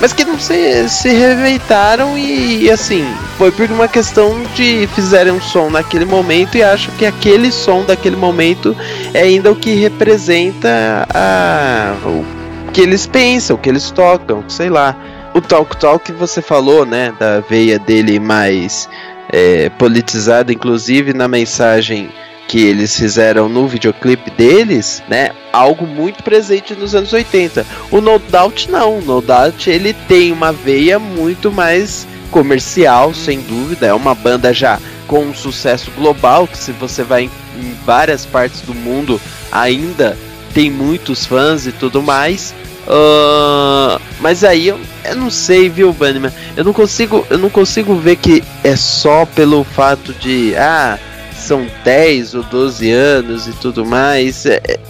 mas 0.00 0.12
que 0.12 0.24
não 0.24 0.38
se, 0.38 0.88
se 0.88 1.10
reinventaram 1.10 2.16
e, 2.16 2.64
e, 2.64 2.70
assim, 2.70 3.04
foi 3.36 3.50
por 3.50 3.70
uma 3.70 3.86
questão 3.86 4.42
de 4.54 4.88
fizerem 4.94 5.32
um 5.32 5.40
som 5.40 5.68
naquele 5.68 6.06
momento 6.06 6.56
e 6.56 6.62
acham 6.62 6.94
que 6.96 7.04
aquele 7.04 7.52
som 7.52 7.84
daquele 7.84 8.16
momento 8.16 8.74
é 9.12 9.22
ainda 9.22 9.52
o 9.52 9.56
que 9.56 9.74
representa 9.74 11.06
a, 11.12 11.94
o 12.06 12.24
que 12.72 12.80
eles 12.80 13.06
pensam, 13.06 13.56
o 13.56 13.58
que 13.58 13.68
eles 13.68 13.90
tocam, 13.90 14.42
sei 14.48 14.70
lá. 14.70 14.96
O 15.34 15.40
Talk 15.40 15.76
Talk 15.76 16.04
que 16.04 16.12
você 16.12 16.40
falou, 16.40 16.86
né, 16.86 17.12
da 17.18 17.40
veia 17.40 17.78
dele 17.78 18.18
mais 18.18 18.88
é, 19.30 19.68
politizada, 19.70 20.52
inclusive 20.52 21.12
na 21.12 21.28
mensagem 21.28 22.10
que 22.50 22.58
eles 22.66 22.96
fizeram 22.96 23.48
no 23.48 23.68
videoclipe 23.68 24.28
deles, 24.28 25.00
né, 25.08 25.30
algo 25.52 25.86
muito 25.86 26.24
presente 26.24 26.74
nos 26.74 26.96
anos 26.96 27.12
80. 27.12 27.64
O 27.92 28.00
No 28.00 28.18
Doubt 28.18 28.68
não, 28.68 28.98
o 28.98 29.00
No 29.00 29.20
Doubt 29.20 29.70
ele 29.70 29.92
tem 29.92 30.32
uma 30.32 30.50
veia 30.50 30.98
muito 30.98 31.52
mais 31.52 32.08
comercial, 32.28 33.14
sem 33.14 33.40
dúvida, 33.40 33.86
é 33.86 33.94
uma 33.94 34.16
banda 34.16 34.52
já 34.52 34.80
com 35.06 35.26
um 35.26 35.32
sucesso 35.32 35.92
global, 35.92 36.48
que 36.48 36.58
se 36.58 36.72
você 36.72 37.04
vai 37.04 37.30
em, 37.56 37.74
várias 37.86 38.26
partes 38.26 38.62
do 38.62 38.74
mundo 38.74 39.20
ainda 39.52 40.18
tem 40.52 40.72
muitos 40.72 41.24
fãs 41.24 41.68
e 41.68 41.72
tudo 41.72 42.02
mais. 42.02 42.52
Ah, 42.88 44.00
mas 44.20 44.42
aí 44.42 44.66
eu, 44.66 44.80
eu 45.04 45.14
não 45.14 45.30
sei, 45.30 45.68
viu, 45.68 45.92
Bunnyman? 45.92 46.32
Eu 46.56 46.64
não 46.64 46.72
consigo, 46.72 47.24
eu 47.30 47.38
não 47.38 47.48
consigo 47.48 47.94
ver 47.94 48.16
que 48.16 48.42
é 48.64 48.74
só 48.74 49.24
pelo 49.24 49.62
fato 49.62 50.12
de 50.12 50.56
ah, 50.56 50.98
são 51.40 51.66
10 51.84 52.34
ou 52.34 52.42
12 52.44 52.90
anos 52.90 53.46
e 53.48 53.52
tudo 53.52 53.84
mais. 53.84 54.46
É- 54.46 54.60
é- 54.68 54.80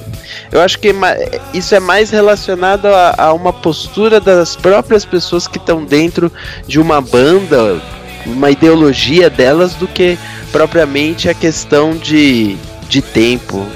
eu 0.52 0.60
acho 0.60 0.78
que 0.78 0.92
ma- 0.92 1.14
isso 1.54 1.74
é 1.74 1.80
mais 1.80 2.10
relacionado 2.10 2.86
a, 2.86 3.14
a 3.16 3.32
uma 3.32 3.52
postura 3.52 4.20
das 4.20 4.56
próprias 4.56 5.04
pessoas 5.04 5.46
que 5.46 5.58
estão 5.58 5.84
dentro 5.84 6.30
de 6.66 6.80
uma 6.80 7.00
banda, 7.00 7.80
uma 8.26 8.50
ideologia 8.50 9.30
delas, 9.30 9.74
do 9.74 9.86
que 9.88 10.18
propriamente 10.52 11.28
a 11.28 11.34
questão 11.34 11.96
de, 11.96 12.56
de 12.88 13.00
tempo. 13.00 13.66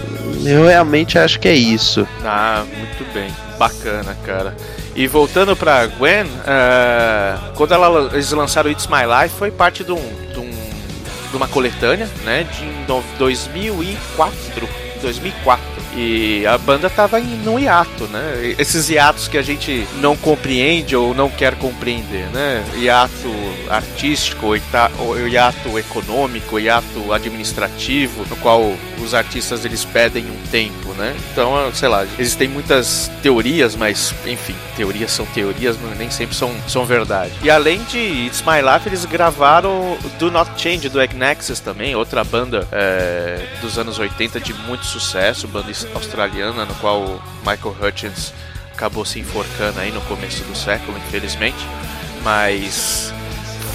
Eu 0.44 0.66
realmente 0.66 1.18
acho 1.18 1.38
que 1.40 1.48
é 1.48 1.54
isso. 1.54 2.06
Ah, 2.24 2.64
muito 2.76 3.04
bem. 3.14 3.28
Bacana, 3.58 4.16
cara. 4.26 4.54
E 4.96 5.06
voltando 5.06 5.54
pra 5.56 5.86
Gwen, 5.86 6.26
ah, 6.46 7.38
quando 7.54 7.72
ela, 7.72 8.10
eles 8.12 8.30
lançaram 8.32 8.70
It's 8.70 8.86
My 8.88 9.02
Life, 9.22 9.34
foi 9.38 9.50
parte 9.50 9.82
de, 9.84 9.92
um, 9.92 10.02
de, 10.32 10.38
um- 10.40 10.43
de 11.34 11.36
uma 11.36 11.48
coletânea, 11.48 12.08
né? 12.22 12.44
De 12.44 12.64
no- 12.86 13.02
2004. 13.18 14.68
2004. 15.02 15.73
E 15.96 16.46
a 16.46 16.58
banda 16.58 16.90
tava 16.90 17.20
em 17.20 17.48
um 17.48 17.58
hiato, 17.58 18.04
né? 18.08 18.54
Esses 18.58 18.88
hiatos 18.88 19.28
que 19.28 19.38
a 19.38 19.42
gente 19.42 19.86
não 20.00 20.16
compreende 20.16 20.96
ou 20.96 21.14
não 21.14 21.30
quer 21.30 21.54
compreender, 21.56 22.26
né? 22.32 22.64
Hiato 22.76 23.30
artístico, 23.68 24.54
hiato 24.56 25.78
econômico, 25.78 26.58
hiato 26.58 27.12
administrativo, 27.12 28.26
no 28.28 28.36
qual 28.36 28.74
os 29.02 29.14
artistas 29.14 29.64
eles 29.64 29.84
pedem 29.84 30.24
um 30.24 30.46
tempo, 30.50 30.92
né? 30.94 31.14
Então, 31.32 31.72
sei 31.72 31.88
lá, 31.88 32.06
existem 32.18 32.48
muitas 32.48 33.10
teorias, 33.22 33.76
mas 33.76 34.14
enfim, 34.26 34.54
teorias 34.76 35.10
são 35.10 35.26
teorias, 35.26 35.76
nem 35.98 36.10
sempre 36.10 36.34
são, 36.34 36.54
são 36.66 36.84
verdade. 36.84 37.32
E 37.42 37.50
além 37.50 37.82
de 37.84 37.98
It's 38.26 38.42
My 38.42 38.60
Life, 38.60 38.88
eles 38.88 39.04
gravaram 39.04 39.96
Do 40.18 40.30
Not 40.30 40.50
Change 40.56 40.88
do 40.88 40.98
Nexus 41.14 41.60
também, 41.60 41.94
outra 41.94 42.24
banda 42.24 42.66
é, 42.72 43.46
dos 43.60 43.78
anos 43.78 43.98
80 43.98 44.40
de 44.40 44.54
muito 44.54 44.86
sucesso, 44.86 45.46
banda 45.46 45.70
australiana, 45.94 46.64
no 46.64 46.74
qual 46.76 47.00
o 47.02 47.22
Michael 47.40 47.76
Hutchins 47.80 48.32
acabou 48.72 49.04
se 49.04 49.20
enforcando 49.20 49.80
aí 49.80 49.92
no 49.92 50.00
começo 50.02 50.42
do 50.44 50.56
século, 50.56 50.96
infelizmente. 50.98 51.66
Mas 52.22 53.12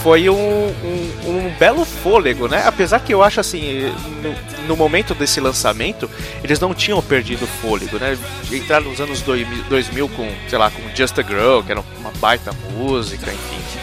foi 0.02 0.30
um, 0.30 0.36
um, 0.36 1.12
um 1.28 1.56
belo 1.58 1.84
fôlego, 1.84 2.48
né? 2.48 2.63
Apesar 2.65 3.00
que 3.00 3.13
eu 3.13 3.22
acho 3.22 3.39
assim, 3.39 3.93
no, 4.22 4.67
no 4.67 4.78
momento 4.78 5.13
desse 5.13 5.39
lançamento, 5.39 6.10
eles 6.43 6.60
não 6.60 6.74
tinham 6.74 7.02
perdido 7.02 7.45
fôlego, 7.45 7.98
né? 7.98 8.17
Entraram 8.52 8.86
nos 8.86 9.02
anos 9.02 9.22
2000, 9.22 9.63
2000 9.65 10.10
com, 10.10 10.30
sei 10.48 10.58
lá, 10.58 10.72
com 10.72 10.82
Just 10.95 11.17
a 11.19 11.22
Girl, 11.22 11.62
que 11.62 11.72
era 11.72 11.84
uma 12.00 12.12
baita 12.19 12.52
música, 12.78 13.32
enfim. 13.32 13.79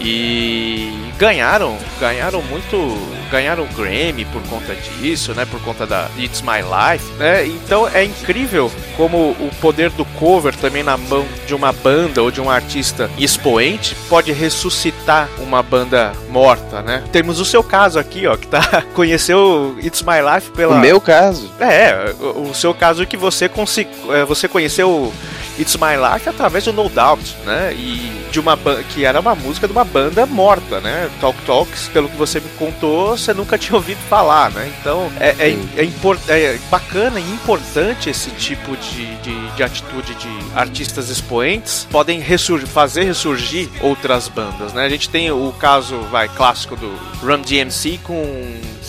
E 0.00 0.92
ganharam, 1.18 1.76
ganharam 2.00 2.40
muito, 2.42 2.96
ganharam 3.30 3.66
Grammy 3.76 4.24
por 4.24 4.42
conta 4.44 4.74
disso, 4.74 5.34
né? 5.34 5.44
Por 5.44 5.60
conta 5.60 5.86
da 5.86 6.08
It's 6.18 6.40
My 6.40 6.62
Life, 6.62 7.04
né? 7.18 7.46
Então 7.46 7.86
é 7.86 8.02
incrível 8.04 8.72
como 8.96 9.32
o 9.32 9.50
poder 9.60 9.90
do 9.90 10.04
cover 10.04 10.56
também 10.56 10.82
na 10.82 10.96
mão 10.96 11.26
de 11.46 11.54
uma 11.54 11.72
banda 11.72 12.22
ou 12.22 12.30
de 12.30 12.40
um 12.40 12.50
artista 12.50 13.10
expoente 13.18 13.94
pode 14.08 14.32
ressuscitar 14.32 15.28
uma 15.38 15.62
banda 15.62 16.12
morta, 16.30 16.80
né? 16.80 17.04
Temos 17.12 17.38
o 17.38 17.44
seu 17.44 17.62
caso 17.62 17.98
aqui, 17.98 18.26
ó, 18.26 18.36
que 18.36 18.46
tá 18.46 18.82
conheceu 18.94 19.76
It's 19.84 20.02
My 20.02 20.34
Life 20.34 20.50
pela 20.52 20.76
O 20.76 20.80
meu 20.80 21.00
caso. 21.00 21.50
É, 21.60 22.14
o, 22.18 22.50
o 22.50 22.54
seu 22.54 22.72
caso 22.72 23.02
é 23.02 23.06
que 23.06 23.16
você 23.16 23.48
consi... 23.48 23.86
é, 24.08 24.24
você 24.24 24.48
conheceu 24.48 25.12
It's 25.60 25.76
My 25.76 25.94
Life 25.96 26.28
através 26.28 26.64
do 26.64 26.72
No 26.72 26.88
Doubt, 26.88 27.36
né? 27.44 27.72
E 27.74 28.28
de 28.30 28.40
uma 28.40 28.56
que 28.94 29.04
era 29.04 29.20
uma 29.20 29.34
música 29.34 29.66
de 29.66 29.72
uma 29.72 29.84
banda 29.84 30.24
morta, 30.24 30.80
né? 30.80 31.10
Talk 31.20 31.38
Talks, 31.42 31.88
pelo 31.92 32.08
que 32.08 32.16
você 32.16 32.40
me 32.40 32.48
contou, 32.58 33.16
você 33.16 33.34
nunca 33.34 33.56
tinha 33.58 33.76
ouvido 33.76 33.98
falar, 34.08 34.50
né? 34.52 34.72
Então 34.80 35.10
é, 35.20 35.34
é, 35.38 35.58
é, 35.76 36.42
é 36.54 36.58
bacana 36.70 37.20
e 37.20 37.30
importante 37.30 38.08
esse 38.08 38.30
tipo 38.30 38.76
de, 38.76 39.16
de, 39.16 39.50
de 39.50 39.62
atitude 39.62 40.14
de 40.14 40.28
artistas 40.54 41.10
expoentes 41.10 41.86
podem 41.90 42.20
ressur- 42.20 42.66
fazer 42.66 43.04
ressurgir 43.04 43.68
outras 43.82 44.28
bandas, 44.28 44.72
né? 44.72 44.84
A 44.84 44.88
gente 44.88 45.08
tem 45.10 45.30
o 45.30 45.52
caso, 45.58 45.98
vai, 46.10 46.28
clássico 46.28 46.76
do 46.76 46.88
Run 47.22 47.42
DMC 47.42 48.00
com, 48.04 48.14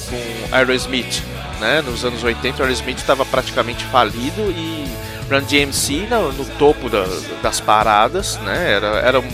com 0.10 0.56
Aerosmith, 0.56 1.22
né? 1.60 1.82
Nos 1.82 2.06
anos 2.06 2.24
80, 2.24 2.62
o 2.62 2.66
Aerosmith 2.66 2.98
estava 3.00 3.26
praticamente 3.26 3.84
falido 3.86 4.42
e 4.52 4.86
Run 5.32 5.44
DMC 5.44 6.08
no, 6.10 6.32
no 6.34 6.46
topo 6.58 6.90
da- 6.90 7.06
das 7.42 7.60
paradas, 7.62 8.38
né? 8.42 8.74
Era, 8.74 8.88
era 9.00 9.20
um 9.20 9.28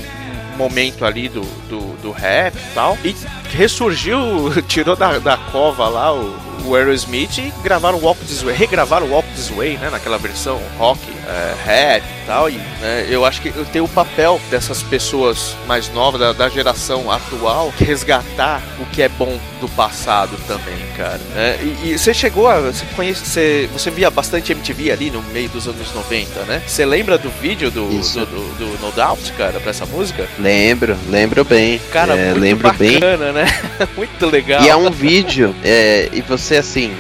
momento 0.57 1.03
ali 1.05 1.27
do, 1.29 1.41
do, 1.69 1.79
do 2.01 2.11
rap 2.11 2.55
e 2.55 2.73
tal. 2.73 2.97
E 3.03 3.15
ressurgiu, 3.57 4.51
tirou 4.67 4.95
da, 4.95 5.17
da 5.19 5.35
cova 5.37 5.87
lá 5.89 6.13
o, 6.13 6.35
o 6.65 6.75
Aerosmith 6.75 7.37
e 7.39 7.51
gravaram 7.63 7.97
Walk 7.99 8.19
This 8.25 8.41
Way, 8.41 8.55
regravaram 8.55 9.07
Walk 9.07 9.27
This 9.35 9.49
Way, 9.49 9.77
né? 9.77 9.89
Naquela 9.89 10.17
versão 10.17 10.61
rock, 10.77 10.99
é, 11.27 11.53
rap 11.65 12.03
e 12.03 12.25
tal. 12.27 12.49
E 12.49 12.53
né, 12.53 13.07
eu 13.09 13.25
acho 13.25 13.41
que 13.41 13.49
eu 13.55 13.65
tenho 13.65 13.85
o 13.85 13.89
papel 13.89 14.39
dessas 14.49 14.83
pessoas 14.83 15.55
mais 15.65 15.89
novas, 15.93 16.19
da, 16.19 16.33
da 16.33 16.49
geração 16.49 17.09
atual, 17.11 17.73
resgatar 17.79 18.61
o 18.79 18.85
que 18.87 19.01
é 19.01 19.09
bom 19.09 19.37
do 19.59 19.67
passado 19.69 20.37
também, 20.47 20.77
cara. 20.95 21.19
né? 21.33 21.57
e, 21.83 21.91
e 21.93 21.97
você 21.97 22.13
chegou 22.13 22.47
a. 22.47 22.59
Você, 22.59 22.85
conhece, 22.95 23.25
você, 23.25 23.69
você 23.73 23.89
via 23.89 24.09
bastante 24.11 24.51
MTV 24.51 24.91
ali 24.91 25.09
no 25.09 25.21
meio 25.33 25.49
dos 25.49 25.67
anos 25.67 25.93
90, 25.93 26.41
né? 26.41 26.61
Você 26.67 26.85
lembra 26.85 27.17
do 27.17 27.29
vídeo 27.41 27.71
do, 27.71 27.87
do, 27.87 28.25
do, 28.25 28.57
do 28.57 28.85
No 28.85 28.91
Doubt, 28.91 29.31
cara, 29.37 29.59
pra 29.59 29.71
essa 29.71 29.85
música? 29.85 30.27
Lembro, 30.37 30.95
lembro 31.09 31.43
bem. 31.45 31.79
Cara, 31.91 32.15
É, 32.15 32.25
muito 32.31 32.39
lembro 32.41 32.73
bem. 32.73 32.99
bacana, 32.99 33.31
né? 33.31 33.46
muito 33.95 34.25
legal. 34.25 34.63
E 34.63 34.69
é 34.69 34.75
um 34.75 34.89
vídeo, 34.89 35.55
é, 35.63 36.09
e 36.11 36.21
você 36.21 36.57
assim, 36.57 36.93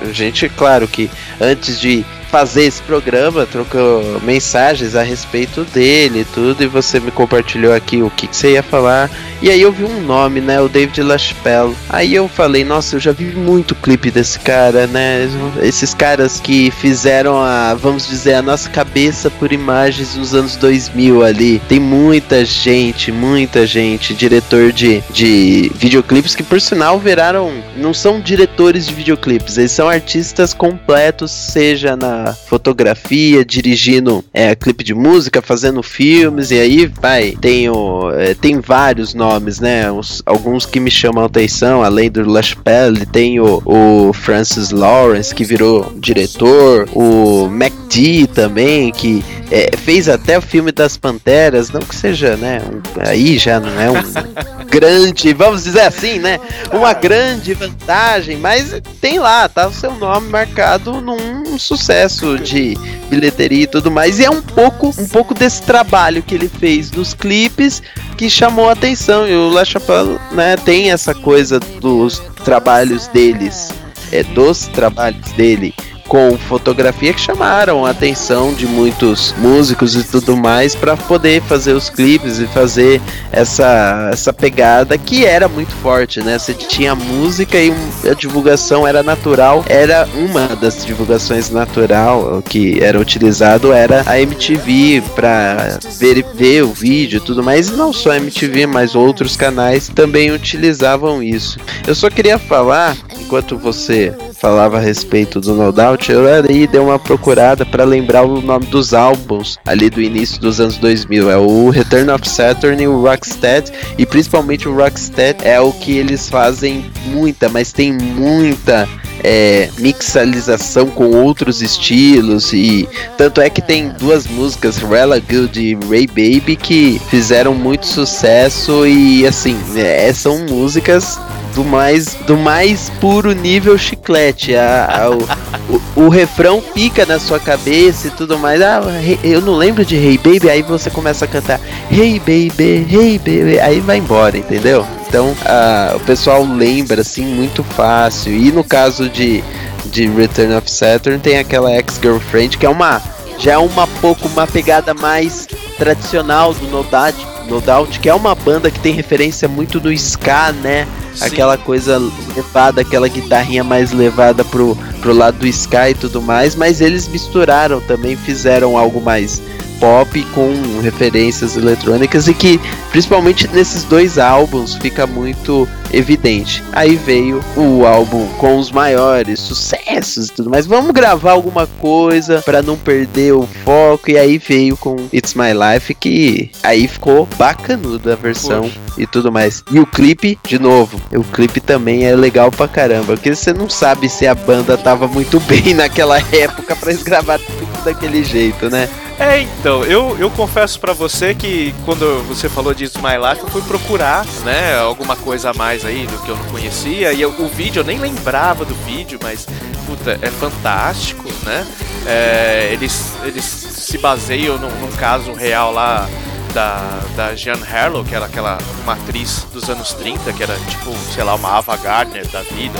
a 0.00 0.12
gente, 0.12 0.48
claro 0.48 0.86
que 0.88 1.10
antes 1.40 1.80
de 1.80 2.04
fazer 2.34 2.64
esse 2.64 2.82
programa, 2.82 3.46
trocou 3.46 4.20
mensagens 4.22 4.96
a 4.96 5.04
respeito 5.04 5.62
dele 5.62 6.22
e 6.22 6.24
tudo, 6.24 6.64
e 6.64 6.66
você 6.66 6.98
me 6.98 7.12
compartilhou 7.12 7.72
aqui 7.72 8.02
o 8.02 8.10
que, 8.10 8.26
que 8.26 8.36
você 8.36 8.54
ia 8.54 8.62
falar. 8.62 9.08
E 9.40 9.48
aí 9.50 9.62
eu 9.62 9.70
vi 9.70 9.84
um 9.84 10.00
nome, 10.00 10.40
né? 10.40 10.60
O 10.60 10.68
David 10.68 11.00
LaChapelle. 11.00 11.76
Aí 11.88 12.12
eu 12.12 12.26
falei, 12.26 12.64
nossa, 12.64 12.96
eu 12.96 13.00
já 13.00 13.12
vi 13.12 13.26
muito 13.26 13.74
clipe 13.76 14.10
desse 14.10 14.40
cara, 14.40 14.88
né? 14.88 15.28
Esses 15.62 15.94
caras 15.94 16.40
que 16.40 16.72
fizeram 16.72 17.38
a, 17.38 17.74
vamos 17.74 18.08
dizer, 18.08 18.34
a 18.34 18.42
nossa 18.42 18.68
cabeça 18.68 19.30
por 19.30 19.52
imagens 19.52 20.16
nos 20.16 20.34
anos 20.34 20.56
2000 20.56 21.22
ali. 21.22 21.62
Tem 21.68 21.78
muita 21.78 22.44
gente, 22.44 23.12
muita 23.12 23.64
gente, 23.64 24.12
diretor 24.12 24.72
de, 24.72 25.04
de 25.10 25.70
videoclipes 25.76 26.34
que 26.34 26.42
por 26.42 26.60
sinal 26.60 26.98
viraram, 26.98 27.52
não 27.76 27.94
são 27.94 28.20
diretores 28.20 28.86
de 28.86 28.94
videoclipes, 28.94 29.56
eles 29.56 29.70
são 29.70 29.88
artistas 29.88 30.52
completos, 30.52 31.30
seja 31.30 31.94
na 31.94 32.23
fotografia, 32.32 33.44
dirigindo 33.44 34.24
é, 34.32 34.54
clipe 34.54 34.82
de 34.82 34.94
música, 34.94 35.42
fazendo 35.42 35.82
filmes, 35.82 36.50
e 36.50 36.58
aí 36.58 36.86
vai, 36.86 37.32
tem, 37.40 37.68
o, 37.68 38.10
é, 38.12 38.34
tem 38.34 38.60
vários 38.60 39.14
nomes, 39.14 39.60
né? 39.60 39.90
Os- 39.90 40.22
alguns 40.24 40.64
que 40.66 40.80
me 40.80 40.90
chamam 40.90 41.22
a 41.22 41.26
atenção, 41.26 41.82
além 41.82 42.10
do 42.10 42.28
LaChapelle, 42.28 43.06
tem 43.06 43.40
o, 43.40 43.62
o 43.64 44.12
Francis 44.12 44.70
Lawrence, 44.70 45.34
que 45.34 45.44
virou 45.44 45.92
diretor, 45.96 46.88
o 46.92 47.48
MacD 47.48 48.26
também, 48.28 48.90
que 48.92 49.24
é, 49.50 49.70
fez 49.76 50.08
até 50.08 50.38
o 50.38 50.42
filme 50.42 50.72
das 50.72 50.96
Panteras, 50.96 51.70
não 51.70 51.80
que 51.80 51.94
seja, 51.94 52.36
né? 52.36 52.60
um- 52.64 53.08
aí 53.08 53.38
já 53.38 53.60
não 53.60 53.78
é 53.80 53.90
um 53.90 53.94
grande, 54.68 55.32
vamos 55.32 55.64
dizer 55.64 55.82
assim, 55.82 56.18
né? 56.18 56.40
Uma 56.72 56.92
grande 56.92 57.54
vantagem, 57.54 58.36
mas 58.38 58.80
tem 59.00 59.18
lá, 59.18 59.48
tá 59.48 59.68
o 59.68 59.72
seu 59.72 59.92
nome 59.94 60.28
marcado 60.30 61.00
num 61.00 61.43
sucesso 61.58 62.38
de 62.38 62.76
bilheteria 63.08 63.64
e 63.64 63.66
tudo 63.66 63.90
mais. 63.90 64.18
E 64.18 64.24
é 64.24 64.30
um 64.30 64.42
pouco, 64.42 64.94
um 64.98 65.08
pouco 65.08 65.34
desse 65.34 65.62
trabalho 65.62 66.22
que 66.22 66.34
ele 66.34 66.48
fez 66.48 66.90
nos 66.90 67.14
clipes 67.14 67.82
que 68.16 68.28
chamou 68.28 68.68
a 68.68 68.72
atenção. 68.72 69.26
E 69.28 69.34
o 69.34 69.50
La 69.50 69.64
Chapelle, 69.64 70.18
né, 70.32 70.56
tem 70.56 70.90
essa 70.90 71.14
coisa 71.14 71.58
dos 71.60 72.20
trabalhos 72.44 73.06
deles, 73.08 73.70
é, 74.12 74.22
dos 74.22 74.66
trabalhos 74.68 75.30
dele 75.32 75.74
com 76.14 76.38
fotografia 76.38 77.12
que 77.12 77.20
chamaram 77.20 77.84
a 77.84 77.90
atenção 77.90 78.54
de 78.54 78.68
muitos 78.68 79.34
músicos 79.36 79.96
e 79.96 80.04
tudo 80.04 80.36
mais 80.36 80.72
para 80.72 80.96
poder 80.96 81.42
fazer 81.42 81.72
os 81.72 81.90
clipes 81.90 82.38
e 82.38 82.46
fazer 82.46 83.02
essa, 83.32 84.10
essa 84.12 84.32
pegada 84.32 84.96
que 84.96 85.26
era 85.26 85.48
muito 85.48 85.74
forte, 85.74 86.22
né? 86.22 86.38
Você 86.38 86.54
tinha 86.54 86.94
música 86.94 87.58
e 87.58 87.74
a 88.08 88.14
divulgação 88.14 88.86
era 88.86 89.02
natural, 89.02 89.64
era 89.68 90.08
uma 90.14 90.54
das 90.54 90.86
divulgações 90.86 91.50
natural 91.50 92.40
que 92.48 92.80
era 92.80 93.00
utilizado 93.00 93.72
era 93.72 94.04
a 94.06 94.20
MTV 94.20 95.02
para 95.16 95.80
ver, 95.98 96.24
ver 96.32 96.62
o 96.62 96.72
vídeo 96.72 97.16
e 97.16 97.20
tudo 97.20 97.42
mais, 97.42 97.70
e 97.70 97.72
não 97.72 97.92
só 97.92 98.12
a 98.12 98.18
MTV, 98.18 98.68
mas 98.68 98.94
outros 98.94 99.34
canais 99.34 99.88
também 99.88 100.30
utilizavam 100.30 101.20
isso. 101.20 101.58
Eu 101.84 101.94
só 101.96 102.08
queria 102.08 102.38
falar, 102.38 102.96
enquanto 103.18 103.58
você 103.58 104.14
falava 104.44 104.76
a 104.76 104.80
respeito 104.80 105.40
do 105.40 105.54
No 105.54 105.72
Doubt, 105.72 106.12
eu 106.12 106.30
ali 106.30 106.66
dei 106.66 106.78
uma 106.78 106.98
procurada 106.98 107.64
para 107.64 107.82
lembrar 107.82 108.24
o 108.24 108.42
nome 108.42 108.66
dos 108.66 108.92
álbuns 108.92 109.56
ali 109.64 109.88
do 109.88 110.02
início 110.02 110.38
dos 110.38 110.60
anos 110.60 110.76
2000. 110.76 111.30
É 111.30 111.38
o 111.38 111.70
Return 111.70 112.10
of 112.10 112.28
Saturn 112.28 112.82
e 112.82 112.86
o 112.86 113.00
Rocksteady, 113.00 113.72
e 113.96 114.04
principalmente 114.04 114.68
o 114.68 114.74
Rocksteady 114.74 115.38
é 115.42 115.58
o 115.58 115.72
que 115.72 115.96
eles 115.96 116.28
fazem 116.28 116.84
muita, 117.06 117.48
mas 117.48 117.72
tem 117.72 117.94
muita 117.94 118.86
é, 119.22 119.70
mixalização 119.78 120.88
com 120.88 121.06
outros 121.06 121.62
estilos 121.62 122.52
e 122.52 122.86
tanto 123.16 123.40
é 123.40 123.48
que 123.48 123.62
tem 123.62 123.88
duas 123.98 124.26
músicas, 124.26 124.76
Rella 124.76 125.20
Good 125.20 125.58
e 125.58 125.74
Ray 125.88 126.06
Baby, 126.06 126.56
que 126.56 127.00
fizeram 127.08 127.54
muito 127.54 127.86
sucesso 127.86 128.86
e 128.86 129.26
assim, 129.26 129.56
é, 129.74 130.12
são 130.12 130.40
músicas 130.40 131.18
do 131.54 131.64
mais 131.64 132.14
do 132.26 132.36
mais 132.36 132.90
puro 133.00 133.32
nível 133.32 133.76
chiclete. 133.78 134.54
A, 134.54 135.04
a- 135.04 135.10
o, 135.10 136.00
o, 136.00 136.04
o 136.06 136.08
refrão 136.08 136.62
fica 136.74 137.06
na 137.06 137.18
sua 137.18 137.38
cabeça 137.40 138.08
e 138.08 138.10
tudo 138.10 138.38
mais. 138.38 138.60
Ah, 138.60 138.80
eu 139.22 139.40
não 139.40 139.54
lembro 139.54 139.84
de 139.84 139.96
Hey 139.96 140.18
Baby, 140.18 140.50
aí 140.50 140.62
você 140.62 140.90
começa 140.90 141.24
a 141.24 141.28
cantar 141.28 141.60
Hey 141.90 142.18
Baby, 142.18 142.86
Hey 142.90 143.18
Baby, 143.18 143.58
aí 143.60 143.80
vai 143.80 143.98
embora, 143.98 144.36
entendeu? 144.36 144.86
Então 145.08 145.34
ah, 145.46 145.92
o 145.96 146.00
pessoal 146.00 146.44
lembra 146.44 147.00
assim 147.02 147.24
muito 147.24 147.62
fácil. 147.62 148.32
E 148.32 148.50
no 148.52 148.64
caso 148.64 149.08
de, 149.08 149.42
de 149.86 150.08
Return 150.08 150.54
of 150.54 150.70
Saturn 150.70 151.18
tem 151.20 151.38
aquela 151.38 151.72
ex-girlfriend 151.74 152.58
que 152.58 152.66
é 152.66 152.68
uma 152.68 153.00
já 153.38 153.52
é 153.54 153.58
uma 153.58 153.86
pouco 154.00 154.28
uma 154.28 154.46
pegada 154.46 154.94
mais 154.94 155.48
tradicional 155.76 156.54
do 156.54 156.66
No 156.68 156.84
Doubt, 156.84 157.16
no 157.48 157.60
Doubt, 157.60 158.00
que 158.00 158.08
é 158.08 158.14
uma 158.14 158.34
banda 158.34 158.70
que 158.70 158.80
tem 158.80 158.92
referência 158.94 159.48
muito 159.48 159.80
no 159.80 159.92
ska, 159.92 160.52
né? 160.52 160.86
Sim. 161.14 161.26
Aquela 161.26 161.56
coisa 161.56 162.00
levada, 162.34 162.80
aquela 162.80 163.08
guitarrinha 163.08 163.62
mais 163.62 163.92
levada 163.92 164.44
pro, 164.44 164.76
pro 165.00 165.12
lado 165.12 165.38
do 165.38 165.46
ska 165.46 165.90
e 165.90 165.94
tudo 165.94 166.20
mais, 166.20 166.54
mas 166.54 166.80
eles 166.80 167.06
misturaram 167.06 167.80
também, 167.80 168.16
fizeram 168.16 168.76
algo 168.76 169.00
mais 169.00 169.40
pop 169.84 170.22
com 170.32 170.80
referências 170.80 171.58
eletrônicas 171.58 172.26
e 172.26 172.32
que 172.32 172.58
principalmente 172.90 173.46
nesses 173.48 173.84
dois 173.84 174.18
álbuns 174.18 174.76
fica 174.76 175.06
muito 175.06 175.68
evidente. 175.92 176.64
Aí 176.72 176.96
veio 176.96 177.44
o 177.54 177.84
álbum 177.84 178.26
com 178.38 178.56
os 178.56 178.72
maiores 178.72 179.40
sucessos 179.40 180.28
e 180.28 180.32
tudo 180.32 180.48
mais. 180.48 180.64
Vamos 180.64 180.90
gravar 180.92 181.32
alguma 181.32 181.66
coisa 181.66 182.40
para 182.40 182.62
não 182.62 182.78
perder 182.78 183.34
o 183.34 183.46
foco 183.62 184.10
e 184.10 184.16
aí 184.16 184.38
veio 184.38 184.74
com 184.74 184.96
It's 185.12 185.34
My 185.34 185.52
Life 185.52 185.92
que 185.92 186.50
aí 186.62 186.88
ficou 186.88 187.28
bacanuda 187.36 188.14
a 188.14 188.16
versão 188.16 188.62
Poxa. 188.62 188.80
e 188.96 189.06
tudo 189.06 189.30
mais. 189.30 189.62
E 189.70 189.78
o 189.78 189.86
clipe, 189.86 190.38
de 190.48 190.58
novo, 190.58 190.98
o 191.12 191.24
clipe 191.24 191.60
também 191.60 192.06
é 192.06 192.16
legal 192.16 192.50
pra 192.50 192.66
caramba, 192.66 193.14
porque 193.14 193.34
você 193.34 193.52
não 193.52 193.68
sabe 193.68 194.08
se 194.08 194.26
a 194.26 194.34
banda 194.34 194.78
tava 194.78 195.06
muito 195.06 195.38
bem 195.44 195.74
naquela 195.74 196.18
época 196.32 196.74
pra 196.74 196.90
eles 196.90 197.02
gravar 197.02 197.38
tudo 197.38 197.84
daquele 197.84 198.24
jeito, 198.24 198.70
né? 198.70 198.88
É, 199.18 199.42
então, 199.42 199.84
eu, 199.84 200.16
eu 200.18 200.28
confesso 200.30 200.78
para 200.80 200.92
você 200.92 201.34
que 201.34 201.72
quando 201.84 202.22
você 202.26 202.48
falou 202.48 202.74
de 202.74 202.84
My 202.84 203.16
Life, 203.16 203.42
eu 203.42 203.48
fui 203.48 203.62
procurar, 203.62 204.26
né, 204.44 204.76
alguma 204.78 205.14
coisa 205.14 205.50
a 205.50 205.54
mais 205.54 205.84
aí 205.84 206.06
do 206.06 206.18
que 206.18 206.28
eu 206.28 206.36
não 206.36 206.44
conhecia. 206.46 207.12
E 207.12 207.20
eu, 207.20 207.30
o 207.30 207.48
vídeo, 207.48 207.80
eu 207.80 207.84
nem 207.84 207.98
lembrava 207.98 208.64
do 208.64 208.74
vídeo, 208.84 209.18
mas, 209.22 209.46
puta, 209.86 210.18
é 210.20 210.30
fantástico, 210.30 211.28
né? 211.44 211.66
É, 212.06 212.70
eles, 212.72 213.12
eles 213.22 213.44
se 213.44 213.98
baseiam 213.98 214.58
num, 214.58 214.70
num 214.80 214.92
caso 214.92 215.32
real 215.32 215.72
lá 215.72 216.08
da, 216.54 217.00
da 217.16 217.34
Jean 217.34 217.58
Harlow, 217.70 218.04
que 218.04 218.14
era 218.14 218.26
aquela 218.26 218.58
uma 218.82 218.94
atriz 218.94 219.46
dos 219.52 219.68
anos 219.68 219.92
30, 219.94 220.32
que 220.32 220.42
era 220.42 220.56
tipo, 220.68 220.92
sei 221.12 221.24
lá, 221.24 221.34
uma 221.34 221.58
Ava 221.58 221.76
Gardner 221.76 222.26
da 222.28 222.42
vida. 222.42 222.78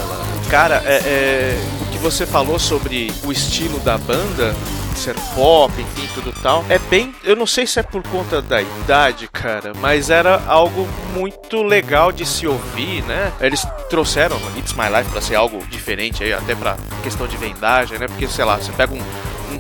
Cara, 0.49 0.83
é, 0.87 0.97
é, 1.05 1.65
o 1.83 1.87
que 1.93 1.99
você 1.99 2.25
falou 2.25 2.59
sobre 2.59 3.13
o 3.25 3.33
estilo 3.33 3.81
da 3.81 3.99
banda, 3.99 4.55
ser 4.99 5.15
pop, 5.35 5.73
enfim, 5.81 6.09
tudo 6.15 6.33
tal. 6.43 6.65
É 6.69 6.79
bem. 6.79 7.15
Eu 7.23 7.37
não 7.37 7.47
sei 7.47 7.67
se 7.67 7.79
é 7.79 7.83
por 7.83 8.03
conta 8.09 8.41
da 8.41 8.61
idade, 8.61 9.29
cara, 9.29 9.73
mas 9.81 10.11
era 10.11 10.43
algo 10.47 10.87
muito 11.13 11.63
legal 11.63 12.13
de 12.13 12.25
se 12.27 12.47
ouvir, 12.47 13.03
né? 13.05 13.33
Eles 13.41 13.67
trouxeram 13.91 14.37
It's 14.57 14.73
My 14.73 14.89
Life 14.95 15.11
pra 15.11 15.21
ser 15.21 15.35
algo 15.37 15.65
diferente 15.67 16.23
aí, 16.25 16.33
até 16.33 16.55
pra 16.55 16.77
questão 17.03 17.27
de 17.27 17.37
vendagem, 17.37 17.99
né? 17.99 18.07
Porque, 18.07 18.27
sei 18.29 18.45
lá, 18.45 18.57
você 18.57 18.73
pega 18.73 18.95
um 18.95 19.03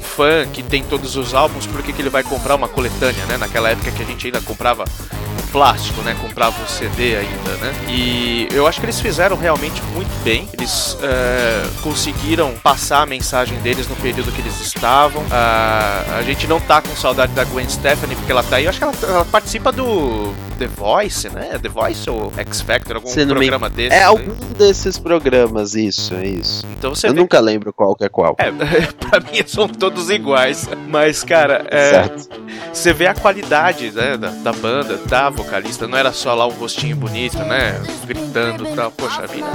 fã 0.05 0.47
que 0.47 0.63
tem 0.63 0.83
todos 0.83 1.17
os 1.17 1.35
álbuns, 1.35 1.67
por 1.67 1.83
que, 1.83 1.93
que 1.93 2.01
ele 2.01 2.11
vai 2.11 2.23
comprar 2.23 2.55
uma 2.55 2.69
coletânea, 2.69 3.25
né? 3.27 3.37
Naquela 3.37 3.71
época 3.71 3.91
que 3.91 4.03
a 4.03 4.07
gente 4.07 4.27
ainda 4.27 4.41
comprava 4.41 4.85
plástico, 5.55 6.03
né? 6.03 6.17
Comprava 6.21 6.61
o 6.65 6.69
CD 6.69 7.15
ainda, 7.15 7.53
né? 7.61 7.73
E 7.89 8.49
eu 8.53 8.67
acho 8.67 8.81
que 8.81 8.87
eles 8.87 9.01
fizeram 9.01 9.37
realmente 9.37 9.81
muito 9.95 10.11
bem. 10.25 10.49
Eles 10.53 10.99
é, 11.01 11.63
conseguiram 11.81 12.55
passar 12.61 13.03
a 13.03 13.07
mensagem 13.07 13.57
deles 13.61 13.87
no 13.87 13.95
período 13.95 14.33
que 14.33 14.41
eles 14.41 14.61
estavam. 14.61 15.23
Uh, 15.23 16.19
a 16.19 16.23
gente 16.27 16.49
não 16.49 16.59
tá 16.59 16.83
com 16.83 16.89
saudade 16.97 17.33
da 17.35 17.45
Gwen 17.45 17.69
Stefani 17.69 18.17
porque 18.17 18.33
ela 18.33 18.43
tá 18.43 18.57
aí. 18.57 18.65
Eu 18.65 18.71
acho 18.71 18.79
que 18.79 18.85
ela, 18.85 18.95
ela 19.05 19.25
participa 19.27 19.71
do 19.71 20.35
The 20.59 20.67
Voice, 20.67 21.29
né? 21.29 21.57
The 21.63 21.69
Voice 21.69 22.11
ou 22.11 22.33
X 22.37 22.61
Factor, 22.61 22.97
algum 22.97 23.13
programa 23.13 23.69
me... 23.69 23.77
desse. 23.77 23.95
É 23.95 24.01
né? 24.01 24.05
algum 24.07 24.35
desses 24.59 24.99
programas, 24.99 25.77
isso, 25.77 26.15
é 26.15 26.27
isso. 26.27 26.67
Então 26.77 26.93
você 26.93 27.07
Eu 27.07 27.15
nunca 27.15 27.37
que... 27.37 27.45
lembro 27.45 27.73
qual 27.73 27.95
que 27.95 28.03
é 28.03 28.09
qual. 28.09 28.35
É, 28.39 28.51
pra 29.09 29.21
mim 29.21 29.41
são 29.47 29.69
todos 29.69 29.94
iguais. 30.11 30.69
Mas, 30.89 31.23
cara, 31.23 31.67
é, 31.71 32.11
você 32.73 32.93
vê 32.93 33.07
a 33.07 33.15
qualidade 33.15 33.91
né, 33.91 34.17
da, 34.17 34.29
da, 34.29 34.53
banda, 34.53 34.97
da 35.07 35.31
vocalista, 35.31 35.87
não 35.87 35.97
era 35.97 36.13
só 36.13 36.35
lá 36.35 36.47
um 36.47 36.51
rostinho 36.51 36.97
bonito, 36.97 37.39
né? 37.39 37.81
Gritando 38.07 38.67
e 38.69 38.75
tal. 38.75 38.91
Poxa 38.91 39.27
vida, 39.27 39.47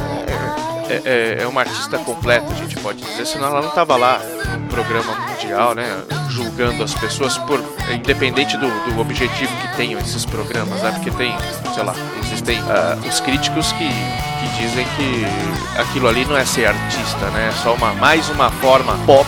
é, 0.89 1.01
é, 1.05 1.43
é, 1.43 1.47
uma 1.47 1.61
artista 1.61 1.97
completa, 1.99 2.51
a 2.51 2.55
gente 2.55 2.75
pode 2.77 2.99
dizer, 3.03 3.25
senão 3.27 3.47
ela 3.47 3.61
não 3.61 3.69
tava 3.69 3.95
lá 3.95 4.19
no 4.59 4.67
programa 4.67 5.13
mundial, 5.27 5.75
né? 5.75 5.85
Julgando 6.29 6.83
as 6.83 6.93
pessoas 6.93 7.37
por. 7.37 7.63
Independente 7.91 8.55
do, 8.57 8.67
do 8.85 8.99
objetivo 8.99 9.51
que 9.57 9.75
tenham 9.75 9.99
esses 9.99 10.25
programas, 10.25 10.81
né? 10.81 10.91
Porque 10.91 11.11
tem, 11.11 11.35
sei 11.73 11.83
lá, 11.83 11.93
existem 12.23 12.59
uh, 12.61 13.07
os 13.07 13.19
críticos 13.19 13.71
que, 13.73 13.87
que 13.87 14.61
dizem 14.61 14.85
que 14.95 15.79
aquilo 15.79 16.07
ali 16.07 16.25
não 16.25 16.37
é 16.37 16.45
ser 16.45 16.65
artista, 16.67 17.29
né? 17.31 17.49
É 17.49 17.63
só 17.63 17.73
uma, 17.73 17.93
mais 17.93 18.29
uma 18.29 18.49
forma 18.51 18.97
pop 19.05 19.27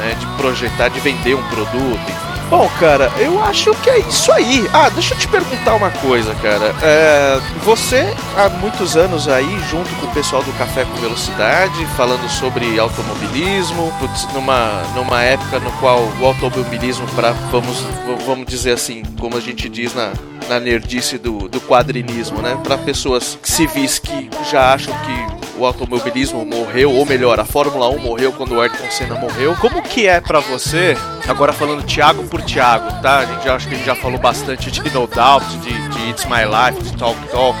né, 0.00 0.16
de 0.18 0.26
projetar, 0.36 0.88
de 0.88 0.98
vender 1.00 1.34
um 1.34 1.42
produto. 1.44 2.30
Bom, 2.50 2.68
cara, 2.80 3.12
eu 3.20 3.40
acho 3.44 3.72
que 3.76 3.88
é 3.88 4.00
isso 4.00 4.32
aí. 4.32 4.68
Ah, 4.72 4.88
deixa 4.88 5.14
eu 5.14 5.18
te 5.18 5.28
perguntar 5.28 5.76
uma 5.76 5.90
coisa, 5.92 6.34
cara. 6.34 6.74
É, 6.82 7.40
você, 7.64 8.12
há 8.36 8.48
muitos 8.48 8.96
anos 8.96 9.28
aí, 9.28 9.56
junto 9.70 9.88
com 10.00 10.06
o 10.06 10.12
pessoal 10.12 10.42
do 10.42 10.52
Café 10.54 10.84
com 10.84 10.96
Velocidade, 10.96 11.86
falando 11.96 12.28
sobre 12.28 12.76
automobilismo, 12.76 13.92
numa, 14.34 14.82
numa 14.96 15.22
época 15.22 15.60
no 15.60 15.70
qual 15.78 16.00
o 16.20 16.26
automobilismo, 16.26 17.06
para 17.14 17.30
vamos, 17.52 17.84
vamos 18.26 18.46
dizer 18.46 18.72
assim, 18.72 19.04
como 19.20 19.36
a 19.36 19.40
gente 19.40 19.68
diz 19.68 19.94
na, 19.94 20.12
na 20.48 20.58
nerdice 20.58 21.18
do, 21.18 21.48
do 21.48 21.60
quadrinismo, 21.60 22.42
né? 22.42 22.58
Para 22.64 22.76
pessoas 22.76 23.38
civis 23.44 24.00
que 24.00 24.28
já 24.50 24.74
acham 24.74 24.92
que 25.04 25.39
o 25.60 25.66
automobilismo 25.66 26.44
morreu, 26.46 26.90
ou 26.90 27.04
melhor, 27.04 27.38
a 27.38 27.44
Fórmula 27.44 27.90
1 27.90 27.98
morreu 27.98 28.32
quando 28.32 28.54
o 28.54 28.60
Ayrton 28.60 28.90
Senna 28.90 29.14
morreu. 29.16 29.54
Como 29.60 29.82
que 29.82 30.06
é 30.06 30.18
para 30.18 30.40
você, 30.40 30.96
agora 31.28 31.52
falando 31.52 31.84
Thiago 31.84 32.24
por 32.24 32.40
Thiago, 32.40 32.90
tá? 33.02 33.18
A 33.18 33.26
gente 33.26 33.44
já, 33.44 33.54
acho 33.54 33.68
que 33.68 33.74
a 33.74 33.76
gente 33.76 33.86
já 33.86 33.94
falou 33.94 34.18
bastante 34.18 34.70
de 34.70 34.82
No 34.94 35.06
Doubt, 35.06 35.46
de, 35.58 35.88
de 35.90 36.10
It's 36.10 36.24
My 36.24 36.44
Life, 36.46 36.82
de 36.82 36.96
Talk 36.96 37.20
Talk. 37.28 37.58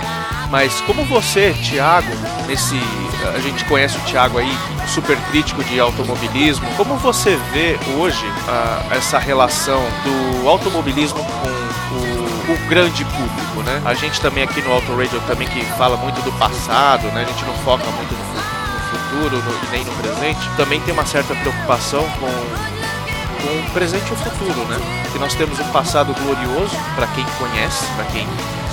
Mas 0.50 0.80
como 0.80 1.04
você, 1.04 1.54
Thiago, 1.62 2.10
nesse. 2.46 2.74
A 3.34 3.38
gente 3.38 3.64
conhece 3.66 3.98
o 3.98 4.00
Thiago 4.00 4.38
aí, 4.38 4.50
super 4.88 5.16
crítico 5.30 5.62
de 5.62 5.78
automobilismo. 5.78 6.66
Como 6.78 6.96
você 6.96 7.36
vê 7.52 7.78
hoje 7.98 8.24
uh, 8.24 8.94
essa 8.94 9.18
relação 9.18 9.82
do 10.02 10.48
automobilismo 10.48 11.18
com 11.18 11.69
o 12.52 12.68
grande 12.68 13.04
público, 13.04 13.62
né? 13.62 13.80
A 13.84 13.94
gente 13.94 14.20
também 14.20 14.42
aqui 14.42 14.60
no 14.62 14.72
Auto 14.72 14.94
Radio 14.96 15.20
também 15.26 15.46
que 15.48 15.64
fala 15.76 15.96
muito 15.96 16.20
do 16.22 16.32
passado, 16.32 17.06
né? 17.08 17.22
A 17.22 17.32
gente 17.32 17.44
não 17.44 17.54
foca 17.58 17.84
muito 17.84 18.12
no, 18.12 18.24
no 18.24 18.80
futuro 18.90 19.36
no, 19.42 19.68
e 19.68 19.70
nem 19.70 19.84
no 19.84 19.92
presente. 19.92 20.40
Também 20.56 20.80
tem 20.80 20.92
uma 20.92 21.06
certa 21.06 21.34
preocupação 21.34 22.02
com, 22.18 22.26
com 22.26 23.68
o 23.68 23.70
presente 23.72 24.08
e 24.08 24.12
o 24.12 24.16
futuro, 24.16 24.64
né? 24.66 24.78
Porque 25.02 25.18
nós 25.18 25.34
temos 25.34 25.58
um 25.60 25.68
passado 25.68 26.14
glorioso 26.14 26.76
para 26.96 27.06
quem 27.08 27.24
conhece, 27.38 27.86
para 27.94 28.04
quem 28.06 28.26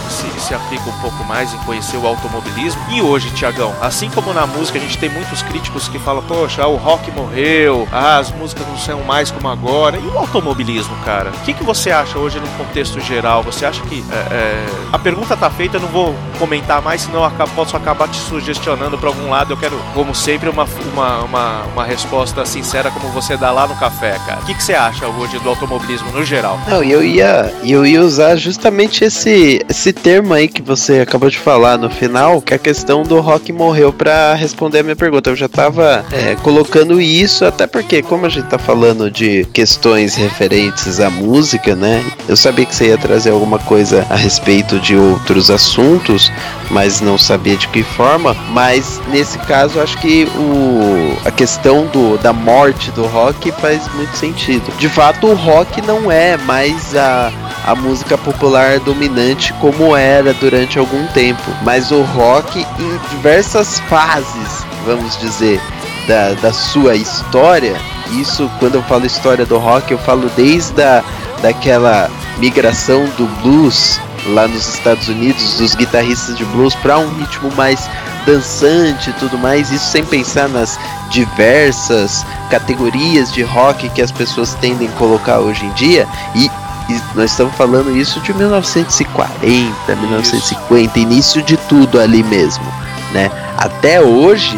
se, 0.10 0.28
se 0.40 0.54
aplica 0.54 0.90
um 0.90 1.00
pouco 1.00 1.24
mais 1.26 1.54
em 1.54 1.58
conhecer 1.60 1.98
o 1.98 2.08
automobilismo. 2.08 2.82
E 2.90 3.02
hoje, 3.02 3.30
Tiagão, 3.32 3.74
assim 3.82 4.10
como 4.10 4.34
na 4.34 4.46
música 4.46 4.78
a 4.78 4.82
gente 4.82 4.98
tem 4.98 5.10
muitos 5.10 5.42
críticos 5.44 5.88
que 5.88 6.00
falam, 6.00 6.24
poxa, 6.24 6.66
o 6.68 6.76
rock 6.76 7.12
morreu, 7.12 7.88
ah, 7.92 8.18
as 8.18 8.32
músicas 8.32 8.68
não 8.68 8.78
são 8.78 9.04
mais 9.04 9.32
como 9.32 9.48
agora. 9.48 9.98
E 9.98 10.08
o 10.08 10.18
automobilismo, 10.18 10.96
cara? 11.04 11.30
O 11.30 11.40
que, 11.42 11.54
que 11.54 11.64
você 11.64 11.92
acha 11.92 12.18
hoje 12.18 12.40
no 12.40 12.48
contexto 12.50 13.00
geral? 13.00 13.44
Você 13.44 13.66
acha 13.66 13.82
que. 13.84 14.04
É, 14.12 14.16
é... 14.16 14.66
A 14.92 15.00
pergunta 15.00 15.36
tá 15.36 15.50
feita, 15.50 15.78
eu 15.78 15.82
não 15.82 15.90
vou 15.90 16.16
comentar 16.40 16.82
mais, 16.82 17.02
senão 17.02 17.24
eu 17.24 17.48
posso 17.50 17.76
acabar 17.76 18.08
te 18.08 18.18
sugestionando 18.18 18.98
para 18.98 19.10
algum 19.10 19.30
lado. 19.30 19.54
Eu 19.54 19.58
quero, 19.58 19.78
como 19.94 20.14
sempre, 20.14 20.50
uma, 20.50 20.68
uma, 20.94 21.24
uma, 21.24 21.64
uma 21.74 21.84
resposta 21.86 22.46
sincera 22.46 22.92
como 22.92 23.10
você 23.10 23.36
dá 23.36 23.52
lá 23.52 23.68
no 23.68 23.76
café, 23.76 24.20
cara. 24.26 24.40
O 24.42 24.46
que, 24.46 24.54
que 24.54 24.64
você 24.64 24.74
acha 24.74 25.08
hoje 25.08 25.40
do 25.40 25.50
automobilismo 25.50 26.12
no 26.12 26.24
geral? 26.24 26.60
Não, 26.68 26.84
eu 26.84 27.04
ia, 27.04 27.54
eu 27.64 27.86
ia 27.86 28.02
usar 28.02 28.36
justamente 28.36 29.04
esse, 29.04 29.62
esse 29.68 29.94
termo 29.98 30.34
aí 30.34 30.48
que 30.48 30.62
você 30.62 31.00
acabou 31.00 31.30
de 31.30 31.38
falar 31.38 31.78
no 31.78 31.90
final, 31.90 32.42
que 32.42 32.54
é 32.54 32.56
a 32.56 32.60
questão 32.60 33.04
do 33.04 33.20
rock 33.20 33.52
morreu 33.52 33.92
para 33.92 34.34
responder 34.34 34.80
a 34.80 34.84
minha 34.84 34.96
pergunta. 34.96 35.30
Eu 35.30 35.36
já 35.36 35.50
tava 35.50 36.06
é, 36.12 36.36
colocando 36.36 37.02
isso, 37.02 37.46
até 37.46 37.68
porque, 37.68 38.02
como 38.02 38.26
a 38.26 38.30
gente 38.30 38.48
tá 38.48 38.58
falando 38.58 39.10
de 39.10 39.46
questões 39.54 40.16
referentes 40.16 41.00
à 41.00 41.10
música, 41.10 41.76
né? 41.76 42.04
Eu 42.28 42.38
sabia 42.38 42.66
que 42.66 42.76
você 42.76 42.88
ia 42.88 42.98
trazer 42.98 43.32
alguma 43.32 43.60
coisa 43.60 44.06
a 44.10 44.16
respeito 44.16 44.80
de 44.80 44.96
outros 44.96 45.50
assuntos, 45.50 46.32
mas 46.70 47.02
não 47.02 47.18
sabia 47.18 47.56
de 47.56 47.68
que 47.68 47.84
forma. 47.84 48.36
Mas 48.52 49.02
nesse 49.10 49.38
caso, 49.40 49.80
acho 49.80 49.98
que 50.00 50.26
o, 50.36 51.18
a 51.26 51.32
questão 51.32 51.88
do, 51.88 52.18
da 52.18 52.34
morte 52.34 52.92
do 52.92 53.06
rock 53.06 53.52
faz 53.54 53.88
muito 53.94 54.16
sentido. 54.16 54.72
De 54.78 54.90
fato, 54.90 55.28
o 55.28 55.36
rock 55.36 55.82
não 55.82 56.12
é 56.12 56.38
mais 56.38 56.96
a, 56.96 57.32
a 57.66 57.76
música 57.76 58.18
popular 58.18 58.80
dominante 58.80 59.54
como 59.54 59.96
era 59.96 60.34
durante 60.34 60.80
algum 60.80 61.06
tempo, 61.08 61.44
mas 61.64 61.92
o 61.92 62.02
rock 62.02 62.60
em 62.60 63.16
diversas 63.16 63.80
fases, 63.82 64.66
vamos 64.86 65.18
dizer, 65.20 65.62
da, 66.08 66.34
da 66.34 66.54
sua 66.54 66.96
história. 66.96 67.76
Isso, 68.12 68.50
quando 68.60 68.76
eu 68.76 68.84
falo 68.84 69.06
história 69.06 69.46
do 69.46 69.58
rock, 69.58 69.92
eu 69.92 69.98
falo 69.98 70.32
desde 70.36 70.82
a, 70.82 71.04
daquela 71.42 72.10
migração 72.40 73.06
do 73.18 73.26
blues 73.42 74.00
lá 74.28 74.48
nos 74.48 74.68
Estados 74.68 75.08
Unidos, 75.08 75.58
dos 75.58 75.76
guitarristas 75.76 76.38
de 76.38 76.46
blues 76.46 76.76
para 76.76 76.98
um 77.00 77.10
ritmo 77.16 77.52
mais 77.56 77.90
dançante 78.26 79.10
e 79.10 79.14
tudo 79.14 79.38
mais, 79.38 79.72
isso 79.72 79.86
sem 79.86 80.04
pensar 80.04 80.50
nas 80.50 80.78
diversas 81.10 82.26
categorias 82.50 83.32
de 83.32 83.42
rock 83.42 83.90
que 83.90 84.02
as 84.02 84.12
pessoas 84.12 84.54
tendem 84.56 84.88
a 84.88 84.92
colocar 84.92 85.40
hoje 85.40 85.66
em 85.66 85.72
dia 85.74 86.08
e 86.36 86.50
e 86.90 87.02
nós 87.16 87.32
estamos 87.32 87.54
falando 87.56 87.96
isso 87.98 88.22
de 88.22 88.34
1940, 88.34 89.46
isso. 89.46 90.00
1950, 90.00 91.00
início 91.00 91.42
de 91.42 91.58
tudo 91.58 92.00
ali 92.00 92.24
mesmo, 92.24 92.64
né? 93.12 93.30
Até 93.58 94.00
hoje, 94.00 94.58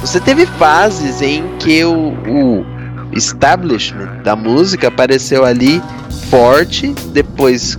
você 0.00 0.20
teve 0.20 0.46
fases 0.46 1.20
em 1.20 1.42
que 1.58 1.84
o, 1.84 2.10
o 2.28 2.66
establishment 3.12 4.22
da 4.22 4.36
música 4.36 4.86
apareceu 4.86 5.44
ali 5.44 5.82
forte, 6.30 6.94
depois 7.12 7.76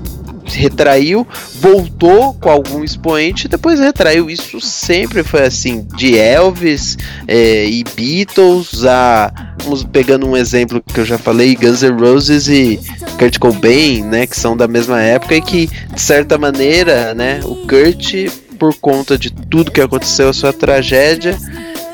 retraiu, 0.55 1.27
voltou 1.55 2.33
com 2.33 2.49
algum 2.49 2.83
expoente, 2.83 3.47
depois 3.47 3.79
retraiu. 3.79 4.29
Isso 4.29 4.59
sempre 4.61 5.23
foi 5.23 5.43
assim, 5.43 5.85
de 5.95 6.17
Elvis 6.17 6.97
é, 7.27 7.65
e 7.65 7.83
Beatles 7.95 8.85
a 8.85 9.31
vamos 9.63 9.83
pegando 9.83 10.25
um 10.25 10.37
exemplo 10.37 10.81
que 10.81 10.99
eu 10.99 11.05
já 11.05 11.17
falei, 11.17 11.55
Guns 11.55 11.81
N' 11.81 11.99
Roses 11.99 12.47
e 12.47 12.79
Kurt 13.19 13.37
Cobain, 13.37 14.03
né, 14.03 14.25
que 14.25 14.39
são 14.39 14.55
da 14.55 14.67
mesma 14.67 15.01
época 15.01 15.35
e 15.35 15.41
que 15.41 15.67
de 15.67 16.01
certa 16.01 16.37
maneira, 16.37 17.13
né, 17.13 17.41
o 17.43 17.67
Kurt 17.67 18.13
por 18.57 18.73
conta 18.75 19.17
de 19.17 19.29
tudo 19.29 19.71
que 19.71 19.81
aconteceu, 19.81 20.29
a 20.29 20.33
sua 20.33 20.53
tragédia, 20.53 21.37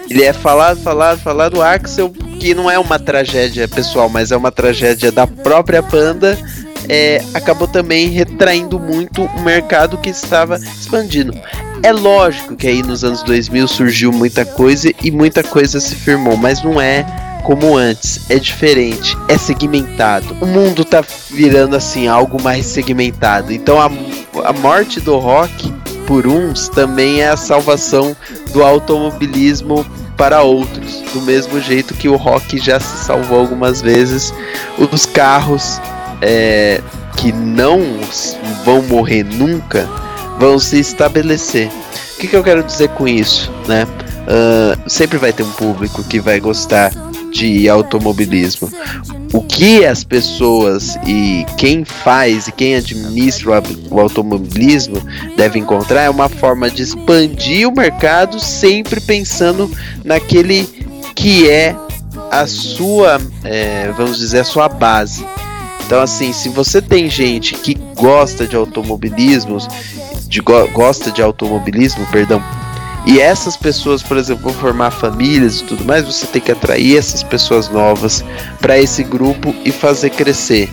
ele 0.10 0.24
é 0.24 0.32
falado, 0.32 0.80
falado, 0.82 1.20
falado, 1.20 1.58
o 1.58 1.62
Axel 1.62 2.14
que 2.40 2.54
não 2.54 2.70
é 2.70 2.78
uma 2.78 3.00
tragédia 3.00 3.68
pessoal, 3.68 4.10
mas 4.10 4.32
é 4.32 4.38
uma 4.38 4.52
tragédia 4.52 5.12
da 5.12 5.26
própria 5.26 5.82
banda, 5.82 6.38
é, 6.90 7.24
acabou 7.34 7.68
também 7.68 8.10
retraindo 8.10 8.80
muito 8.80 9.24
o 9.24 9.42
mercado 9.42 9.98
que 9.98 10.10
estava 10.10 10.58
expandindo. 10.58 11.34
É 11.82 11.92
lógico 11.92 12.56
que 12.56 12.68
aí 12.68 12.82
nos 12.82 13.04
anos 13.04 13.24
2000 13.24 13.68
surgiu 13.68 14.12
muita 14.12 14.46
coisa 14.46 14.92
e 15.04 15.12
muita 15.12 15.44
coisa 15.44 15.80
se 15.80 15.96
firmou, 15.96 16.38
mas 16.38 16.64
não 16.64 16.80
é 16.80 17.06
como 17.44 17.76
antes, 17.76 18.22
é 18.30 18.40
diferente, 18.40 19.18
é 19.28 19.38
segmentado. 19.38 20.36
O 20.40 20.46
mundo 20.46 20.86
tá 20.86 21.04
virando 21.30 21.76
assim 21.76 22.08
algo 22.08 22.42
mais 22.42 22.66
segmentado. 22.66 23.52
Então 23.52 23.80
a, 23.82 23.92
a 24.46 24.54
morte 24.54 25.02
do 25.02 25.18
rock 25.18 25.74
por 26.08 26.26
uns 26.26 26.70
também 26.70 27.22
é 27.22 27.30
a 27.30 27.38
salvação 27.38 28.16
do 28.54 28.64
automobilismo 28.64 29.86
para 30.18 30.42
outros. 30.42 31.02
Do 31.14 31.22
mesmo 31.22 31.60
jeito 31.60 31.94
que 31.94 32.08
o 32.08 32.16
rock 32.16 32.58
já 32.58 32.80
se 32.80 33.04
salvou 33.06 33.40
algumas 33.40 33.82
vezes, 33.82 34.34
os 34.78 35.06
carros 35.06 35.82
é, 36.22 36.82
que 37.18 37.32
não 37.32 37.82
vão 38.66 38.82
morrer 38.84 39.24
nunca 39.24 39.88
vão 40.40 40.60
se 40.60 40.80
estabelecer. 40.80 41.70
O 42.16 42.20
que, 42.20 42.28
que 42.28 42.36
eu 42.36 42.44
quero 42.44 42.64
dizer 42.64 42.90
com 42.90 43.08
isso, 43.08 43.52
né? 43.68 43.86
Uh, 44.24 44.90
sempre 44.90 45.18
vai 45.18 45.34
ter 45.34 45.44
um 45.44 45.52
público 45.52 46.04
que 46.04 46.20
vai 46.20 46.40
gostar 46.40 46.92
de 47.32 47.68
automobilismo. 47.68 48.70
O 49.34 49.42
que 49.42 49.86
as 49.86 50.04
pessoas 50.04 50.96
e 51.08 51.46
quem 51.58 51.84
faz 51.84 52.48
e 52.48 52.52
quem 52.52 52.76
administra 52.76 53.62
o 53.90 54.00
automobilismo 54.00 55.02
deve 55.36 55.60
encontrar 55.60 56.04
é 56.04 56.10
uma 56.10 56.30
forma 56.30 56.70
de 56.70 56.84
expandir 56.84 57.68
o 57.68 57.72
mercado, 57.76 58.40
sempre 58.40 59.02
pensando 59.02 59.70
naquele 60.06 60.66
que 61.16 61.50
é 61.50 61.76
a 62.30 62.46
sua, 62.46 63.20
é, 63.44 63.92
vamos 63.98 64.20
dizer, 64.20 64.40
a 64.40 64.44
sua 64.44 64.70
base. 64.70 65.26
Então, 65.86 66.02
assim, 66.02 66.32
se 66.34 66.50
você 66.50 66.82
tem 66.82 67.10
gente 67.10 67.56
que 67.56 67.76
gosta 67.96 68.48
de 68.48 68.56
automobilismo, 68.56 69.58
de, 70.28 70.40
gosta 70.42 71.12
de 71.12 71.22
automobilismo, 71.22 72.06
perdão, 72.12 72.42
e 73.06 73.20
essas 73.20 73.58
pessoas, 73.58 74.02
por 74.02 74.18
exemplo, 74.18 74.44
vão 74.44 74.54
formar 74.54 74.92
famílias 74.92 75.60
e 75.60 75.64
tudo 75.66 75.84
mais, 75.84 76.06
você 76.06 76.26
tem 76.26 76.42
que 76.42 76.52
atrair 76.52 76.98
essas 76.98 77.22
pessoas 77.22 77.70
novas 77.70 78.24
para 78.62 78.80
esse 78.80 79.04
grupo 79.04 79.54
e 79.66 79.72
fazer 79.72 80.10
crescer. 80.12 80.70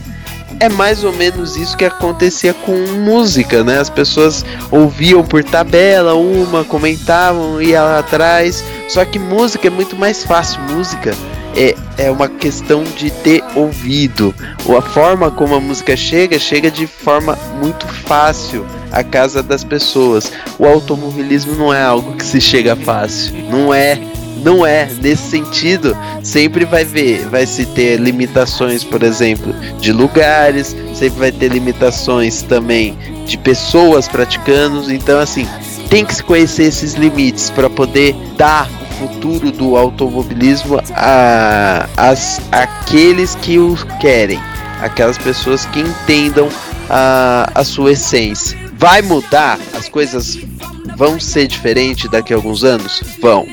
É 0.61 0.69
mais 0.69 1.03
ou 1.03 1.13
menos 1.13 1.57
isso 1.57 1.77
que 1.77 1.85
acontecia 1.85 2.53
com 2.53 2.77
música, 2.99 3.65
né? 3.65 3.79
As 3.79 3.89
pessoas 3.89 4.45
ouviam 4.71 5.25
por 5.25 5.43
tabela 5.43 6.15
uma, 6.15 6.65
comentavam, 6.65 7.61
iam 7.63 7.85
lá 7.85 7.99
atrás. 8.01 8.63
Só 8.89 9.05
que 9.05 9.19
música 9.19 9.69
é 9.69 9.71
muito 9.71 9.97
mais 9.97 10.23
fácil. 10.23 10.61
Música 10.63 11.17
é, 11.57 11.75
é 11.99 12.11
uma 12.11 12.29
questão 12.29 12.85
de 12.85 13.11
ter 13.11 13.43
ouvido. 13.55 14.35
Ou 14.67 14.77
a 14.77 14.83
forma 14.83 15.31
como 15.31 15.55
a 15.55 15.61
música 15.61 15.97
chega, 15.97 16.39
chega 16.39 16.71
de 16.71 16.87
forma 16.87 17.39
muito 17.61 17.87
fácil 17.87 18.67
à 18.93 19.03
casa 19.03 19.43
das 19.43 19.65
pessoas. 19.65 20.33
O 20.59 20.67
automobilismo 20.67 21.55
não 21.55 21.73
é 21.73 21.83
algo 21.83 22.17
que 22.17 22.25
se 22.25 22.41
chega 22.41 22.77
fácil. 22.77 23.35
Não 23.51 23.73
é. 23.73 24.01
Não 24.43 24.65
é, 24.65 24.89
nesse 25.03 25.31
sentido, 25.31 25.95
sempre 26.23 26.65
vai 26.65 26.83
ver, 26.83 27.29
vai 27.29 27.47
se 27.47 27.67
ter 27.67 28.01
limitações, 28.01 28.83
por 28.83 29.03
exemplo, 29.03 29.53
de 29.79 29.93
lugares, 29.93 30.75
sempre 30.95 31.19
vai 31.19 31.31
ter 31.31 31.49
limitações 31.49 32.41
também 32.41 32.97
de 33.27 33.37
pessoas 33.37 34.09
praticando, 34.09 34.91
então 34.91 35.21
assim, 35.21 35.47
tem 35.91 36.07
que 36.07 36.15
se 36.15 36.25
conhecer 36.25 36.63
esses 36.63 36.95
limites 36.95 37.51
para 37.51 37.69
poder 37.69 38.17
dar 38.39 38.67
futuro 39.01 39.51
do 39.51 39.79
automobilismo 39.79 40.79
a, 40.95 41.89
as, 41.97 42.39
aqueles 42.53 43.35
que 43.37 43.59
o 43.59 43.75
querem, 43.99 44.39
aquelas 44.83 45.17
pessoas 45.17 45.65
que 45.67 45.81
entendam 45.81 46.51
a, 46.91 47.51
a 47.55 47.65
sua 47.65 47.93
essência. 47.93 48.59
Vai 48.75 49.01
mudar? 49.01 49.59
As 49.75 49.89
coisas 49.89 50.39
vão 50.97 51.19
ser 51.19 51.47
diferentes 51.47 52.11
daqui 52.11 52.35
a 52.35 52.37
alguns 52.37 52.63
anos? 52.63 53.03
Vão. 53.23 53.47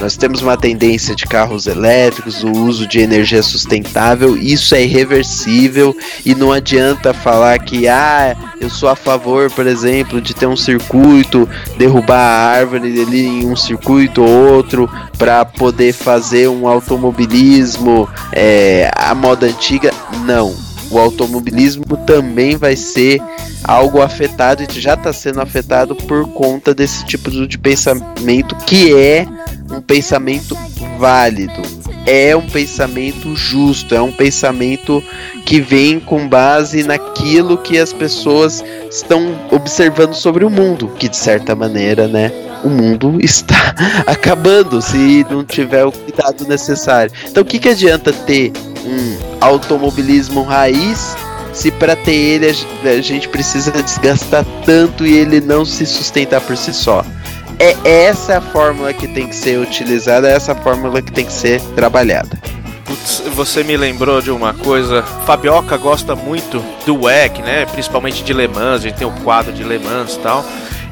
Nós 0.00 0.16
temos 0.16 0.42
uma 0.42 0.56
tendência 0.56 1.14
de 1.14 1.24
carros 1.24 1.66
elétricos, 1.66 2.42
o 2.42 2.50
uso 2.50 2.86
de 2.86 3.00
energia 3.00 3.42
sustentável, 3.42 4.36
isso 4.36 4.74
é 4.74 4.82
irreversível 4.82 5.96
e 6.24 6.34
não 6.34 6.50
adianta 6.52 7.14
falar 7.14 7.58
que 7.60 7.86
ah, 7.86 8.36
eu 8.60 8.68
sou 8.68 8.88
a 8.88 8.96
favor, 8.96 9.50
por 9.52 9.66
exemplo, 9.66 10.20
de 10.20 10.34
ter 10.34 10.46
um 10.46 10.56
circuito, 10.56 11.48
derrubar 11.78 12.18
a 12.18 12.48
árvore 12.58 13.00
ali 13.00 13.26
em 13.26 13.46
um 13.46 13.56
circuito 13.56 14.22
ou 14.22 14.54
outro 14.54 14.90
para 15.16 15.44
poder 15.44 15.92
fazer 15.92 16.48
um 16.48 16.66
automobilismo 16.66 18.08
é, 18.32 18.90
à 18.96 19.14
moda 19.14 19.46
antiga. 19.46 19.92
Não, 20.24 20.54
o 20.94 20.98
automobilismo 21.00 21.84
também 22.06 22.56
vai 22.56 22.76
ser 22.76 23.20
algo 23.62 24.00
afetado 24.00 24.62
e 24.62 24.80
já 24.80 24.94
está 24.94 25.12
sendo 25.12 25.40
afetado 25.40 25.94
por 25.94 26.28
conta 26.28 26.74
desse 26.74 27.04
tipo 27.04 27.30
de 27.30 27.58
pensamento 27.58 28.54
que 28.66 28.94
é 28.94 29.26
um 29.70 29.80
pensamento 29.80 30.56
válido, 30.98 31.62
é 32.06 32.36
um 32.36 32.46
pensamento 32.46 33.34
justo, 33.34 33.94
é 33.94 34.00
um 34.00 34.12
pensamento 34.12 35.02
que 35.44 35.60
vem 35.60 35.98
com 35.98 36.28
base 36.28 36.84
naquilo 36.84 37.58
que 37.58 37.78
as 37.78 37.92
pessoas 37.92 38.62
estão 38.90 39.34
observando 39.50 40.14
sobre 40.14 40.44
o 40.44 40.50
mundo, 40.50 40.92
que 40.98 41.08
de 41.08 41.16
certa 41.16 41.56
maneira, 41.56 42.06
né, 42.06 42.30
o 42.62 42.68
mundo 42.68 43.18
está 43.24 43.74
acabando 44.06 44.80
se 44.80 45.26
não 45.30 45.44
tiver 45.44 45.84
o 45.84 45.92
cuidado 45.92 46.46
necessário. 46.46 47.12
Então, 47.26 47.42
o 47.42 47.46
que, 47.46 47.58
que 47.58 47.70
adianta 47.70 48.12
ter 48.12 48.52
um 48.84 49.18
automobilismo 49.40 50.42
raiz 50.42 51.16
se 51.52 51.70
para 51.70 51.94
ter 51.94 52.12
ele 52.12 52.46
a 52.84 53.00
gente 53.00 53.28
precisa 53.28 53.70
desgastar 53.70 54.44
tanto 54.64 55.06
e 55.06 55.16
ele 55.16 55.40
não 55.40 55.64
se 55.64 55.86
sustentar 55.86 56.40
por 56.40 56.56
si 56.56 56.74
só? 56.74 57.04
É 57.58 57.76
essa 58.06 58.38
a 58.38 58.40
fórmula 58.40 58.92
que 58.92 59.06
tem 59.06 59.28
que 59.28 59.36
ser 59.36 59.58
utilizada, 59.60 60.28
é 60.28 60.32
essa 60.32 60.54
fórmula 60.54 61.00
que 61.00 61.12
tem 61.12 61.24
que 61.24 61.32
ser 61.32 61.60
trabalhada. 61.76 62.36
Putz, 62.84 63.22
você 63.34 63.62
me 63.62 63.76
lembrou 63.76 64.20
de 64.20 64.30
uma 64.30 64.52
coisa. 64.52 65.02
Fabioca 65.24 65.76
gosta 65.76 66.14
muito 66.16 66.62
do 66.84 67.04
WEC, 67.04 67.40
né? 67.42 67.64
Principalmente 67.66 68.22
de 68.24 68.32
Le 68.32 68.48
Mans, 68.48 68.80
a 68.80 68.88
gente 68.88 68.96
tem 68.96 69.06
o 69.06 69.12
quadro 69.22 69.52
de 69.52 69.62
Le 69.62 69.78
Mans 69.78 70.14
e 70.14 70.18
tal. 70.18 70.44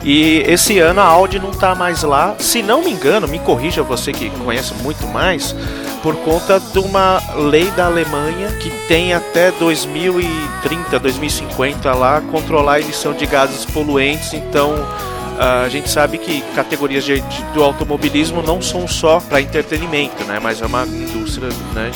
E 0.05 0.43
esse 0.47 0.79
ano 0.79 1.01
a 1.01 1.05
Audi 1.05 1.39
não 1.39 1.53
tá 1.53 1.75
mais 1.75 2.03
lá. 2.03 2.35
Se 2.39 2.63
não 2.63 2.83
me 2.83 2.91
engano, 2.91 3.29
me 3.29 3.39
corrija 3.39 3.83
você 3.83 4.13
que 4.13 4.31
conhece 4.31 4.75
muito 4.83 5.07
mais, 5.07 5.55
por 6.03 6.17
conta 6.17 6.59
de 6.59 6.79
uma 6.79 7.23
lei 7.37 7.71
da 7.71 7.87
Alemanha 7.87 8.49
que 8.59 8.71
tem 8.89 9.15
até 9.15 9.53
2030, 9.53 10.99
2050 10.99 11.95
lá 11.95 12.21
controlar 12.21 12.75
a 12.75 12.81
emissão 12.81 13.13
de 13.13 13.27
gases 13.27 13.65
poluentes. 13.65 14.35
Então 14.35 14.75
a 15.39 15.69
gente 15.69 15.89
sabe 15.89 16.19
que 16.19 16.43
categorias 16.55 17.05
de, 17.05 17.21
de, 17.21 17.43
do 17.55 17.63
automobilismo 17.63 18.43
não 18.43 18.61
são 18.61 18.87
só 18.87 19.21
para 19.21 19.41
entretenimento, 19.41 20.25
né? 20.25 20.39
Mas 20.41 20.61
é 20.61 20.67
uma 20.67 20.85
indústria 20.85 21.49
né, 21.75 21.91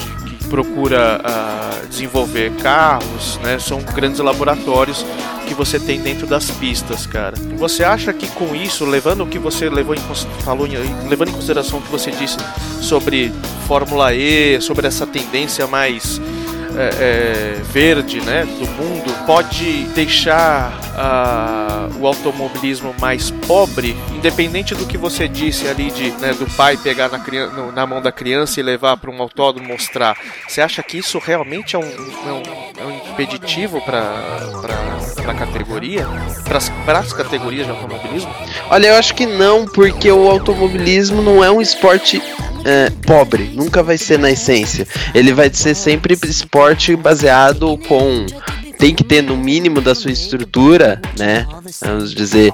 procura 0.46 1.20
uh, 1.20 1.86
desenvolver 1.88 2.52
carros, 2.56 3.38
né? 3.42 3.58
São 3.58 3.80
grandes 3.82 4.20
laboratórios 4.20 5.04
que 5.46 5.54
você 5.54 5.78
tem 5.78 6.00
dentro 6.00 6.26
das 6.26 6.50
pistas, 6.50 7.06
cara. 7.06 7.34
Você 7.56 7.84
acha 7.84 8.12
que 8.12 8.26
com 8.28 8.54
isso, 8.54 8.84
levando 8.84 9.22
o 9.22 9.26
que 9.26 9.38
você 9.38 9.70
levou 9.70 9.94
em, 9.94 10.00
falou, 10.42 10.66
levando 11.08 11.28
em 11.28 11.32
consideração 11.32 11.78
o 11.78 11.82
que 11.82 11.90
você 11.90 12.10
disse 12.10 12.36
sobre 12.80 13.32
Fórmula 13.66 14.12
E, 14.14 14.60
sobre 14.60 14.86
essa 14.86 15.06
tendência 15.06 15.66
mais 15.66 16.20
é, 16.76 17.56
é, 17.58 17.62
verde 17.62 18.20
né, 18.20 18.44
do 18.44 18.66
mundo 18.66 19.26
pode 19.26 19.84
deixar 19.94 20.78
uh, 20.94 21.98
o 21.98 22.06
automobilismo 22.06 22.94
mais 23.00 23.30
pobre, 23.30 23.96
independente 24.14 24.74
do 24.74 24.86
que 24.86 24.98
você 24.98 25.26
disse 25.26 25.66
ali 25.66 25.90
de 25.90 26.10
né, 26.12 26.32
do 26.34 26.46
pai 26.54 26.76
pegar 26.76 27.08
na, 27.08 27.18
no, 27.48 27.72
na 27.72 27.86
mão 27.86 28.00
da 28.00 28.12
criança 28.12 28.60
e 28.60 28.62
levar 28.62 28.96
para 28.98 29.10
um 29.10 29.20
autódromo 29.20 29.68
mostrar. 29.68 30.16
Você 30.46 30.60
acha 30.60 30.82
que 30.82 30.98
isso 30.98 31.18
realmente 31.18 31.74
é 31.76 31.78
um, 31.78 31.82
é 31.82 32.32
um, 32.32 32.42
é 32.78 32.84
um 32.86 33.12
impeditivo 33.12 33.80
para 33.80 34.00
a 35.26 35.34
categoria? 35.34 36.06
Para 36.84 36.98
as 36.98 37.12
categorias 37.12 37.66
de 37.66 37.72
automobilismo? 37.72 38.32
Olha, 38.70 38.88
eu 38.88 38.94
acho 38.96 39.14
que 39.14 39.26
não, 39.26 39.66
porque 39.66 40.10
o 40.10 40.30
automobilismo 40.30 41.22
não 41.22 41.42
é 41.42 41.50
um 41.50 41.60
esporte 41.60 42.22
é, 42.66 42.90
pobre, 43.06 43.52
nunca 43.54 43.80
vai 43.80 43.96
ser 43.96 44.18
na 44.18 44.30
essência. 44.30 44.86
Ele 45.14 45.32
vai 45.32 45.48
ser 45.52 45.74
sempre 45.76 46.18
esporte 46.24 46.96
baseado 46.96 47.78
com. 47.86 48.26
Tem 48.76 48.94
que 48.94 49.04
ter 49.04 49.22
no 49.22 49.36
mínimo 49.36 49.80
da 49.80 49.94
sua 49.94 50.10
estrutura, 50.10 51.00
né? 51.16 51.46
Vamos 51.80 52.14
dizer, 52.14 52.52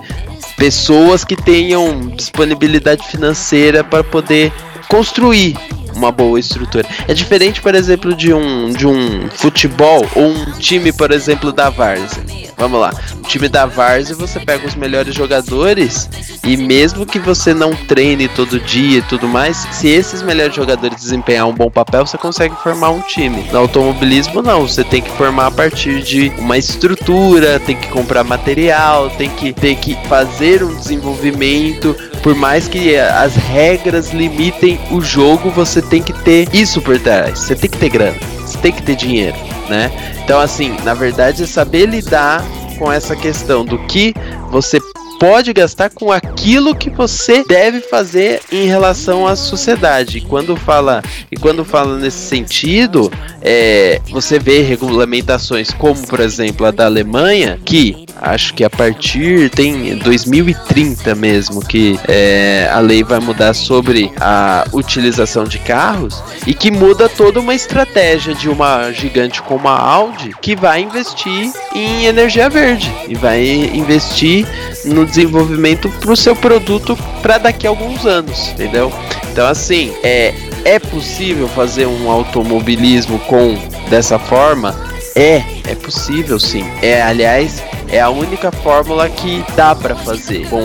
pessoas 0.57 1.25
que 1.25 1.37
tenham 1.37 2.09
disponibilidade 2.09 3.07
financeira 3.07 3.85
para 3.85 4.03
poder 4.03 4.53
construir 4.89 5.57
uma 5.95 6.11
boa 6.11 6.39
estrutura. 6.39 6.87
É 7.07 7.15
diferente, 7.15 7.61
por 7.61 7.75
exemplo, 7.75 8.15
de 8.15 8.33
um, 8.33 8.73
de 8.73 8.87
um 8.87 9.29
futebol 9.31 10.07
ou 10.15 10.29
um 10.29 10.53
time, 10.53 10.93
por 10.93 11.11
exemplo, 11.11 11.53
da 11.53 11.71
Várzea. 11.71 12.23
vamos 12.57 12.81
lá. 12.81 12.93
No 13.17 13.23
time 13.23 13.49
da 13.49 13.67
Várzea 13.67 14.17
você 14.17 14.41
pega 14.41 14.67
os 14.67 14.75
melhores 14.75 15.15
jogadores 15.15 16.09
e 16.45 16.57
mesmo 16.57 17.07
que 17.07 17.19
você 17.19 17.55
não 17.55 17.75
treine 17.75 18.29
todo 18.29 18.59
dia 18.61 18.99
e 18.99 19.03
tudo 19.03 19.29
mais, 19.29 19.67
se 19.73 19.89
esses 19.89 20.23
melhores 20.23 20.55
jogadores 20.55 21.01
desempenhar 21.01 21.47
um 21.47 21.55
bom 21.55 21.71
papel, 21.71 22.07
você 22.07 22.19
consegue 22.19 22.55
formar 22.57 22.91
um 22.91 23.01
time. 23.01 23.45
No 23.53 23.59
automobilismo 23.59 24.43
não, 24.43 24.67
você 24.67 24.85
tem 24.85 25.01
que 25.01 25.11
formar 25.13 25.47
a 25.47 25.51
partir 25.51 26.03
de 26.03 26.33
uma 26.39 26.59
estrutura, 26.59 27.61
tem 27.61 27.77
que 27.77 27.89
comprar 27.89 28.25
material, 28.25 29.02
tem 29.11 29.31
que, 29.31 29.53
tem 29.53 29.77
que 29.77 29.95
fazer 30.09 30.63
um 30.63 30.75
desenvolvimento. 30.75 31.95
Por 32.23 32.35
mais 32.35 32.69
que 32.69 32.97
as 32.97 33.35
regras 33.35 34.11
limitem 34.11 34.79
o 34.91 35.01
jogo, 35.01 35.51
você 35.51 35.83
tem 35.83 36.03
que 36.03 36.13
ter 36.13 36.49
isso 36.55 36.81
por 36.81 36.99
trás. 36.99 37.39
Você 37.39 37.55
tem 37.55 37.71
que 37.71 37.79
ter 37.79 37.89
grana, 37.89 38.19
você 38.39 38.59
tem 38.59 38.73
que 38.73 38.83
ter 38.83 38.97
dinheiro, 38.97 39.37
né? 39.69 39.91
Então, 40.25 40.41
assim, 40.41 40.77
na 40.85 40.95
verdade, 40.95 41.43
é 41.43 41.47
saber 41.47 41.87
lidar 41.87 42.45
com 42.79 42.91
essa 42.91 43.15
questão 43.17 43.65
do 43.65 43.79
que 43.87 44.15
você 44.51 44.81
pode 45.23 45.53
gastar 45.53 45.89
com 45.89 46.11
aquilo 46.11 46.75
que 46.75 46.91
você 46.91 47.45
deve 47.45 47.81
fazer 47.81 48.41
em 48.51 48.67
relação 48.67 49.25
à 49.25 49.37
sociedade. 49.37 50.21
Quando 50.23 50.57
fala, 50.57 51.01
e 51.31 51.37
quando 51.37 51.65
fala 51.65 51.97
nesse 51.97 52.27
sentido, 52.27 53.09
é, 53.41 54.01
você 54.11 54.41
vê 54.41 54.63
regulamentações 54.63 55.71
como, 55.71 56.05
por 56.09 56.19
exemplo, 56.19 56.67
a 56.67 56.73
da 56.73 56.87
Alemanha, 56.87 57.61
que 57.65 58.05
acho 58.21 58.53
que 58.55 58.65
a 58.65 58.71
partir 58.71 59.49
tem 59.51 59.97
2030 59.99 61.15
mesmo 61.15 61.61
que 61.61 61.99
é, 62.09 62.69
a 62.73 62.79
lei 62.79 63.03
vai 63.03 63.19
mudar 63.21 63.55
sobre 63.55 64.13
a 64.21 64.65
utilização 64.73 65.45
de 65.45 65.59
carros 65.59 66.23
e 66.47 66.55
que 66.55 66.71
muda 66.71 67.09
toda 67.09 67.41
uma 67.41 67.55
estratégia 67.55 68.35
de 68.35 68.49
uma 68.49 68.93
gigante 68.93 69.43
como 69.43 69.69
a 69.69 69.79
Audi 69.79 70.31
que 70.41 70.55
vai 70.55 70.83
investir 70.83 71.53
em 71.75 72.07
energia 72.07 72.49
verde 72.49 72.93
e 73.09 73.15
vai 73.15 73.45
investir 73.45 74.47
no 74.85 75.05
desenvolvimento 75.13 75.89
para 76.01 76.11
o 76.11 76.17
seu 76.17 76.35
produto 76.35 76.97
para 77.21 77.39
daqui 77.39 77.67
a 77.67 77.71
alguns 77.71 78.07
anos, 78.07 78.49
entendeu? 78.49 78.93
Então 79.31 79.47
assim, 79.47 79.93
é 80.03 80.35
é 80.65 80.79
possível 80.79 81.49
fazer 81.49 81.87
um 81.87 82.11
automobilismo 82.11 83.19
com 83.21 83.57
dessa 83.91 84.19
forma? 84.19 84.75
É, 85.15 85.43
é 85.69 85.75
possível 85.75 86.39
sim. 86.39 86.65
É, 86.81 87.03
aliás, 87.03 87.63
é 87.89 88.01
a 88.01 88.09
única 88.09 88.51
fórmula 88.51 89.09
que 89.09 89.45
dá 89.57 89.75
para 89.75 89.95
fazer 89.95 90.49
com 90.49 90.61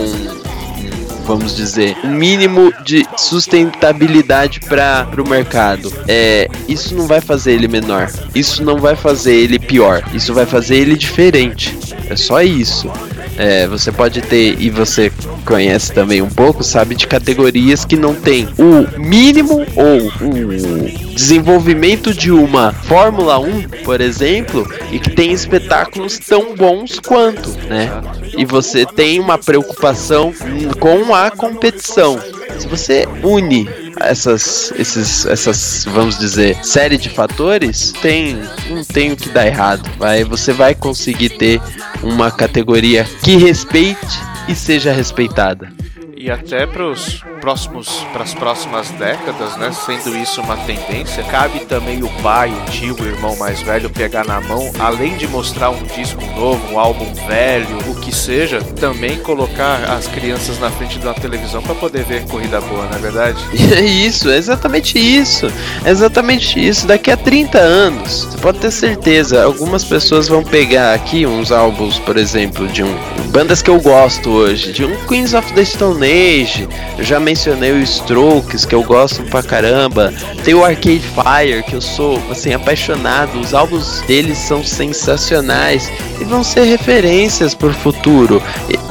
vamos 1.28 1.54
dizer, 1.54 1.94
um 2.02 2.14
mínimo 2.14 2.72
de 2.82 3.06
sustentabilidade 3.18 4.60
para 4.60 5.06
o 5.18 5.28
mercado. 5.28 5.92
É, 6.08 6.48
isso 6.66 6.94
não 6.94 7.06
vai 7.06 7.20
fazer 7.20 7.52
ele 7.52 7.68
menor. 7.68 8.10
Isso 8.34 8.64
não 8.64 8.78
vai 8.78 8.96
fazer 8.96 9.34
ele 9.34 9.58
pior. 9.58 10.02
Isso 10.14 10.32
vai 10.32 10.46
fazer 10.46 10.76
ele 10.76 10.96
diferente. 10.96 11.76
É 12.08 12.16
só 12.16 12.40
isso. 12.40 12.90
É, 13.38 13.68
você 13.68 13.92
pode 13.92 14.20
ter, 14.20 14.60
e 14.60 14.68
você 14.68 15.12
conhece 15.44 15.92
também 15.92 16.20
um 16.20 16.28
pouco, 16.28 16.64
sabe, 16.64 16.96
de 16.96 17.06
categorias 17.06 17.84
que 17.84 17.96
não 17.96 18.12
tem 18.12 18.48
o 18.58 19.00
mínimo 19.00 19.64
ou 19.76 20.28
o 20.28 21.14
desenvolvimento 21.14 22.12
de 22.12 22.32
uma 22.32 22.72
Fórmula 22.72 23.38
1, 23.38 23.68
por 23.84 24.00
exemplo, 24.00 24.66
e 24.90 24.98
que 24.98 25.10
tem 25.10 25.32
espetáculos 25.32 26.18
tão 26.18 26.56
bons 26.56 26.98
quanto, 26.98 27.50
né? 27.68 27.88
E 28.36 28.44
você 28.44 28.84
tem 28.84 29.20
uma 29.20 29.38
preocupação 29.38 30.34
com 30.80 31.14
a 31.14 31.30
competição. 31.30 32.18
Se 32.58 32.66
você 32.66 33.06
une 33.22 33.87
essas, 34.00 34.72
esses, 34.76 35.26
essas, 35.26 35.84
vamos 35.90 36.18
dizer, 36.18 36.56
série 36.64 36.96
de 36.96 37.08
fatores, 37.10 37.92
tem, 38.02 38.38
não 38.70 38.84
tem 38.84 39.12
o 39.12 39.16
que 39.16 39.28
dar 39.28 39.46
errado. 39.46 39.88
Vai, 39.98 40.24
você 40.24 40.52
vai 40.52 40.74
conseguir 40.74 41.30
ter 41.30 41.60
uma 42.02 42.30
categoria 42.30 43.04
que 43.22 43.36
respeite 43.36 44.18
e 44.48 44.54
seja 44.54 44.92
respeitada. 44.92 45.72
E 46.16 46.30
até 46.30 46.66
para 46.66 46.90
os 46.90 47.22
próximos 47.48 48.06
para 48.12 48.24
as 48.24 48.34
próximas 48.34 48.90
décadas, 48.90 49.56
né, 49.56 49.72
sendo 49.72 50.14
isso 50.18 50.42
uma 50.42 50.54
tendência, 50.58 51.24
cabe 51.24 51.60
também 51.60 52.02
o 52.02 52.08
pai, 52.22 52.52
o 52.52 52.70
tio, 52.70 52.94
o 52.94 53.06
irmão 53.06 53.34
mais 53.36 53.62
velho 53.62 53.88
pegar 53.88 54.26
na 54.26 54.38
mão, 54.38 54.70
além 54.78 55.16
de 55.16 55.26
mostrar 55.26 55.70
um 55.70 55.82
disco 55.96 56.22
novo, 56.36 56.74
um 56.74 56.78
álbum 56.78 57.10
velho, 57.26 57.78
o 57.90 57.94
que 57.94 58.14
seja, 58.14 58.60
também 58.78 59.18
colocar 59.20 59.82
as 59.84 60.06
crianças 60.08 60.58
na 60.58 60.70
frente 60.70 60.98
da 60.98 61.14
televisão 61.14 61.62
para 61.62 61.74
poder 61.74 62.04
ver 62.04 62.26
corrida 62.26 62.60
boa, 62.60 62.84
não 62.84 62.98
é 62.98 63.00
verdade? 63.00 63.38
É 63.78 63.80
isso, 63.80 64.28
é 64.28 64.36
exatamente 64.36 64.98
isso. 64.98 65.46
É 65.84 65.90
exatamente 65.90 66.58
isso. 66.58 66.86
Daqui 66.86 67.10
a 67.10 67.16
30 67.16 67.58
anos, 67.58 68.24
você 68.24 68.38
pode 68.38 68.58
ter 68.58 68.70
certeza, 68.70 69.44
algumas 69.44 69.84
pessoas 69.84 70.26
vão 70.26 70.42
pegar 70.42 70.94
aqui 70.94 71.24
uns 71.24 71.52
álbuns, 71.52 71.98
por 72.00 72.16
exemplo, 72.16 72.66
de 72.66 72.82
um 72.82 72.94
bandas 73.30 73.62
que 73.62 73.70
eu 73.70 73.80
gosto 73.80 74.30
hoje, 74.30 74.72
de 74.72 74.84
um 74.84 74.96
Queens 75.06 75.34
of 75.34 75.52
the 75.52 75.64
Stone 75.64 76.04
Age, 76.04 76.68
já 76.98 77.20
mencionei 77.20 77.37
o 77.46 77.78
Strokes, 77.78 78.64
que 78.64 78.74
eu 78.74 78.82
gosto 78.82 79.22
pra 79.24 79.42
caramba. 79.42 80.12
Tem 80.44 80.54
o 80.54 80.64
Arcade 80.64 81.00
Fire, 81.00 81.62
que 81.62 81.74
eu 81.74 81.80
sou 81.80 82.20
assim 82.30 82.52
apaixonado. 82.52 83.38
Os 83.38 83.54
álbuns 83.54 84.00
deles 84.02 84.38
são 84.38 84.64
sensacionais 84.64 85.88
e 86.20 86.24
vão 86.24 86.42
ser 86.42 86.64
referências 86.64 87.54
pro 87.54 87.72
futuro. 87.72 88.42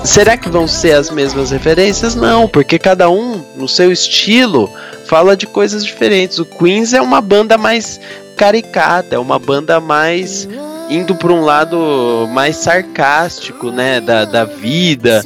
Será 0.05 0.37
que 0.37 0.49
vão 0.49 0.65
ser 0.65 0.93
as 0.93 1.09
mesmas 1.09 1.51
referências? 1.51 2.15
Não, 2.15 2.47
porque 2.47 2.79
cada 2.79 3.09
um 3.09 3.43
no 3.57 3.67
seu 3.67 3.91
estilo 3.91 4.71
fala 5.05 5.35
de 5.35 5.45
coisas 5.45 5.85
diferentes. 5.85 6.39
O 6.39 6.45
Queens 6.45 6.93
é 6.93 7.01
uma 7.01 7.19
banda 7.19 7.57
mais 7.57 7.99
caricata, 8.37 9.15
é 9.15 9.19
uma 9.19 9.37
banda 9.37 9.81
mais 9.81 10.47
indo 10.89 11.15
para 11.15 11.33
um 11.33 11.41
lado 11.41 12.27
mais 12.31 12.55
sarcástico, 12.55 13.71
né, 13.71 13.99
da, 13.99 14.23
da 14.23 14.45
vida, 14.45 15.21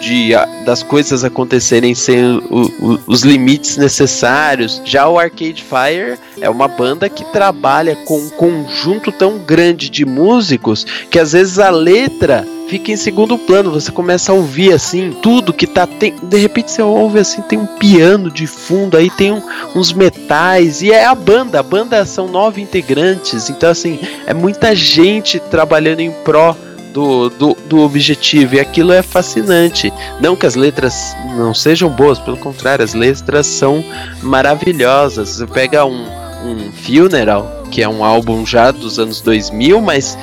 de 0.00 0.32
das 0.64 0.82
coisas 0.82 1.24
acontecerem 1.24 1.94
sem 1.94 2.24
o, 2.24 2.72
o, 2.80 3.00
os 3.06 3.22
limites 3.22 3.76
necessários. 3.76 4.80
Já 4.84 5.08
o 5.08 5.18
Arcade 5.18 5.64
Fire 5.64 6.18
é 6.40 6.48
uma 6.48 6.68
banda 6.68 7.08
que 7.08 7.24
trabalha 7.32 7.96
com 8.04 8.18
um 8.18 8.30
conjunto 8.30 9.10
tão 9.10 9.38
grande 9.38 9.88
de 9.88 10.04
músicos 10.04 10.84
que 11.10 11.18
às 11.18 11.32
vezes 11.32 11.58
a 11.58 11.70
letra 11.70 12.46
fica 12.68 12.92
em 12.92 12.96
segundo 12.96 13.38
plano. 13.38 13.72
Você 13.72 13.90
começa 13.90 14.30
a 14.30 14.34
ouvir 14.34 14.72
assim 14.72 15.16
tudo 15.22 15.52
que 15.52 15.66
tá 15.66 15.86
tem, 15.86 16.14
de 16.22 16.38
repente 16.38 16.70
você 16.70 16.82
ouve 16.82 17.18
assim 17.18 17.40
tem 17.42 17.58
um 17.58 17.66
piano 17.66 18.30
de 18.30 18.46
fundo, 18.46 18.96
aí 18.96 19.10
tem 19.10 19.32
um, 19.32 19.42
uns 19.74 19.92
metais 19.92 20.82
e 20.82 20.92
é 20.92 21.04
a 21.04 21.14
banda. 21.14 21.58
A 21.58 21.62
banda 21.62 22.04
são 22.04 22.28
nove 22.28 22.60
integrantes, 22.60 23.48
então 23.48 23.70
assim 23.70 23.98
é 24.26 24.34
muita 24.34 24.74
gente 24.74 25.40
trabalhando 25.40 26.00
em 26.00 26.10
pró 26.10 26.54
do, 26.92 27.28
do, 27.30 27.56
do 27.66 27.80
objetivo, 27.80 28.54
e 28.54 28.60
aquilo 28.60 28.92
é 28.92 29.02
fascinante. 29.02 29.92
Não 30.20 30.36
que 30.36 30.46
as 30.46 30.54
letras 30.54 31.14
não 31.36 31.54
sejam 31.54 31.88
boas, 31.88 32.18
pelo 32.18 32.36
contrário, 32.36 32.84
as 32.84 32.94
letras 32.94 33.46
são 33.46 33.84
maravilhosas. 34.22 35.30
Você 35.30 35.46
pega 35.46 35.84
um, 35.84 36.06
um 36.44 36.72
Funeral, 36.72 37.64
que 37.70 37.82
é 37.82 37.88
um 37.88 38.04
álbum 38.04 38.44
já 38.44 38.70
dos 38.70 38.98
anos 38.98 39.20
2000, 39.20 39.80
mas 39.80 40.18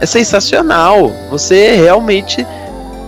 é 0.00 0.06
sensacional. 0.06 1.12
Você 1.30 1.76
realmente 1.76 2.46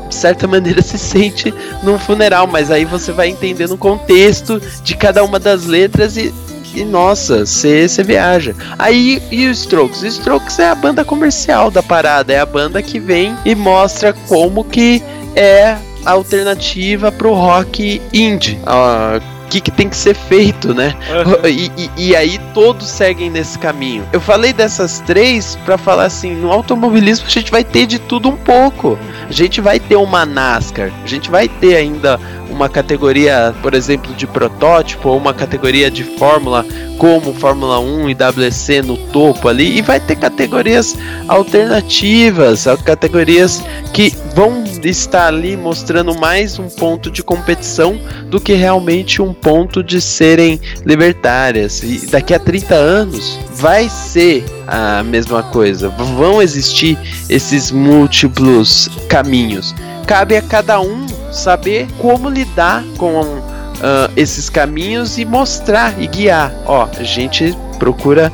de 0.08 0.14
certa 0.14 0.48
maneira 0.48 0.80
se 0.82 0.98
sente 0.98 1.52
num 1.82 1.98
funeral, 1.98 2.46
mas 2.46 2.70
aí 2.70 2.84
você 2.84 3.12
vai 3.12 3.28
entendendo 3.28 3.72
o 3.72 3.78
contexto 3.78 4.60
de 4.82 4.96
cada 4.96 5.22
uma 5.22 5.38
das 5.38 5.66
letras 5.66 6.16
e 6.16 6.32
e 6.78 6.84
nossa, 6.84 7.44
você 7.44 7.88
viaja. 8.04 8.54
Aí 8.78 9.22
e 9.30 9.46
o 9.46 9.50
Strokes? 9.50 10.02
O 10.02 10.06
Strokes 10.06 10.58
é 10.58 10.68
a 10.68 10.74
banda 10.74 11.04
comercial 11.04 11.70
da 11.70 11.82
parada, 11.82 12.32
é 12.32 12.40
a 12.40 12.46
banda 12.46 12.82
que 12.82 12.98
vem 12.98 13.36
e 13.44 13.54
mostra 13.54 14.12
como 14.12 14.64
que 14.64 15.02
é 15.34 15.76
a 16.04 16.12
alternativa 16.12 17.10
pro 17.10 17.34
rock 17.34 18.00
indie. 18.12 18.58
Ah, 18.66 19.20
o 19.44 19.50
que, 19.50 19.62
que, 19.62 19.70
tem 19.70 19.88
que 19.88 19.96
ser 19.96 20.14
feito, 20.14 20.74
né? 20.74 20.94
Uhum. 21.24 21.48
E, 21.48 21.72
e, 21.74 21.90
e, 21.96 22.16
aí 22.16 22.38
todos 22.52 22.86
seguem 22.86 23.30
nesse 23.30 23.58
caminho. 23.58 24.06
Eu 24.12 24.20
falei 24.20 24.52
dessas 24.52 25.00
três 25.00 25.56
para 25.64 25.78
falar 25.78 26.04
assim: 26.04 26.34
no 26.34 26.52
automobilismo 26.52 27.26
a 27.26 27.30
gente 27.30 27.50
vai 27.50 27.64
ter 27.64 27.86
de 27.86 27.98
tudo 27.98 28.28
um 28.28 28.36
pouco. 28.36 28.98
A 29.26 29.32
gente 29.32 29.62
vai 29.62 29.80
ter 29.80 29.96
uma 29.96 30.26
NASCAR, 30.26 30.92
a 31.02 31.06
gente 31.06 31.30
vai 31.30 31.48
ter 31.48 31.76
ainda 31.76 32.20
uma 32.50 32.68
categoria, 32.68 33.54
por 33.62 33.74
exemplo, 33.74 34.14
de 34.14 34.26
protótipo 34.26 35.08
ou 35.08 35.16
uma 35.16 35.34
categoria 35.34 35.90
de 35.90 36.04
fórmula 36.04 36.64
como 36.98 37.32
Fórmula 37.32 37.78
1 37.78 38.10
e 38.10 38.14
WC 38.14 38.82
no 38.82 38.96
topo 38.96 39.48
ali 39.48 39.78
e 39.78 39.82
vai 39.82 40.00
ter 40.00 40.16
categorias 40.16 40.96
alternativas, 41.28 42.66
categorias 42.84 43.62
que 43.92 44.12
vão 44.34 44.64
estar 44.84 45.28
ali 45.28 45.56
mostrando 45.56 46.14
mais 46.18 46.58
um 46.58 46.68
ponto 46.68 47.10
de 47.10 47.22
competição 47.22 47.98
do 48.26 48.40
que 48.40 48.54
realmente 48.54 49.22
um 49.22 49.32
ponto 49.32 49.82
de 49.82 50.00
serem 50.00 50.60
libertárias. 50.84 51.82
E 51.82 52.06
daqui 52.06 52.34
a 52.34 52.38
30 52.38 52.74
anos 52.74 53.38
vai 53.54 53.88
ser 53.88 54.44
a 54.66 55.02
mesma 55.02 55.42
coisa. 55.42 55.88
Vão 55.88 56.42
existir 56.42 56.98
esses 57.28 57.70
múltiplos 57.70 58.88
caminhos. 59.08 59.74
Cabe 60.06 60.36
a 60.36 60.42
cada 60.42 60.80
um 60.80 61.06
saber 61.32 61.88
como 61.98 62.28
lidar 62.28 62.84
com 62.96 63.20
uh, 63.20 64.10
esses 64.16 64.48
caminhos 64.48 65.18
e 65.18 65.24
mostrar 65.24 66.00
e 66.00 66.06
guiar. 66.06 66.52
Ó, 66.66 66.88
a 66.98 67.02
gente 67.02 67.56
procura 67.78 68.32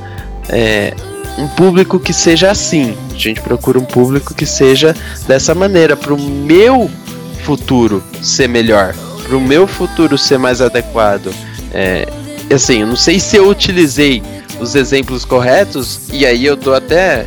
é, 0.49 0.95
um 1.38 1.49
público 1.49 1.99
que 1.99 2.12
seja 2.12 2.51
assim. 2.51 2.97
A 3.12 3.18
gente 3.18 3.40
procura 3.40 3.78
um 3.78 3.84
público 3.84 4.34
que 4.34 4.47
seja 4.47 4.95
dessa 5.26 5.55
maneira, 5.55 5.97
para 5.97 6.14
o 6.14 6.20
meu 6.20 6.90
futuro 7.42 8.03
ser 8.22 8.49
melhor, 8.49 8.95
para 9.26 9.36
o 9.36 9.40
meu 9.40 9.66
futuro 9.66 10.16
ser 10.16 10.38
mais 10.38 10.61
adequado. 10.61 11.32
É, 11.72 12.09
assim, 12.53 12.80
eu 12.80 12.86
não 12.86 12.97
sei 12.97 13.18
se 13.18 13.36
eu 13.36 13.49
utilizei 13.49 14.22
os 14.61 14.74
exemplos 14.74 15.24
corretos, 15.24 16.01
e 16.12 16.24
aí 16.24 16.45
eu 16.45 16.57
dou 16.57 16.74
até 16.74 17.26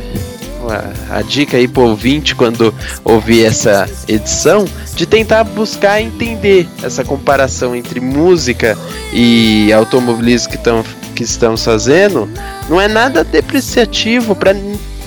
a, 1.10 1.22
dica 1.22 1.56
aí 1.56 1.68
pro 1.68 1.82
ouvinte 1.82 2.34
quando 2.34 2.74
ouvir 3.04 3.44
essa 3.44 3.88
edição, 4.06 4.66
de 4.94 5.06
tentar 5.06 5.44
buscar 5.44 6.00
entender 6.00 6.68
essa 6.82 7.04
comparação 7.04 7.74
entre 7.74 8.00
música 8.00 8.76
e 9.12 9.72
automobilismo 9.72 10.50
que, 10.50 10.58
tão, 10.58 10.84
que 11.14 11.22
estamos 11.22 11.64
fazendo, 11.64 12.28
não 12.68 12.80
é 12.80 12.88
nada 12.88 13.22
depreciativo 13.22 14.34
para 14.34 14.54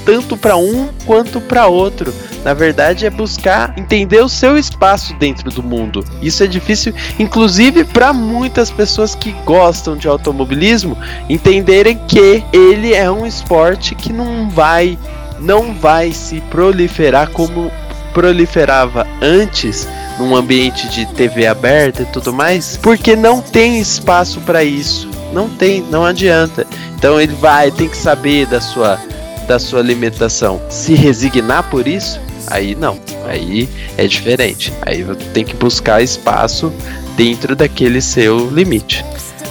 tanto 0.05 0.35
para 0.35 0.57
um 0.57 0.89
quanto 1.05 1.39
para 1.39 1.67
outro. 1.67 2.13
Na 2.43 2.53
verdade, 2.53 3.05
é 3.05 3.09
buscar 3.09 3.73
entender 3.77 4.19
o 4.23 4.29
seu 4.29 4.57
espaço 4.57 5.13
dentro 5.15 5.51
do 5.51 5.61
mundo. 5.61 6.03
Isso 6.21 6.43
é 6.43 6.47
difícil, 6.47 6.93
inclusive 7.19 7.83
para 7.83 8.11
muitas 8.11 8.71
pessoas 8.71 9.13
que 9.13 9.31
gostam 9.45 9.95
de 9.95 10.07
automobilismo, 10.07 10.97
entenderem 11.29 11.99
que 12.07 12.43
ele 12.51 12.93
é 12.93 13.11
um 13.11 13.25
esporte 13.27 13.93
que 13.93 14.11
não 14.11 14.49
vai 14.49 14.97
não 15.41 15.73
vai 15.73 16.11
se 16.11 16.39
proliferar 16.41 17.29
como 17.31 17.71
proliferava 18.13 19.07
antes 19.21 19.87
num 20.19 20.35
ambiente 20.35 20.89
de 20.89 21.05
TV 21.05 21.47
aberta 21.47 22.03
e 22.03 22.05
tudo 22.05 22.33
mais, 22.33 22.77
porque 22.77 23.15
não 23.15 23.41
tem 23.41 23.79
espaço 23.79 24.39
para 24.41 24.63
isso. 24.63 25.09
Não 25.33 25.49
tem, 25.49 25.81
não 25.89 26.05
adianta. 26.05 26.67
Então 26.95 27.19
ele 27.19 27.33
vai, 27.33 27.71
tem 27.71 27.87
que 27.87 27.97
saber 27.97 28.45
da 28.45 28.59
sua 28.59 28.99
da 29.47 29.57
sua 29.59 29.81
limitação. 29.81 30.61
Se 30.69 30.93
resignar 30.93 31.69
por 31.69 31.87
isso, 31.87 32.21
aí 32.47 32.75
não. 32.75 32.99
Aí 33.25 33.67
é 33.97 34.07
diferente. 34.07 34.71
Aí 34.81 35.03
tem 35.33 35.43
que 35.43 35.55
buscar 35.55 36.01
espaço 36.01 36.71
dentro 37.15 37.55
daquele 37.55 38.01
seu 38.01 38.49
limite. 38.49 39.03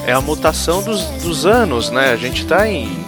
É 0.07 0.13
a 0.13 0.21
mutação 0.21 0.83
dos, 0.83 1.03
dos 1.23 1.45
anos, 1.45 1.91
né? 1.91 2.13
A 2.13 2.17
gente 2.17 2.47
tá 2.47 2.69
em. 2.69 3.05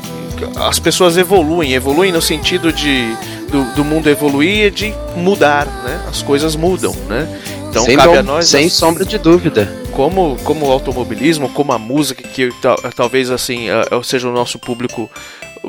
As 0.57 0.79
pessoas 0.79 1.17
evoluem, 1.17 1.73
evoluem 1.73 2.13
no 2.13 2.23
sentido 2.23 2.73
de 2.73 3.17
do, 3.51 3.65
do 3.75 3.85
mundo 3.85 4.09
evoluir 4.09 4.67
e 4.67 4.71
de 4.71 4.95
mudar, 5.15 5.67
né? 5.67 6.05
As 6.09 6.23
coisas 6.23 6.57
mudam, 6.57 6.95
né? 7.09 7.29
Então 7.69 7.85
sem 7.85 7.97
cabe 7.97 8.17
a 8.17 8.23
nós. 8.23 8.47
Sem 8.49 8.67
assim, 8.67 8.75
sombra 8.75 9.05
de 9.05 9.19
dúvida. 9.19 9.73
Como, 9.93 10.37
como 10.43 10.67
o 10.67 10.73
automobilismo, 10.73 11.51
como 11.51 11.73
a 11.73 11.79
música, 11.79 12.23
que 12.23 12.49
talvez 12.97 13.31
assim 13.31 13.67
seja 14.03 14.29
o 14.29 14.33
nosso 14.33 14.59
público 14.59 15.11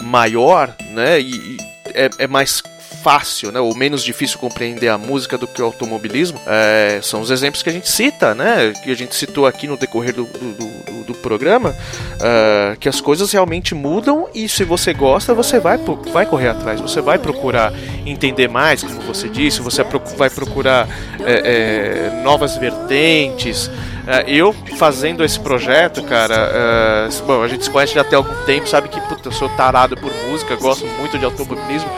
maior, 0.02 0.74
né? 0.92 1.20
E, 1.20 1.58
é, 1.94 2.10
é 2.20 2.28
mais 2.28 2.64
fácil, 3.04 3.52
né, 3.52 3.60
ou 3.60 3.76
menos 3.76 4.02
difícil 4.02 4.40
compreender 4.40 4.88
a 4.88 4.98
música 4.98 5.38
do 5.38 5.46
que 5.46 5.62
o 5.62 5.66
automobilismo, 5.66 6.40
é, 6.48 7.00
são 7.04 7.20
os 7.20 7.30
exemplos 7.30 7.62
que 7.62 7.70
a 7.70 7.74
gente 7.74 7.90
cita, 7.90 8.34
né, 8.34 8.72
que 8.82 8.90
a 8.90 8.96
gente 8.96 9.14
citou 9.14 9.46
aqui 9.46 9.68
no 9.68 9.76
decorrer 9.76 10.16
do, 10.16 10.24
do, 10.24 10.54
do, 10.54 11.04
do 11.04 11.14
programa, 11.16 11.72
uh, 11.72 12.78
que 12.80 12.88
as 12.88 13.02
coisas 13.02 13.32
realmente 13.32 13.76
mudam 13.76 14.28
e 14.34 14.48
se 14.48 14.64
você 14.64 14.94
gosta, 14.94 15.34
você 15.34 15.60
vai, 15.60 15.78
vai 16.12 16.26
correr 16.26 16.50
atrás, 16.50 16.80
você 16.80 17.02
vai 17.02 17.20
procurar 17.20 17.74
entender 18.06 18.48
mais, 18.48 18.84
como 18.84 19.02
você 19.02 19.28
disse, 19.28 19.62
você 19.62 19.84
vai 20.18 20.30
procurar 20.30 20.88
é, 21.26 22.12
é, 22.14 22.22
novas 22.24 22.58
vertentes. 22.58 23.68
Uh, 23.68 24.28
eu 24.28 24.54
fazendo 24.78 25.24
esse 25.24 25.40
projeto, 25.40 26.04
cara, 26.04 27.10
bom, 27.26 27.42
a 27.42 27.48
gente 27.48 27.66
se 27.66 27.70
conhece 27.70 27.94
já 27.94 28.02
até 28.02 28.16
algum 28.16 28.34
tempo, 28.46 28.68
sabe 28.68 28.88
que 28.88 29.00
puta, 29.02 29.28
eu 29.28 29.32
sou 29.32 29.50
tarado 29.50 29.96
por 29.98 30.12
música, 30.30 30.56
gosto 30.56 30.86
muito 30.86 31.18
de 31.18 31.26
automobilismo. 31.26 31.90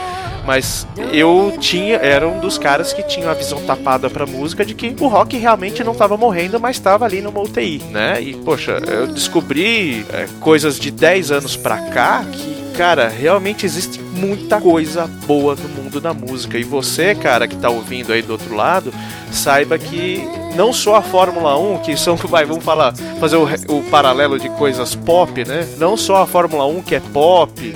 Mas 0.45 0.87
eu 1.11 1.55
tinha, 1.59 1.95
era 1.97 2.27
um 2.27 2.39
dos 2.39 2.57
caras 2.57 2.93
que 2.93 3.03
tinha 3.03 3.31
a 3.31 3.33
visão 3.33 3.61
tapada 3.65 4.09
pra 4.09 4.25
música 4.25 4.65
de 4.65 4.73
que 4.73 4.95
o 4.99 5.07
rock 5.07 5.37
realmente 5.37 5.83
não 5.83 5.95
tava 5.95 6.15
morrendo, 6.15 6.59
mas 6.59 6.79
tava 6.79 7.05
ali 7.05 7.21
numa 7.21 7.41
UTI, 7.41 7.81
né? 7.89 8.21
E, 8.21 8.35
poxa, 8.35 8.79
eu 8.85 9.07
descobri 9.07 10.05
é, 10.13 10.27
coisas 10.39 10.79
de 10.79 10.91
10 10.91 11.31
anos 11.31 11.57
pra 11.57 11.77
cá 11.89 12.23
que 12.31 12.65
cara, 12.75 13.07
realmente 13.07 13.65
existe 13.65 14.01
muita 14.01 14.59
coisa 14.59 15.07
boa 15.25 15.55
no 15.55 15.69
mundo 15.69 16.01
da 16.01 16.13
música. 16.13 16.57
E 16.57 16.63
você, 16.63 17.15
cara, 17.15 17.47
que 17.47 17.55
tá 17.55 17.69
ouvindo 17.69 18.11
aí 18.11 18.21
do 18.21 18.33
outro 18.33 18.53
lado, 18.53 18.93
saiba 19.31 19.77
que 19.77 20.27
não 20.55 20.73
só 20.73 20.95
a 20.95 21.01
Fórmula 21.01 21.57
1, 21.57 21.79
que 21.79 21.95
são, 21.95 22.15
vai, 22.27 22.45
vamos 22.45 22.63
falar, 22.63 22.93
fazer 23.19 23.37
o, 23.37 23.45
o 23.69 23.83
paralelo 23.89 24.37
de 24.37 24.49
coisas 24.49 24.93
pop, 24.93 25.45
né? 25.45 25.67
Não 25.77 25.95
só 25.95 26.23
a 26.23 26.27
Fórmula 26.27 26.65
1 26.65 26.81
que 26.81 26.95
é 26.95 26.99
pop, 26.99 27.75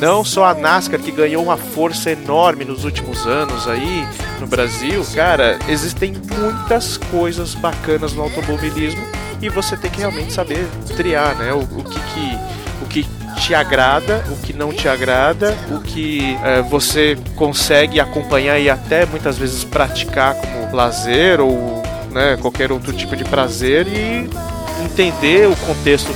não 0.00 0.24
só 0.24 0.46
a 0.46 0.54
NASCAR 0.54 1.00
que 1.00 1.10
ganhou 1.10 1.42
uma 1.42 1.56
força 1.56 2.10
enorme 2.10 2.64
nos 2.64 2.84
últimos 2.84 3.26
anos 3.26 3.68
aí 3.68 4.06
no 4.40 4.46
Brasil, 4.46 5.04
cara, 5.14 5.58
existem 5.68 6.14
muitas 6.38 6.96
coisas 6.96 7.54
bacanas 7.54 8.12
no 8.12 8.22
automobilismo 8.22 9.02
e 9.40 9.48
você 9.48 9.76
tem 9.76 9.90
que 9.90 9.98
realmente 9.98 10.32
saber 10.32 10.66
triar, 10.96 11.36
né? 11.36 11.52
O, 11.52 11.60
o 11.60 11.84
que, 11.84 12.00
que 12.00 12.38
o 12.82 12.86
que 12.86 13.06
te 13.40 13.54
agrada, 13.54 14.24
o 14.30 14.36
que 14.36 14.52
não 14.52 14.72
te 14.72 14.88
agrada, 14.88 15.56
o 15.70 15.80
que 15.80 16.36
é, 16.42 16.62
você 16.62 17.16
consegue 17.36 18.00
acompanhar 18.00 18.58
e 18.58 18.70
até 18.70 19.04
muitas 19.06 19.36
vezes 19.36 19.64
praticar 19.64 20.34
como 20.34 20.74
lazer 20.74 21.40
ou 21.40 21.82
né, 22.10 22.36
qualquer 22.40 22.70
outro 22.70 22.92
tipo 22.92 23.16
de 23.16 23.24
prazer 23.24 23.86
e 23.88 24.28
entender 24.84 25.48
o 25.48 25.56
contexto 25.56 26.14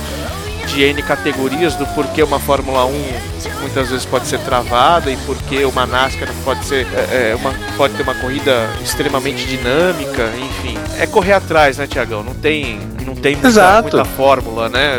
de 0.69 0.83
N 0.83 1.01
categorias 1.01 1.75
do 1.75 1.85
porquê 1.87 2.23
uma 2.23 2.39
Fórmula 2.39 2.85
1 2.85 3.39
muitas 3.61 3.89
vezes 3.89 4.05
pode 4.05 4.27
ser 4.27 4.39
travada 4.39 5.11
e 5.11 5.17
porquê 5.17 5.65
uma 5.65 5.85
NASCAR 5.85 6.29
pode 6.43 6.65
ser 6.65 6.87
é, 6.93 7.31
é, 7.31 7.35
uma, 7.35 7.53
pode 7.77 7.93
ter 7.93 8.03
uma 8.03 8.15
corrida 8.15 8.69
extremamente 8.83 9.45
dinâmica, 9.45 10.31
enfim. 10.37 10.77
É 10.97 11.05
correr 11.05 11.33
atrás, 11.33 11.77
né, 11.77 11.87
Tiagão? 11.87 12.23
Não 12.23 12.33
tem, 12.33 12.79
não 13.05 13.15
tem 13.15 13.35
muita, 13.35 13.81
muita, 13.81 14.05
fórmula, 14.05 14.69
né? 14.69 14.97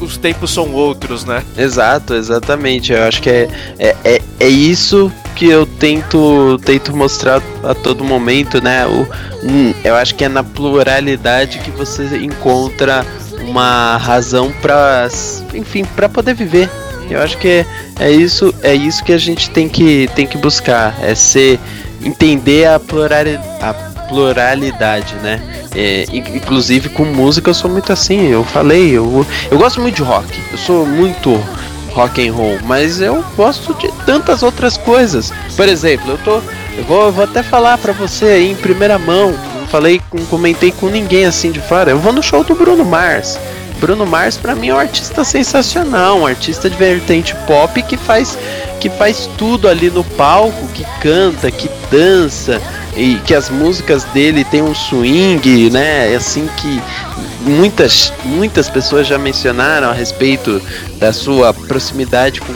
Os 0.00 0.16
tempos 0.16 0.52
são 0.52 0.72
outros, 0.72 1.24
né? 1.24 1.42
Exato, 1.56 2.14
exatamente. 2.14 2.92
Eu 2.92 3.02
acho 3.04 3.20
que 3.20 3.30
é, 3.30 3.48
é, 3.78 3.96
é, 4.04 4.22
é 4.40 4.48
isso 4.48 5.12
que 5.34 5.46
eu 5.46 5.66
tento, 5.66 6.58
tento 6.64 6.96
mostrar 6.96 7.42
a 7.62 7.74
todo 7.74 8.04
momento, 8.04 8.62
né? 8.62 8.86
O, 8.86 9.06
eu 9.84 9.94
acho 9.96 10.14
que 10.14 10.24
é 10.24 10.28
na 10.28 10.42
pluralidade 10.42 11.58
que 11.58 11.70
você 11.70 12.04
encontra 12.18 13.04
uma 13.46 13.96
razão 13.96 14.52
para, 14.60 15.08
enfim, 15.52 15.84
para 15.84 16.08
poder 16.08 16.34
viver. 16.34 16.70
Eu 17.10 17.20
acho 17.20 17.36
que 17.38 17.64
é, 17.98 18.10
isso, 18.10 18.54
é 18.62 18.74
isso 18.74 19.04
que 19.04 19.12
a 19.12 19.18
gente 19.18 19.50
tem 19.50 19.68
que, 19.68 20.08
tem 20.14 20.26
que 20.26 20.38
buscar, 20.38 20.94
é 21.02 21.14
ser 21.14 21.60
entender 22.02 22.66
a, 22.66 22.80
plurali, 22.80 23.38
a 23.60 23.74
pluralidade, 24.08 25.14
né? 25.16 25.40
É, 25.74 26.06
inclusive 26.12 26.88
com 26.88 27.04
música 27.04 27.50
eu 27.50 27.54
sou 27.54 27.70
muito 27.70 27.92
assim, 27.92 28.28
eu 28.28 28.44
falei, 28.44 28.90
eu, 28.90 29.26
eu 29.50 29.58
gosto 29.58 29.80
muito 29.80 29.96
de 29.96 30.02
rock, 30.02 30.28
eu 30.52 30.58
sou 30.58 30.86
muito 30.86 31.34
rock 31.92 32.26
and 32.26 32.32
roll, 32.32 32.58
mas 32.64 33.00
eu 33.00 33.24
gosto 33.36 33.74
de 33.74 33.90
tantas 34.04 34.42
outras 34.42 34.76
coisas. 34.76 35.32
Por 35.56 35.68
exemplo, 35.68 36.12
eu 36.12 36.18
tô, 36.18 36.40
eu 36.76 36.84
vou, 36.84 37.06
eu 37.06 37.12
vou 37.12 37.24
até 37.24 37.42
falar 37.42 37.78
para 37.78 37.92
você 37.92 38.26
aí 38.26 38.50
em 38.50 38.56
primeira 38.56 38.98
mão, 38.98 39.34
falei, 39.74 40.00
comentei 40.30 40.70
com 40.70 40.86
ninguém 40.86 41.24
assim 41.24 41.50
de 41.50 41.60
fora. 41.60 41.90
Eu 41.90 41.98
vou 41.98 42.12
no 42.12 42.22
show 42.22 42.44
do 42.44 42.54
Bruno 42.54 42.84
Mars. 42.84 43.36
Bruno 43.80 44.06
Mars 44.06 44.36
para 44.36 44.54
mim 44.54 44.68
é 44.68 44.74
um 44.74 44.78
artista 44.78 45.24
sensacional, 45.24 46.20
um 46.20 46.26
artista 46.26 46.70
de 46.70 46.76
vertente 46.76 47.34
pop 47.44 47.82
que 47.82 47.96
faz 47.96 48.38
que 48.80 48.88
faz 48.88 49.28
tudo 49.36 49.66
ali 49.66 49.90
no 49.90 50.04
palco, 50.04 50.68
que 50.68 50.86
canta, 51.00 51.50
que 51.50 51.68
dança 51.90 52.62
e 52.96 53.16
que 53.26 53.34
as 53.34 53.50
músicas 53.50 54.04
dele 54.04 54.44
tem 54.44 54.62
um 54.62 54.74
swing, 54.74 55.70
né? 55.70 56.14
Assim 56.14 56.48
que 56.56 56.80
muitas 57.40 58.12
muitas 58.24 58.70
pessoas 58.70 59.08
já 59.08 59.18
mencionaram 59.18 59.90
a 59.90 59.92
respeito 59.92 60.62
da 60.98 61.12
sua 61.12 61.52
proximidade 61.52 62.40
com 62.40 62.52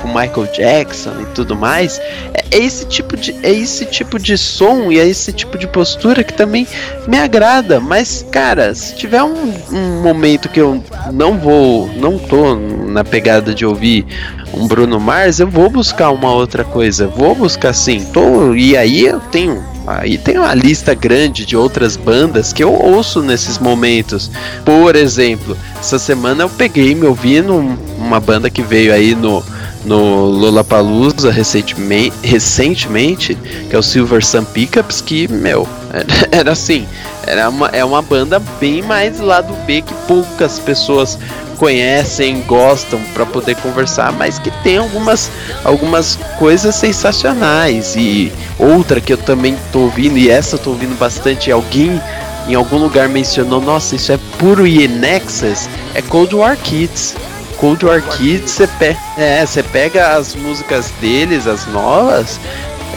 com 0.00 0.08
Michael 0.08 0.46
Jackson 0.52 1.12
e 1.20 1.26
tudo 1.34 1.56
mais, 1.56 1.98
é, 2.34 2.44
é, 2.50 2.58
esse 2.58 2.86
tipo 2.86 3.16
de 3.16 3.34
é 3.42 3.52
esse 3.52 3.84
tipo 3.86 4.18
de 4.18 4.36
som 4.36 4.90
e 4.90 4.98
é 4.98 5.06
esse 5.06 5.32
tipo 5.32 5.56
de 5.56 5.66
postura 5.66 6.24
que 6.24 6.32
também 6.32 6.66
me 7.06 7.18
agrada. 7.18 7.80
Mas 7.80 8.24
cara, 8.30 8.74
se 8.74 8.96
tiver 8.96 9.22
um, 9.22 9.52
um 9.72 10.02
momento 10.02 10.48
que 10.48 10.60
eu 10.60 10.82
não 11.12 11.38
vou, 11.38 11.88
não 11.96 12.18
tô 12.18 12.56
na 12.56 13.04
pegada 13.04 13.54
de 13.54 13.64
ouvir 13.64 14.06
um 14.52 14.66
Bruno 14.66 14.98
Mars, 14.98 15.38
eu 15.38 15.46
vou 15.46 15.70
buscar 15.70 16.10
uma 16.10 16.32
outra 16.32 16.64
coisa. 16.64 17.06
Vou 17.06 17.34
buscar 17.34 17.72
sim. 17.72 18.04
Tô, 18.12 18.54
e 18.54 18.76
aí 18.76 19.06
eu 19.06 19.20
tenho 19.20 19.62
Aí 19.86 20.18
tem 20.18 20.38
uma 20.38 20.54
lista 20.54 20.94
grande 20.94 21.44
de 21.44 21.56
outras 21.56 21.96
bandas 21.96 22.52
que 22.52 22.62
eu 22.62 22.72
ouço 22.72 23.22
nesses 23.22 23.58
momentos. 23.58 24.30
Por 24.64 24.94
exemplo, 24.94 25.56
essa 25.80 25.98
semana 25.98 26.44
eu 26.44 26.48
peguei 26.48 26.94
me 26.94 27.06
ouvindo 27.06 27.56
uma 27.98 28.20
banda 28.20 28.48
que 28.48 28.62
veio 28.62 28.92
aí 28.92 29.14
no 29.14 29.42
no 29.84 30.26
Lollapalooza 30.26 31.30
recentemente, 31.30 32.14
recentemente, 32.22 33.34
que 33.68 33.74
é 33.74 33.78
o 33.78 33.82
Silver 33.82 34.24
Sun 34.24 34.44
Pickups, 34.44 35.00
que, 35.00 35.26
meu, 35.28 35.66
era, 36.30 36.52
assim, 36.52 36.86
era 37.26 37.48
uma, 37.48 37.68
é 37.68 37.84
uma 37.84 38.02
banda 38.02 38.40
bem 38.60 38.82
mais 38.82 39.20
lado 39.20 39.54
B 39.66 39.82
que 39.82 39.94
poucas 40.06 40.58
pessoas 40.58 41.18
conhecem, 41.56 42.40
gostam 42.46 42.98
para 43.12 43.26
poder 43.26 43.54
conversar, 43.56 44.12
mas 44.12 44.38
que 44.38 44.50
tem 44.62 44.78
algumas, 44.78 45.30
algumas 45.62 46.16
coisas 46.38 46.74
sensacionais. 46.74 47.94
E 47.96 48.32
outra 48.58 48.98
que 48.98 49.12
eu 49.12 49.18
também 49.18 49.56
tô 49.70 49.80
ouvindo, 49.80 50.16
e 50.16 50.30
essa 50.30 50.56
eu 50.56 50.58
tô 50.58 50.70
ouvindo 50.70 50.98
bastante, 50.98 51.52
alguém 51.52 52.00
em 52.48 52.54
algum 52.54 52.78
lugar 52.78 53.08
mencionou, 53.08 53.60
nossa, 53.60 53.94
isso 53.94 54.10
é 54.10 54.18
puro 54.38 54.66
Ienexas, 54.66 55.68
é 55.94 56.00
Cold 56.00 56.34
War 56.34 56.56
Kids. 56.56 57.14
Cold 57.60 57.84
War 57.84 58.02
Kids, 58.02 58.52
você 58.52 58.66
pe 58.66 58.96
é, 59.18 59.44
pega 59.70 60.16
as 60.16 60.34
músicas 60.34 60.90
deles, 61.00 61.46
as 61.46 61.66
novas, 61.66 62.40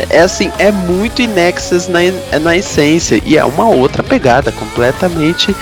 é 0.09 0.21
assim, 0.21 0.51
é 0.57 0.71
muito 0.71 1.21
Inexas 1.21 1.87
na, 1.87 1.99
na 2.39 2.55
essência 2.55 3.21
e 3.25 3.37
é 3.37 3.43
uma 3.43 3.69
outra 3.69 4.01
pegada 4.01 4.51
completamente 4.51 5.55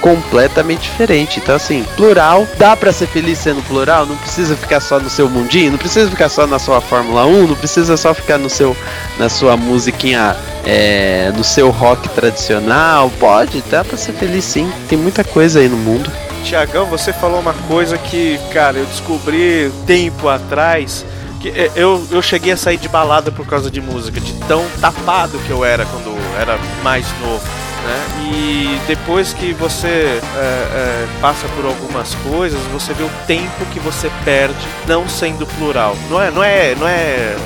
completamente 0.00 0.82
diferente. 0.90 1.38
Então, 1.38 1.54
assim, 1.54 1.84
plural, 1.94 2.48
dá 2.58 2.74
para 2.74 2.90
ser 2.90 3.06
feliz 3.06 3.38
sendo 3.38 3.62
plural, 3.66 4.06
não 4.06 4.16
precisa 4.16 4.56
ficar 4.56 4.80
só 4.80 4.98
no 4.98 5.10
seu 5.10 5.28
mundinho, 5.28 5.72
não 5.72 5.78
precisa 5.78 6.08
ficar 6.08 6.30
só 6.30 6.46
na 6.46 6.58
sua 6.58 6.80
Fórmula 6.80 7.26
1, 7.26 7.48
não 7.48 7.54
precisa 7.54 7.98
só 7.98 8.14
ficar 8.14 8.38
no 8.38 8.48
seu 8.48 8.74
na 9.18 9.28
sua 9.28 9.58
musiquinha 9.58 10.34
é, 10.64 11.30
no 11.36 11.44
seu 11.44 11.70
rock 11.70 12.08
tradicional. 12.08 13.10
Pode, 13.20 13.62
dá 13.70 13.84
para 13.84 13.98
ser 13.98 14.12
feliz 14.12 14.44
sim. 14.44 14.72
Tem 14.88 14.98
muita 14.98 15.22
coisa 15.22 15.60
aí 15.60 15.68
no 15.68 15.76
mundo. 15.76 16.10
Tiagão, 16.40 16.86
você 16.86 17.12
falou 17.12 17.40
uma 17.40 17.54
coisa 17.68 17.96
que, 17.96 18.38
cara, 18.52 18.78
eu 18.78 18.86
descobri 18.86 19.70
tempo 19.86 20.28
atrás. 20.28 21.04
Que 21.40 21.48
é, 21.48 21.70
eu, 21.74 22.06
eu 22.10 22.20
cheguei 22.20 22.52
a 22.52 22.56
sair 22.56 22.76
de 22.76 22.88
balada 22.88 23.32
por 23.32 23.46
causa 23.46 23.70
de 23.70 23.80
música, 23.80 24.20
de 24.20 24.34
tão 24.44 24.64
tapado 24.80 25.38
que 25.46 25.50
eu 25.50 25.64
era 25.64 25.86
quando 25.86 26.14
era 26.38 26.58
mais 26.82 27.06
novo. 27.20 27.44
Né? 27.84 28.30
E 28.32 28.80
depois 28.86 29.32
que 29.32 29.52
você 29.54 30.20
é, 30.36 30.38
é, 30.38 31.08
passa 31.20 31.48
por 31.48 31.64
algumas 31.64 32.14
coisas, 32.16 32.60
você 32.72 32.92
vê 32.92 33.02
o 33.02 33.10
tempo 33.26 33.64
que 33.72 33.80
você 33.80 34.10
perde 34.24 34.66
não 34.86 35.08
sendo 35.08 35.46
plural. 35.46 35.96
Não 36.10 36.20
é, 36.20 36.30
não 36.30 36.44
é, 36.44 36.74
não 36.74 36.86
é. 36.86 37.36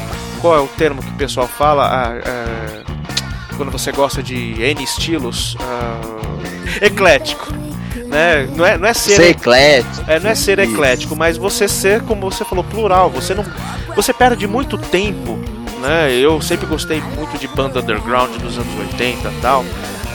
Qual 0.40 0.56
é 0.56 0.60
o 0.60 0.66
termo 0.66 1.02
que 1.02 1.10
o 1.10 1.14
pessoal 1.14 1.46
fala? 1.46 1.88
Ah, 1.88 2.16
é, 2.16 2.84
quando 3.56 3.70
você 3.70 3.92
gosta 3.92 4.22
de 4.22 4.60
N 4.60 4.82
estilos, 4.82 5.56
ah, 5.60 6.00
eclético. 6.84 7.46
Né? 8.14 8.48
Não 8.54 8.64
é, 8.64 8.78
não 8.78 8.86
é 8.86 8.94
ser, 8.94 9.16
ser 9.16 9.30
eclético. 9.30 10.04
É, 10.06 10.20
não 10.20 10.30
é 10.30 10.34
ser 10.36 10.60
eclético, 10.60 11.16
mas 11.16 11.36
você 11.36 11.66
ser, 11.66 12.00
como 12.02 12.30
você 12.30 12.44
falou, 12.44 12.62
plural. 12.62 13.10
Você 13.10 13.34
não, 13.34 13.44
você 13.96 14.12
perde 14.12 14.46
muito 14.46 14.78
tempo, 14.78 15.36
né? 15.80 16.12
Eu 16.12 16.40
sempre 16.40 16.64
gostei 16.64 17.02
muito 17.16 17.36
de 17.36 17.48
banda 17.48 17.80
underground 17.80 18.30
dos 18.36 18.56
anos 18.56 18.72
80 18.92 19.28
e 19.28 19.40
tal. 19.42 19.64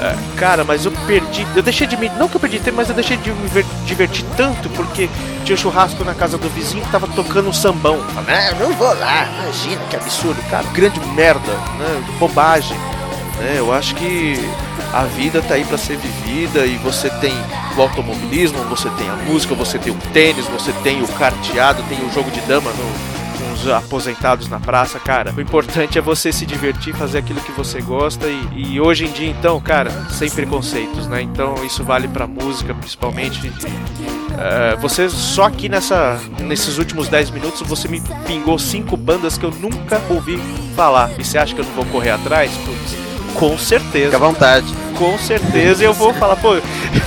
É, 0.01 0.15
cara, 0.37 0.63
mas 0.63 0.85
eu 0.85 0.93
perdi. 1.05 1.45
Eu 1.53 1.61
deixei 1.61 1.85
de 1.85 1.97
me. 1.97 2.07
Não 2.11 2.29
que 2.29 2.37
eu 2.37 2.39
perdi 2.39 2.59
tempo, 2.59 2.77
mas 2.77 2.87
eu 2.87 2.95
deixei 2.95 3.17
de 3.17 3.31
me 3.33 3.49
divertir 3.85 4.23
tanto 4.37 4.69
porque 4.69 5.09
tinha 5.43 5.57
churrasco 5.57 6.01
na 6.05 6.13
casa 6.13 6.37
do 6.37 6.47
vizinho 6.47 6.85
que 6.85 6.91
tava 6.91 7.05
tocando 7.07 7.49
um 7.49 7.53
sambão. 7.53 8.01
Ah, 8.15 8.55
não 8.57 8.71
vou 8.71 8.93
lá, 8.97 9.27
imagina 9.43 9.81
que 9.89 9.97
absurdo. 9.97 10.41
Cara, 10.49 10.63
grande 10.71 11.01
merda, 11.15 11.51
né? 11.51 12.03
Bobagem. 12.17 12.77
Né? 13.39 13.55
Eu 13.57 13.73
acho 13.73 13.95
que 13.95 14.35
a 14.93 15.03
vida 15.03 15.41
tá 15.41 15.55
aí 15.55 15.63
para 15.63 15.77
ser 15.77 15.97
vivida 15.97 16.65
e 16.65 16.77
você 16.77 17.09
tem 17.09 17.33
o 17.77 17.81
automobilismo, 17.81 18.61
você 18.65 18.89
tem 18.91 19.09
a 19.09 19.15
música, 19.15 19.55
você 19.55 19.79
tem 19.79 19.93
o 19.93 19.97
tênis, 20.13 20.45
você 20.47 20.71
tem 20.83 21.01
o 21.01 21.07
carteado, 21.07 21.81
tem 21.83 21.99
o 22.05 22.11
jogo 22.11 22.29
de 22.31 22.41
dama 22.41 22.71
no, 22.71 23.19
os 23.53 23.67
aposentados 23.67 24.47
na 24.47 24.59
praça, 24.59 24.99
cara. 24.99 25.33
O 25.35 25.41
importante 25.41 25.97
é 25.97 26.01
você 26.01 26.31
se 26.31 26.45
divertir, 26.45 26.93
fazer 26.93 27.19
aquilo 27.19 27.41
que 27.41 27.51
você 27.51 27.81
gosta 27.81 28.27
e, 28.27 28.73
e 28.73 28.81
hoje 28.81 29.05
em 29.05 29.11
dia, 29.11 29.29
então, 29.29 29.59
cara, 29.59 29.91
sem 30.09 30.29
preconceitos, 30.29 31.07
né? 31.07 31.21
Então 31.21 31.55
isso 31.65 31.83
vale 31.83 32.07
pra 32.07 32.25
música, 32.25 32.73
principalmente. 32.73 33.47
Uh, 33.47 34.79
você 34.79 35.09
só 35.09 35.45
aqui 35.45 35.67
nessa, 35.67 36.19
nesses 36.39 36.77
últimos 36.77 37.09
10 37.09 37.31
minutos 37.31 37.61
você 37.61 37.89
me 37.89 38.01
pingou 38.25 38.57
cinco 38.57 38.95
bandas 38.95 39.37
que 39.37 39.45
eu 39.45 39.51
nunca 39.51 40.01
ouvi 40.09 40.37
falar. 40.75 41.11
E 41.19 41.23
você 41.23 41.37
acha 41.37 41.53
que 41.53 41.59
eu 41.59 41.65
não 41.65 41.73
vou 41.73 41.85
correr 41.85 42.11
atrás? 42.11 42.51
Putz, 42.65 42.98
com 43.35 43.57
certeza. 43.57 44.05
Fica 44.05 44.17
à 44.17 44.19
vontade. 44.19 44.65
Com 44.97 45.17
certeza 45.17 45.83
eu 45.83 45.93
vou 45.93 46.13
falar, 46.13 46.35
pô, 46.35 46.55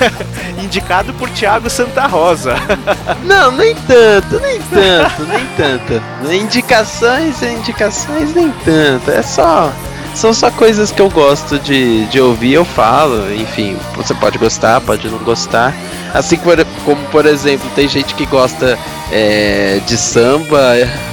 indicado 0.63 1.13
por 1.15 1.29
Thiago 1.31 1.69
Santa 1.69 2.07
Rosa. 2.07 2.55
Não, 3.25 3.53
nem 3.53 3.75
tanto, 3.75 4.41
nem 4.41 4.61
tanto, 4.63 5.23
nem 5.25 5.47
tanto. 5.57 6.03
Indicações, 6.33 7.43
indicações, 7.43 8.35
nem 8.35 8.51
tanto. 8.65 9.11
É 9.11 9.23
só. 9.23 9.73
São 10.15 10.33
só 10.35 10.51
coisas 10.51 10.93
que 10.93 11.01
eu 11.01 11.09
gosto 11.09 11.59
de, 11.59 12.05
de 12.07 12.21
ouvir, 12.21 12.53
eu 12.53 12.65
falo. 12.65 13.33
Enfim, 13.35 13.77
você 13.97 14.15
pode 14.15 14.37
gostar, 14.39 14.81
pode 14.81 15.09
não 15.09 15.19
gostar. 15.19 15.75
Assim 16.13 16.37
como, 16.37 17.03
por 17.11 17.25
exemplo, 17.25 17.69
tem 17.75 17.89
gente 17.89 18.15
que 18.15 18.27
gosta 18.27 18.79
é, 19.11 19.81
de 19.87 19.97
samba 19.97 20.59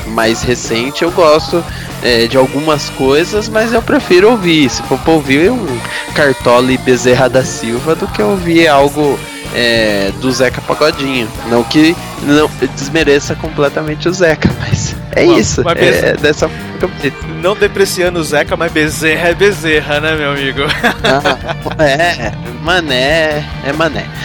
mais 0.08 0.42
recente, 0.42 1.04
eu 1.04 1.12
gosto 1.12 1.64
é, 2.04 2.28
de 2.28 2.38
algumas 2.38 2.90
coisas, 2.92 3.50
mas 3.50 3.74
eu 3.74 3.82
prefiro 3.82 4.32
ouvir. 4.32 4.70
Se 4.70 4.82
for 4.84 4.98
pra 5.00 5.14
ouvir 5.14 5.52
um 5.52 5.80
Cartola 6.14 6.72
e 6.72 6.78
Bezerra 6.78 7.30
da 7.30 7.44
Silva 7.44 7.96
do 7.96 8.08
que 8.08 8.22
ouvir 8.22 8.68
algo 8.68 9.20
é, 9.54 10.12
do 10.20 10.32
Zeca 10.32 10.62
Pagodinho. 10.62 11.28
Não 11.50 11.64
que 11.64 11.96
não 12.24 12.50
desmereça 12.76 13.36
completamente 13.36 14.08
o 14.08 14.14
Zeca, 14.14 14.50
mas 14.60 14.96
é 15.16 15.26
isso. 15.26 15.64
Mas 15.64 15.78
é, 15.78 16.14
dessa 16.14 16.48
forma 16.48 16.60
Não 17.42 17.56
depreciando 17.56 18.20
o 18.20 18.24
Zeca, 18.24 18.56
mas 18.56 18.72
Bezerra 18.72 19.30
é 19.30 19.34
Bezerra, 19.34 20.00
né, 20.00 20.16
meu 20.16 20.32
amigo? 20.32 20.62
Ah, 21.04 21.84
é, 21.84 22.32
mané, 22.62 23.44
é 23.66 23.74
mané. 23.74 24.06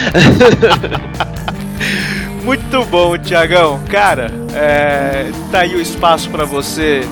Muito 2.45 2.85
bom, 2.85 3.17
Tiagão. 3.17 3.81
Cara, 3.89 4.31
é, 4.55 5.31
tá 5.51 5.61
aí 5.61 5.75
o 5.75 5.81
espaço 5.81 6.29
para 6.29 6.45
você 6.45 7.03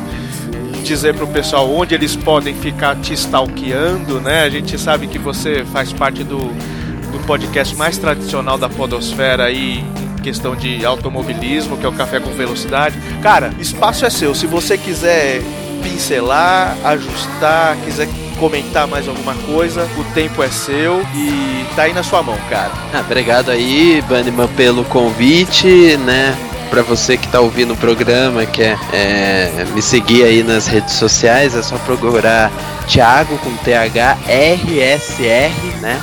dizer 0.82 1.14
pro 1.14 1.26
pessoal 1.26 1.70
onde 1.70 1.94
eles 1.94 2.16
podem 2.16 2.54
ficar 2.54 2.96
te 2.96 3.14
stalkeando, 3.14 4.20
né? 4.20 4.42
A 4.42 4.50
gente 4.50 4.78
sabe 4.78 5.06
que 5.06 5.18
você 5.18 5.64
faz 5.64 5.92
parte 5.92 6.24
do, 6.24 6.38
do 6.38 7.26
podcast 7.26 7.74
mais 7.76 7.98
tradicional 7.98 8.58
da 8.58 8.68
podosfera 8.68 9.44
aí, 9.44 9.84
questão 10.22 10.54
de 10.54 10.84
automobilismo, 10.84 11.76
que 11.76 11.86
é 11.86 11.88
o 11.88 11.92
Café 11.92 12.20
com 12.20 12.30
Velocidade. 12.30 12.96
Cara, 13.22 13.52
espaço 13.58 14.04
é 14.04 14.10
seu. 14.10 14.34
Se 14.34 14.46
você 14.46 14.76
quiser 14.76 15.42
pincelar, 15.82 16.76
ajustar, 16.84 17.76
quiser 17.84 18.08
comentar 18.38 18.86
mais 18.86 19.08
alguma 19.08 19.34
coisa, 19.34 19.88
o 19.98 20.04
tempo 20.14 20.42
é 20.42 20.48
seu 20.48 21.00
e 21.14 21.64
tá 21.76 21.82
aí 21.82 21.92
na 21.92 22.02
sua 22.02 22.22
mão, 22.22 22.36
cara. 22.48 22.72
Ah, 22.92 23.00
obrigado 23.00 23.50
aí, 23.50 24.02
Banniman, 24.08 24.48
pelo 24.48 24.84
convite, 24.84 25.96
né? 25.98 26.36
Para 26.72 26.82
você 26.82 27.18
que 27.18 27.28
tá 27.28 27.38
ouvindo 27.38 27.74
o 27.74 27.76
programa, 27.76 28.46
quer 28.46 28.78
é, 28.94 29.66
me 29.74 29.82
seguir 29.82 30.24
aí 30.24 30.42
nas 30.42 30.66
redes 30.66 30.94
sociais, 30.94 31.54
é 31.54 31.60
só 31.60 31.76
procurar 31.76 32.50
Thiago 32.88 33.36
com 33.36 33.54
TH 33.56 34.16
RSR, 34.26 35.80
né? 35.82 36.00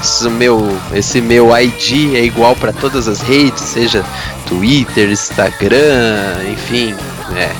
Esse 0.00 0.28
meu, 0.28 0.78
esse 0.94 1.20
meu 1.20 1.50
ID 1.58 2.14
é 2.14 2.22
igual 2.22 2.54
para 2.54 2.72
todas 2.72 3.08
as 3.08 3.20
redes, 3.20 3.64
seja 3.64 4.04
Twitter, 4.46 5.10
Instagram, 5.10 6.44
enfim, 6.52 6.94
é, 7.36 7.50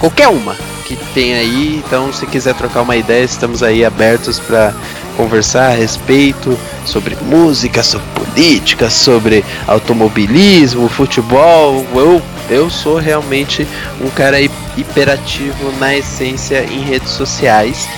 qualquer 0.00 0.28
uma 0.28 0.56
que 0.86 0.96
tem 1.12 1.34
aí. 1.34 1.82
Então, 1.86 2.10
se 2.14 2.26
quiser 2.26 2.54
trocar 2.54 2.80
uma 2.80 2.96
ideia, 2.96 3.24
estamos 3.24 3.62
aí 3.62 3.84
abertos 3.84 4.38
para 4.38 4.72
conversar 5.16 5.72
a 5.72 5.74
respeito 5.74 6.56
sobre 6.84 7.16
música, 7.22 7.82
sobre 7.82 8.06
política, 8.14 8.90
sobre 8.90 9.44
automobilismo, 9.66 10.88
futebol. 10.88 11.84
Eu, 11.94 12.22
eu 12.48 12.70
sou 12.70 12.98
realmente 12.98 13.66
um 14.00 14.08
cara 14.10 14.40
hiperativo 14.76 15.72
na 15.78 15.96
essência 15.96 16.64
em 16.64 16.80
redes 16.80 17.10
sociais. 17.10 17.88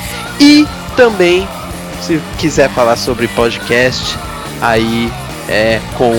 E 0.41 0.67
também, 0.97 1.47
se 2.01 2.19
quiser 2.39 2.71
falar 2.71 2.97
sobre 2.97 3.29
podcast, 3.29 4.17
aí 4.61 5.13
é 5.49 5.81
com 5.97 6.13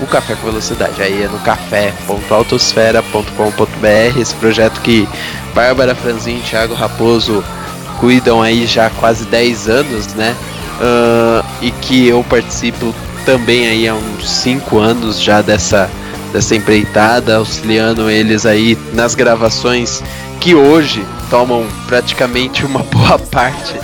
o 0.00 0.06
Café 0.06 0.34
com 0.34 0.46
Velocidade. 0.46 1.00
Aí 1.02 1.22
é 1.22 1.28
no 1.28 1.38
café.autosfera.com.br, 1.40 4.18
esse 4.18 4.34
projeto 4.36 4.80
que 4.80 5.06
Bárbara 5.54 5.94
Franzin 5.94 6.40
Thiago 6.40 6.72
Raposo 6.74 7.44
cuidam 8.00 8.40
aí 8.42 8.66
já 8.66 8.86
há 8.86 8.90
quase 8.90 9.24
10 9.26 9.68
anos, 9.68 10.14
né? 10.14 10.34
Uh, 10.80 11.44
e 11.60 11.70
que 11.70 12.08
eu 12.08 12.24
participo 12.24 12.94
também 13.26 13.68
aí 13.68 13.86
há 13.86 13.94
uns 13.94 14.28
5 14.28 14.78
anos 14.78 15.20
já 15.20 15.42
dessa, 15.42 15.90
dessa 16.32 16.56
empreitada, 16.56 17.36
auxiliando 17.36 18.10
eles 18.10 18.46
aí 18.46 18.76
nas 18.94 19.14
gravações 19.14 20.02
que 20.40 20.54
hoje 20.54 21.04
tomam 21.28 21.66
praticamente 21.86 22.64
uma 22.64 22.82
boa 22.90 23.18
parte 23.18 23.74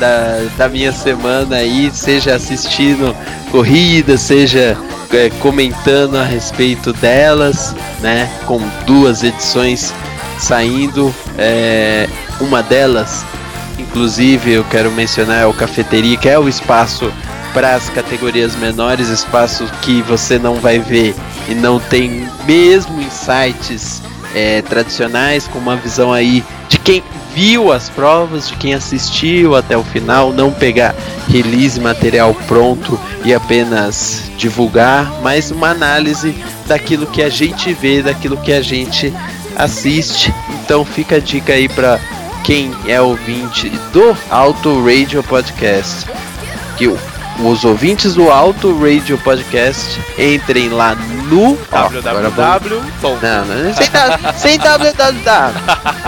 da, 0.00 0.48
da 0.56 0.68
minha 0.68 0.92
semana 0.92 1.56
aí, 1.56 1.90
seja 1.92 2.34
assistindo 2.34 3.14
corrida, 3.50 4.16
seja 4.16 4.76
é, 5.12 5.30
comentando 5.40 6.16
a 6.16 6.24
respeito 6.24 6.92
delas, 6.94 7.74
né? 8.00 8.30
Com 8.46 8.60
duas 8.86 9.22
edições 9.22 9.92
saindo, 10.38 11.14
é, 11.38 12.08
uma 12.40 12.62
delas, 12.62 13.24
inclusive, 13.78 14.52
eu 14.52 14.64
quero 14.64 14.90
mencionar 14.92 15.48
o 15.48 15.54
Cafeteria, 15.54 16.16
que 16.16 16.28
é 16.28 16.38
o 16.38 16.48
espaço 16.48 17.12
para 17.52 17.74
as 17.74 17.88
categorias 17.88 18.54
menores, 18.56 19.08
espaços 19.08 19.70
que 19.82 20.02
você 20.02 20.38
não 20.38 20.56
vai 20.56 20.78
ver 20.78 21.14
e 21.48 21.54
não 21.54 21.80
tem 21.80 22.28
mesmo 22.44 23.00
em 23.00 23.08
sites 23.08 24.02
é, 24.34 24.60
tradicionais, 24.62 25.48
com 25.48 25.58
uma 25.58 25.76
visão 25.76 26.12
aí 26.12 26.44
de 26.68 26.78
quem 26.78 27.02
viu 27.34 27.72
as 27.72 27.88
provas, 27.88 28.48
de 28.48 28.56
quem 28.56 28.74
assistiu 28.74 29.54
até 29.54 29.76
o 29.76 29.82
final, 29.82 30.32
não 30.32 30.50
pegar 30.52 30.94
release 31.28 31.80
material 31.80 32.34
pronto 32.46 32.98
e 33.24 33.32
apenas 33.32 34.30
divulgar, 34.36 35.20
mas 35.22 35.50
uma 35.50 35.70
análise 35.70 36.34
daquilo 36.66 37.06
que 37.06 37.22
a 37.22 37.28
gente 37.28 37.72
vê, 37.72 38.02
daquilo 38.02 38.36
que 38.36 38.52
a 38.52 38.60
gente 38.60 39.12
assiste. 39.56 40.32
Então 40.64 40.84
fica 40.84 41.16
a 41.16 41.20
dica 41.20 41.52
aí 41.52 41.68
para 41.68 41.98
quem 42.46 42.72
é 42.86 42.98
ouvinte 43.00 43.68
do 43.92 44.16
Auto 44.30 44.80
Radio 44.84 45.20
Podcast, 45.20 46.06
que 46.76 46.86
os 46.86 47.64
ouvintes 47.64 48.14
do 48.14 48.30
Auto 48.30 48.72
Radio 48.78 49.18
Podcast 49.18 50.00
entrem 50.16 50.68
lá 50.68 50.94
no 50.94 51.58
www. 51.68 52.80
Não, 53.02 53.44
não, 53.44 53.74
sem, 53.74 53.88
sem 54.36 54.56
www. 54.58 54.94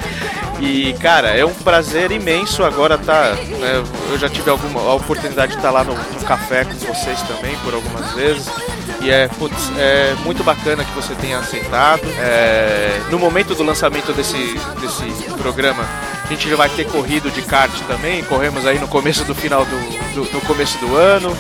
E, 0.60 0.94
cara, 0.94 1.30
é 1.30 1.44
um 1.44 1.54
prazer 1.54 2.12
imenso 2.12 2.64
agora 2.64 2.98
tá. 2.98 3.34
Né, 3.34 3.84
eu 4.10 4.18
já 4.18 4.30
tive 4.30 4.50
alguma 4.50 4.80
a 4.80 4.94
oportunidade 4.94 5.52
de 5.52 5.58
estar 5.58 5.70
tá 5.70 5.74
lá 5.74 5.84
no, 5.84 5.94
no, 5.94 6.26
café 6.26 6.64
com 6.64 6.74
vocês 6.74 7.22
também 7.24 7.56
por 7.66 7.74
algumas 7.74 8.14
vezes. 8.14 8.48
E 9.04 9.12
é, 9.12 9.28
putz, 9.28 9.70
é 9.78 10.16
muito 10.24 10.44
bacana 10.46 10.84
que 10.86 10.92
você 10.94 11.14
tenha 11.16 11.38
aceitado. 11.38 12.02
É, 12.20 13.02
no 13.12 13.20
momento 13.20 13.54
do 13.54 13.62
lançamento 13.62 14.14
desse, 14.14 14.58
desse 14.80 15.30
programa, 15.38 15.86
a 16.24 16.28
gente 16.28 16.50
já 16.50 16.56
vai 16.56 16.70
ter 16.70 16.86
corrido 16.86 17.30
de 17.30 17.42
kart 17.42 17.74
também. 17.86 18.24
Corremos 18.24 18.66
aí 18.66 18.80
no 18.80 18.88
começo 18.88 19.26
do 19.26 19.36
final 19.36 19.66
do, 19.66 20.14
do 20.14 20.34
no 20.34 20.42
começo 20.42 20.78
do 20.80 20.96
ano. 20.96 21.36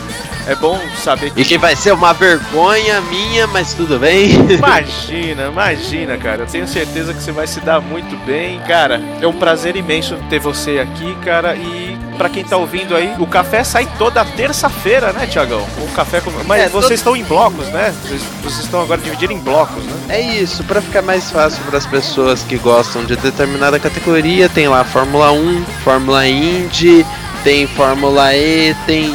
É 0.45 0.55
bom 0.55 0.77
saber 0.97 1.31
que. 1.31 1.41
E 1.41 1.45
que 1.45 1.57
vai 1.57 1.73
ser 1.73 1.93
uma 1.93 2.11
vergonha 2.13 2.99
minha, 3.01 3.47
mas 3.47 3.73
tudo 3.73 3.97
bem. 3.97 4.31
Imagina, 4.51 5.47
imagina, 5.47 6.17
cara. 6.17 6.41
Eu 6.41 6.47
tenho 6.47 6.67
certeza 6.67 7.13
que 7.13 7.21
você 7.21 7.31
vai 7.31 7.47
se 7.47 7.61
dar 7.61 7.79
muito 7.79 8.17
bem. 8.25 8.59
Cara, 8.67 9.01
é 9.21 9.27
um 9.27 9.33
prazer 9.33 9.77
imenso 9.77 10.17
ter 10.29 10.39
você 10.39 10.79
aqui, 10.79 11.15
cara. 11.23 11.55
E 11.55 11.92
para 12.23 12.29
quem 12.29 12.43
tá 12.45 12.55
ouvindo 12.55 12.95
aí, 12.95 13.13
o 13.19 13.27
café 13.27 13.65
sai 13.65 13.85
toda 13.97 14.23
terça-feira, 14.23 15.11
né, 15.11 15.27
Tiagão? 15.27 15.67
O 15.77 15.91
café 15.91 16.21
com... 16.21 16.31
Mas 16.47 16.61
é, 16.61 16.69
vocês 16.69 16.83
todo... 16.83 16.93
estão 16.93 17.15
em 17.17 17.23
blocos, 17.25 17.67
né? 17.67 17.93
Vocês, 18.41 18.59
estão 18.63 18.81
agora 18.81 19.01
dividindo 19.01 19.33
em 19.33 19.39
blocos, 19.39 19.83
né? 19.83 19.93
É 20.07 20.21
isso, 20.21 20.63
para 20.63 20.81
ficar 20.81 21.01
mais 21.01 21.29
fácil 21.29 21.61
para 21.65 21.77
as 21.77 21.85
pessoas 21.85 22.41
que 22.41 22.57
gostam 22.57 23.03
de 23.03 23.17
determinada 23.17 23.77
categoria, 23.77 24.47
tem 24.47 24.69
lá 24.69 24.85
Fórmula 24.85 25.33
1, 25.33 25.65
Fórmula 25.83 26.25
Indy, 26.25 27.05
tem 27.43 27.67
Fórmula 27.67 28.33
E, 28.33 28.73
tem 28.85 29.13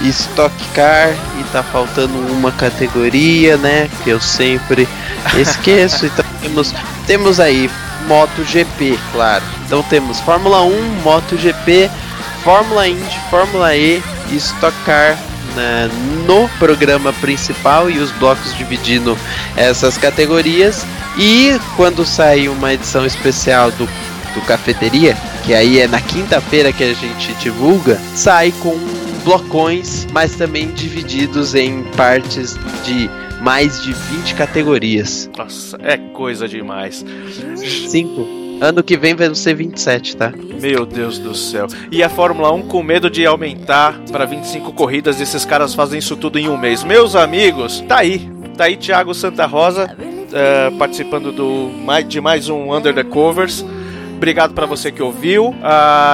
Stock 0.00 0.52
Car 0.74 1.10
e 1.38 1.44
tá 1.52 1.62
faltando 1.62 2.18
uma 2.32 2.50
categoria, 2.50 3.56
né? 3.56 3.88
Que 4.02 4.10
eu 4.10 4.20
sempre 4.20 4.88
esqueço. 5.36 6.06
então 6.10 6.24
temos, 6.42 6.74
temos 7.06 7.38
aí 7.38 7.70
MotoGP, 8.08 8.98
claro. 9.12 9.44
Então 9.64 9.80
temos 9.84 10.18
Fórmula 10.18 10.62
1, 10.62 11.02
MotoGP, 11.04 11.88
Fórmula 12.42 12.88
Indy, 12.88 13.20
Fórmula 13.30 13.76
E 13.76 14.02
e 14.30 14.36
Stock 14.36 14.76
Car 14.84 15.18
né, 15.54 15.90
no 16.26 16.48
programa 16.58 17.12
principal 17.14 17.90
e 17.90 17.98
os 17.98 18.10
blocos 18.12 18.54
dividindo 18.56 19.18
essas 19.56 19.98
categorias. 19.98 20.86
E 21.18 21.58
quando 21.76 22.04
sair 22.04 22.48
uma 22.48 22.72
edição 22.72 23.04
especial 23.04 23.70
do, 23.72 23.86
do 24.34 24.40
Cafeteria, 24.46 25.16
que 25.44 25.52
aí 25.52 25.80
é 25.80 25.88
na 25.88 26.00
quinta-feira 26.00 26.72
que 26.72 26.84
a 26.84 26.94
gente 26.94 27.34
divulga, 27.34 28.00
sai 28.14 28.52
com 28.60 28.78
blocões, 29.24 30.06
mas 30.12 30.36
também 30.36 30.70
divididos 30.70 31.54
em 31.54 31.82
partes 31.96 32.56
de 32.84 33.10
mais 33.40 33.82
de 33.82 33.92
20 33.92 34.34
categorias. 34.34 35.28
Nossa, 35.36 35.76
é 35.82 35.96
coisa 35.96 36.48
demais. 36.48 37.04
5. 37.88 38.37
Ano 38.60 38.82
que 38.82 38.96
vem 38.96 39.14
vai 39.14 39.32
ser 39.34 39.54
27, 39.54 40.16
tá? 40.16 40.32
Meu 40.60 40.84
Deus 40.84 41.18
do 41.18 41.34
céu. 41.34 41.68
E 41.92 42.02
a 42.02 42.08
Fórmula 42.08 42.52
1 42.52 42.62
com 42.62 42.82
medo 42.82 43.08
de 43.08 43.24
aumentar 43.24 44.00
para 44.10 44.24
25 44.24 44.72
corridas, 44.72 45.20
esses 45.20 45.44
caras 45.44 45.74
fazem 45.74 46.00
isso 46.00 46.16
tudo 46.16 46.38
em 46.38 46.48
um 46.48 46.56
mês. 46.56 46.82
Meus 46.82 47.14
amigos, 47.14 47.84
tá 47.86 47.98
aí. 47.98 48.28
Tá 48.56 48.64
aí 48.64 48.76
Thiago 48.76 49.14
Santa 49.14 49.46
Rosa 49.46 49.88
uh, 50.28 50.76
participando 50.76 51.30
do, 51.30 51.70
de 52.08 52.20
mais 52.20 52.48
um 52.48 52.74
Under 52.74 52.92
the 52.92 53.04
Covers. 53.04 53.64
Obrigado 54.16 54.52
para 54.52 54.66
você 54.66 54.90
que 54.90 55.00
ouviu. 55.00 55.50
Uh, 55.50 55.56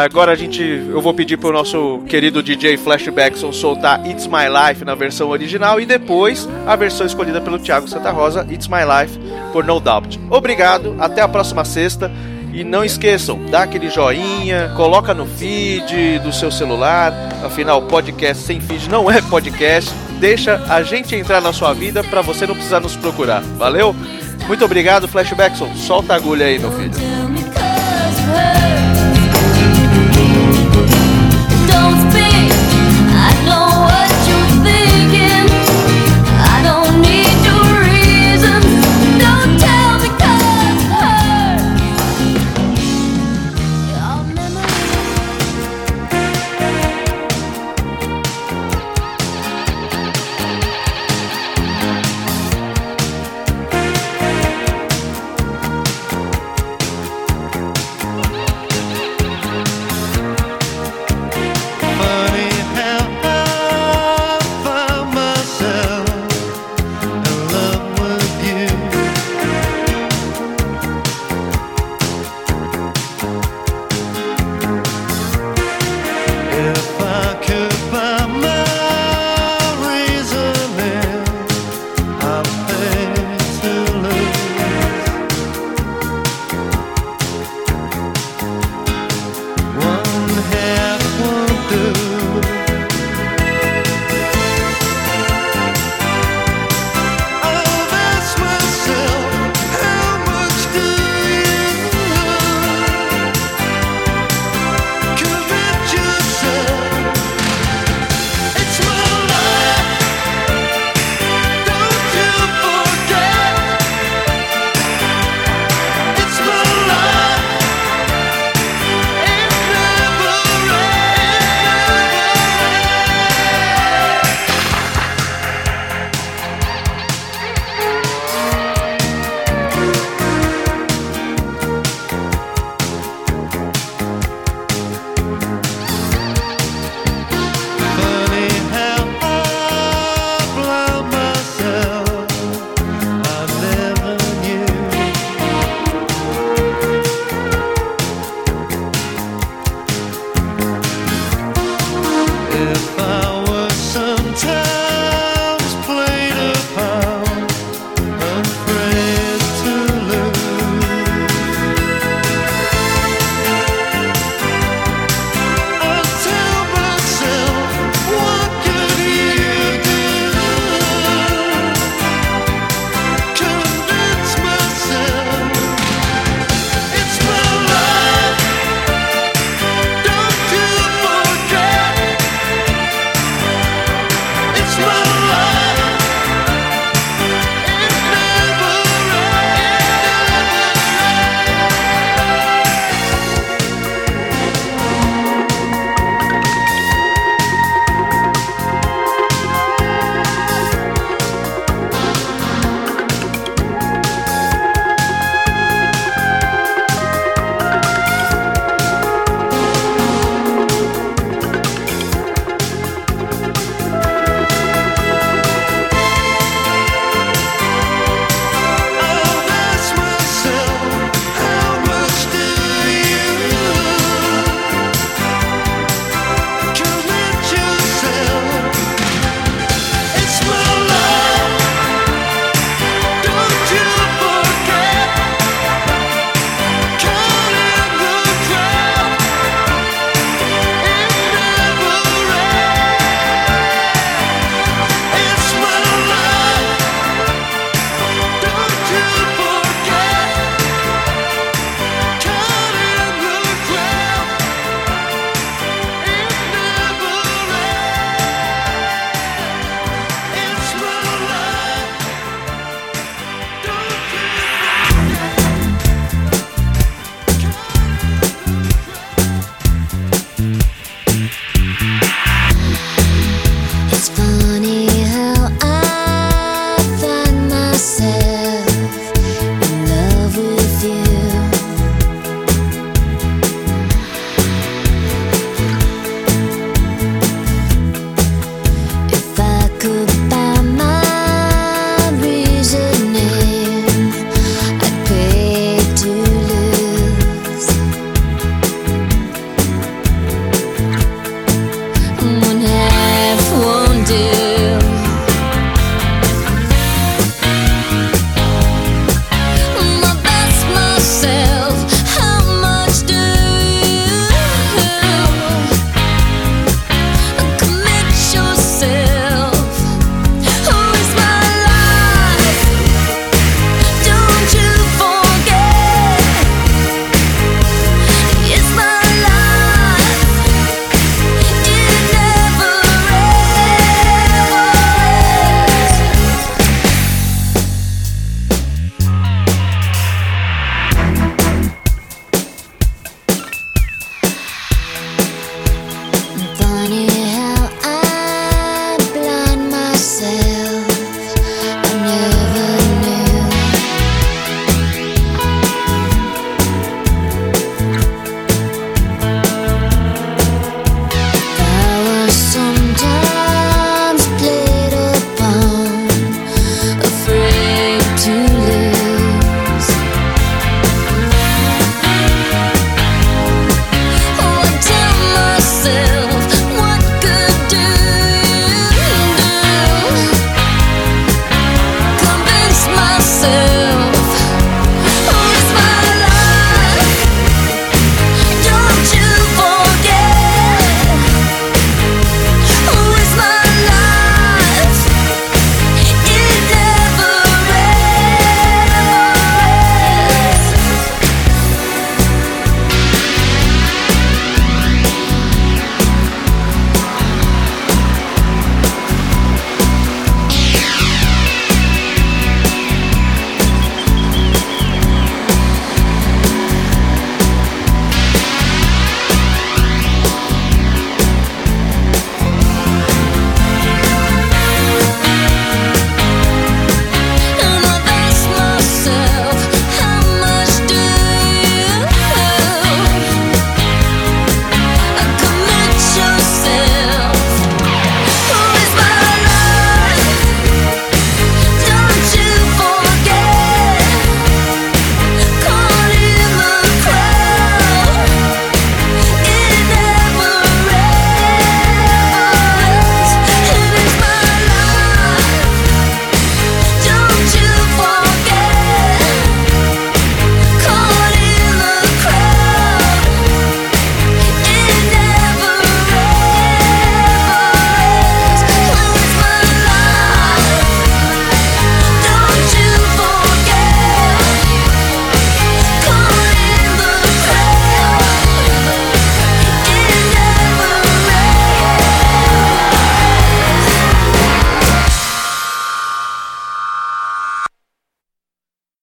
agora 0.05 0.33
a 0.33 0.35
gente, 0.35 0.63
eu 0.63 1.01
vou 1.01 1.15
pedir 1.15 1.39
pro 1.39 1.51
nosso 1.51 2.03
querido 2.07 2.43
DJ 2.43 2.77
Flashbackson 2.77 3.51
soltar 3.51 4.07
It's 4.07 4.27
My 4.27 4.45
Life 4.47 4.85
na 4.85 4.95
versão 4.95 5.31
original 5.31 5.81
e 5.81 5.87
depois 5.87 6.47
a 6.67 6.77
versão 6.77 7.07
escolhida 7.07 7.41
pelo 7.41 7.59
Thiago 7.59 7.89
Santa 7.89 8.11
Rosa, 8.11 8.47
It's 8.51 8.69
My 8.69 8.83
Life 8.85 9.19
por 9.51 9.65
No 9.65 9.81
Doubt. 9.81 10.21
Obrigado, 10.29 10.95
até 10.99 11.23
a 11.23 11.29
próxima 11.29 11.65
sexta. 11.65 12.13
E 12.55 12.63
não 12.63 12.85
esqueçam, 12.85 13.45
dá 13.51 13.65
aquele 13.65 13.91
joinha, 13.91 14.73
coloca 14.77 15.13
no 15.13 15.27
feed 15.27 16.21
do 16.21 16.33
seu 16.33 16.53
celular. 16.53 17.13
Afinal, 17.45 17.83
podcast 17.83 18.45
sem 18.45 18.61
feed 18.61 18.89
não 18.89 19.11
é 19.11 19.21
podcast. 19.21 19.91
Deixa 20.21 20.63
a 20.69 20.81
gente 20.85 21.17
entrar 21.17 21.41
na 21.41 21.53
sua 21.53 21.75
vida 21.75 22.05
para 22.05 22.23
você 22.23 22.47
não 22.47 22.55
precisar 22.55 22.79
nos 22.79 22.95
procurar. 22.97 23.41
Valeu? 23.59 23.93
Muito 24.47 24.65
obrigado, 24.65 25.09
Flashbackson. 25.09 25.75
Solta 25.75 26.13
a 26.13 26.17
agulha 26.17 26.47
aí, 26.47 26.61
meu 26.61 26.71
filho. 26.71 26.93